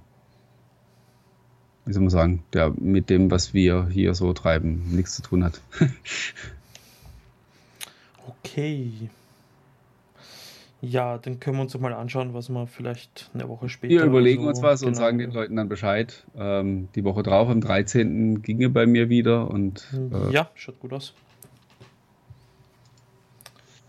wie 1.84 1.92
soll 1.92 2.02
man 2.02 2.10
sagen, 2.10 2.42
der 2.52 2.70
mit 2.70 3.08
dem, 3.10 3.30
was 3.30 3.54
wir 3.54 3.88
hier 3.88 4.14
so 4.14 4.32
treiben, 4.32 4.94
nichts 4.94 5.14
zu 5.16 5.22
tun 5.22 5.44
hat. 5.44 5.60
okay. 8.26 9.10
Ja, 10.82 11.18
dann 11.18 11.40
können 11.40 11.56
wir 11.56 11.62
uns 11.62 11.72
doch 11.72 11.80
mal 11.80 11.92
anschauen, 11.92 12.32
was 12.32 12.48
wir 12.48 12.66
vielleicht 12.66 13.30
eine 13.34 13.48
Woche 13.48 13.68
später. 13.68 13.92
Wir 13.92 14.04
überlegen 14.04 14.44
so, 14.44 14.48
uns 14.48 14.62
was 14.62 14.80
genau. 14.80 14.88
und 14.88 14.94
sagen 14.94 15.18
den 15.18 15.30
Leuten 15.30 15.56
dann 15.56 15.68
Bescheid. 15.68 16.24
Ähm, 16.34 16.88
die 16.94 17.04
Woche 17.04 17.22
drauf, 17.22 17.48
am 17.50 17.60
13. 17.60 18.40
ginge 18.42 18.70
bei 18.70 18.86
mir 18.86 19.10
wieder 19.10 19.50
und. 19.50 19.86
Äh, 20.12 20.32
ja, 20.32 20.50
schaut 20.54 20.80
gut 20.80 20.92
aus. 20.92 21.14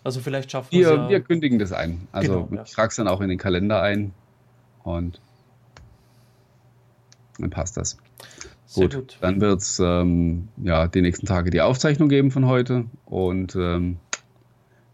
Also 0.03 0.19
vielleicht 0.19 0.51
schaffen 0.51 0.71
wir 0.71 0.87
es. 0.87 0.93
Ja. 0.93 1.09
Wir 1.09 1.21
kündigen 1.21 1.59
das 1.59 1.71
ein. 1.71 2.07
Also 2.11 2.45
genau, 2.45 2.55
ja. 2.57 2.63
ich 2.65 2.71
trage 2.71 2.89
es 2.89 2.95
dann 2.95 3.07
auch 3.07 3.21
in 3.21 3.29
den 3.29 3.37
Kalender 3.37 3.81
ein 3.81 4.13
und 4.83 5.21
dann 7.39 7.51
passt 7.51 7.77
das. 7.77 7.97
Gut, 8.73 8.95
gut, 8.95 9.17
dann 9.21 9.41
wird 9.41 9.61
es 9.61 9.79
ähm, 9.79 10.47
ja, 10.57 10.87
die 10.87 11.01
nächsten 11.01 11.25
Tage 11.25 11.51
die 11.51 11.61
Aufzeichnung 11.61 12.09
geben 12.09 12.31
von 12.31 12.45
heute 12.45 12.85
und 13.05 13.55
ähm, 13.55 13.97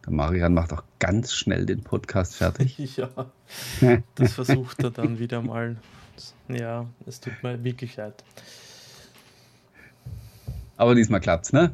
der 0.08 0.14
Marian 0.14 0.53
macht 0.53 0.72
auch 0.72 0.84
ganz 0.99 1.34
schnell 1.34 1.66
den 1.66 1.84
Podcast 1.84 2.36
fertig. 2.36 2.78
ja, 2.97 3.10
das 4.16 4.34
versucht 4.34 4.82
er 4.84 4.91
dann 4.91 5.20
wieder 5.20 5.41
mal. 5.41 5.76
Ja, 6.47 6.86
es 7.05 7.20
tut 7.20 7.34
mir 7.43 7.62
wirklich 7.64 7.97
leid. 7.97 8.24
Aber 10.78 10.95
diesmal 10.95 11.20
klappt's, 11.20 11.51
ne? 11.51 11.72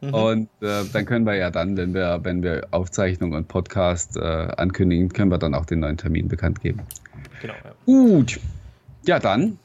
Mhm. 0.00 0.14
Und 0.14 0.48
äh, 0.62 0.84
dann 0.92 1.06
können 1.06 1.24
wir 1.26 1.34
ja 1.34 1.50
dann, 1.50 1.76
wenn 1.76 1.94
wir, 1.94 2.20
wenn 2.24 2.42
wir 2.42 2.66
Aufzeichnung 2.72 3.34
und 3.34 3.46
Podcast 3.46 4.16
äh, 4.16 4.20
ankündigen, 4.20 5.10
können 5.10 5.30
wir 5.30 5.38
dann 5.38 5.54
auch 5.54 5.64
den 5.64 5.80
neuen 5.80 5.96
Termin 5.96 6.26
bekannt 6.26 6.60
geben. 6.60 6.82
Genau. 7.40 7.54
Ja. 7.54 7.74
Gut. 7.86 8.40
Ja, 9.06 9.18
dann. 9.20 9.58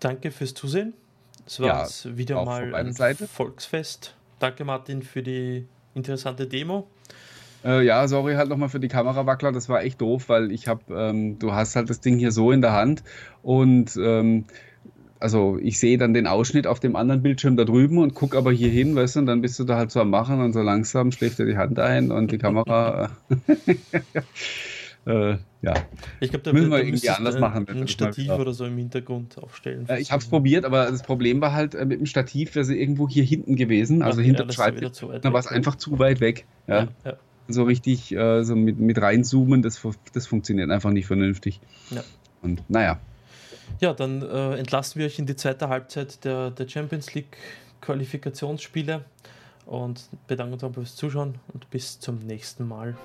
Danke 0.00 0.32
fürs 0.32 0.52
Zusehen. 0.52 0.92
Es 1.46 1.60
war 1.60 1.88
ja, 1.88 2.16
wieder 2.16 2.44
mal 2.44 2.74
ein 2.74 2.92
Seite. 2.92 3.26
Volksfest. 3.26 4.14
Danke, 4.38 4.64
Martin, 4.64 5.02
für 5.02 5.22
die 5.22 5.66
interessante 5.94 6.46
Demo. 6.46 6.88
Äh, 7.64 7.84
ja, 7.84 8.08
sorry 8.08 8.34
halt 8.34 8.48
nochmal 8.48 8.68
für 8.68 8.80
die 8.80 8.88
Kamerawackler, 8.88 9.52
das 9.52 9.68
war 9.68 9.82
echt 9.82 10.00
doof, 10.00 10.28
weil 10.28 10.50
ich 10.50 10.68
habe, 10.68 10.82
ähm, 10.94 11.38
du 11.38 11.52
hast 11.52 11.76
halt 11.76 11.90
das 11.90 12.00
Ding 12.00 12.18
hier 12.18 12.32
so 12.32 12.50
in 12.50 12.60
der 12.60 12.72
Hand 12.72 13.02
und 13.42 13.96
ähm, 13.96 14.44
also 15.22 15.56
ich 15.62 15.78
sehe 15.78 15.98
dann 15.98 16.14
den 16.14 16.26
Ausschnitt 16.26 16.66
auf 16.66 16.80
dem 16.80 16.96
anderen 16.96 17.22
Bildschirm 17.22 17.56
da 17.56 17.64
drüben 17.64 17.98
und 17.98 18.14
gucke 18.14 18.36
aber 18.36 18.50
hier 18.50 18.68
hin, 18.68 18.96
weißt 18.96 19.16
du, 19.16 19.20
und 19.20 19.26
dann 19.26 19.40
bist 19.40 19.58
du 19.58 19.64
da 19.64 19.76
halt 19.76 19.92
so 19.92 20.00
am 20.00 20.10
Machen 20.10 20.40
und 20.40 20.52
so 20.52 20.60
langsam 20.62 21.12
schläft 21.12 21.38
dir 21.38 21.46
die 21.46 21.56
Hand 21.56 21.78
ein 21.78 22.10
und 22.10 22.32
die 22.32 22.38
Kamera. 22.38 23.10
äh, 25.06 25.36
ja. 25.62 25.74
Ich 26.18 26.30
glaube, 26.30 26.42
da 26.42 26.52
müssen 26.52 26.70
wir 26.72 26.84
irgendwie 26.84 27.08
anders 27.08 27.36
ein, 27.36 27.40
machen. 27.40 27.68
Ein 27.68 27.86
Stativ 27.86 28.30
oder 28.32 28.52
so 28.52 28.64
im 28.64 28.76
Hintergrund 28.76 29.38
aufstellen. 29.38 29.88
Äh, 29.88 30.00
ich 30.00 30.10
habe 30.10 30.22
es 30.22 30.28
probiert, 30.28 30.64
aber 30.64 30.90
das 30.90 31.02
Problem 31.02 31.40
war 31.40 31.52
halt 31.52 31.76
äh, 31.76 31.84
mit 31.84 32.00
dem 32.00 32.06
Stativ, 32.06 32.56
wäre 32.56 32.64
sie 32.64 32.80
irgendwo 32.80 33.08
hier 33.08 33.22
hinten 33.22 33.54
gewesen, 33.54 34.02
also 34.02 34.20
ja, 34.20 34.26
hinter 34.26 34.44
dem 34.44 34.50
Schreibtisch. 34.50 34.90
Da 35.22 35.32
war 35.32 35.38
es 35.38 35.46
einfach 35.46 35.76
zu 35.76 36.00
weit 36.00 36.20
weg. 36.20 36.46
Ja. 36.66 36.74
ja, 36.74 36.88
ja. 37.04 37.16
So 37.48 37.64
richtig 37.64 38.12
äh, 38.12 38.44
so 38.44 38.54
mit, 38.54 38.78
mit 38.78 39.00
reinzoomen, 39.00 39.62
das, 39.62 39.80
das 40.12 40.26
funktioniert 40.26 40.70
einfach 40.70 40.90
nicht 40.90 41.06
vernünftig. 41.06 41.60
Ja. 41.90 42.02
Und 42.40 42.68
naja. 42.68 43.00
Ja, 43.80 43.92
dann 43.92 44.22
äh, 44.22 44.56
entlassen 44.56 44.98
wir 44.98 45.06
euch 45.06 45.18
in 45.18 45.26
die 45.26 45.36
zweite 45.36 45.68
Halbzeit 45.68 46.24
der, 46.24 46.50
der 46.50 46.68
Champions 46.68 47.14
League 47.14 47.36
Qualifikationsspiele 47.80 49.04
und 49.66 50.08
bedanken 50.26 50.54
uns 50.54 50.74
fürs 50.74 50.96
Zuschauen 50.96 51.36
und 51.52 51.68
bis 51.70 51.98
zum 52.00 52.18
nächsten 52.20 52.66
Mal. 52.66 52.96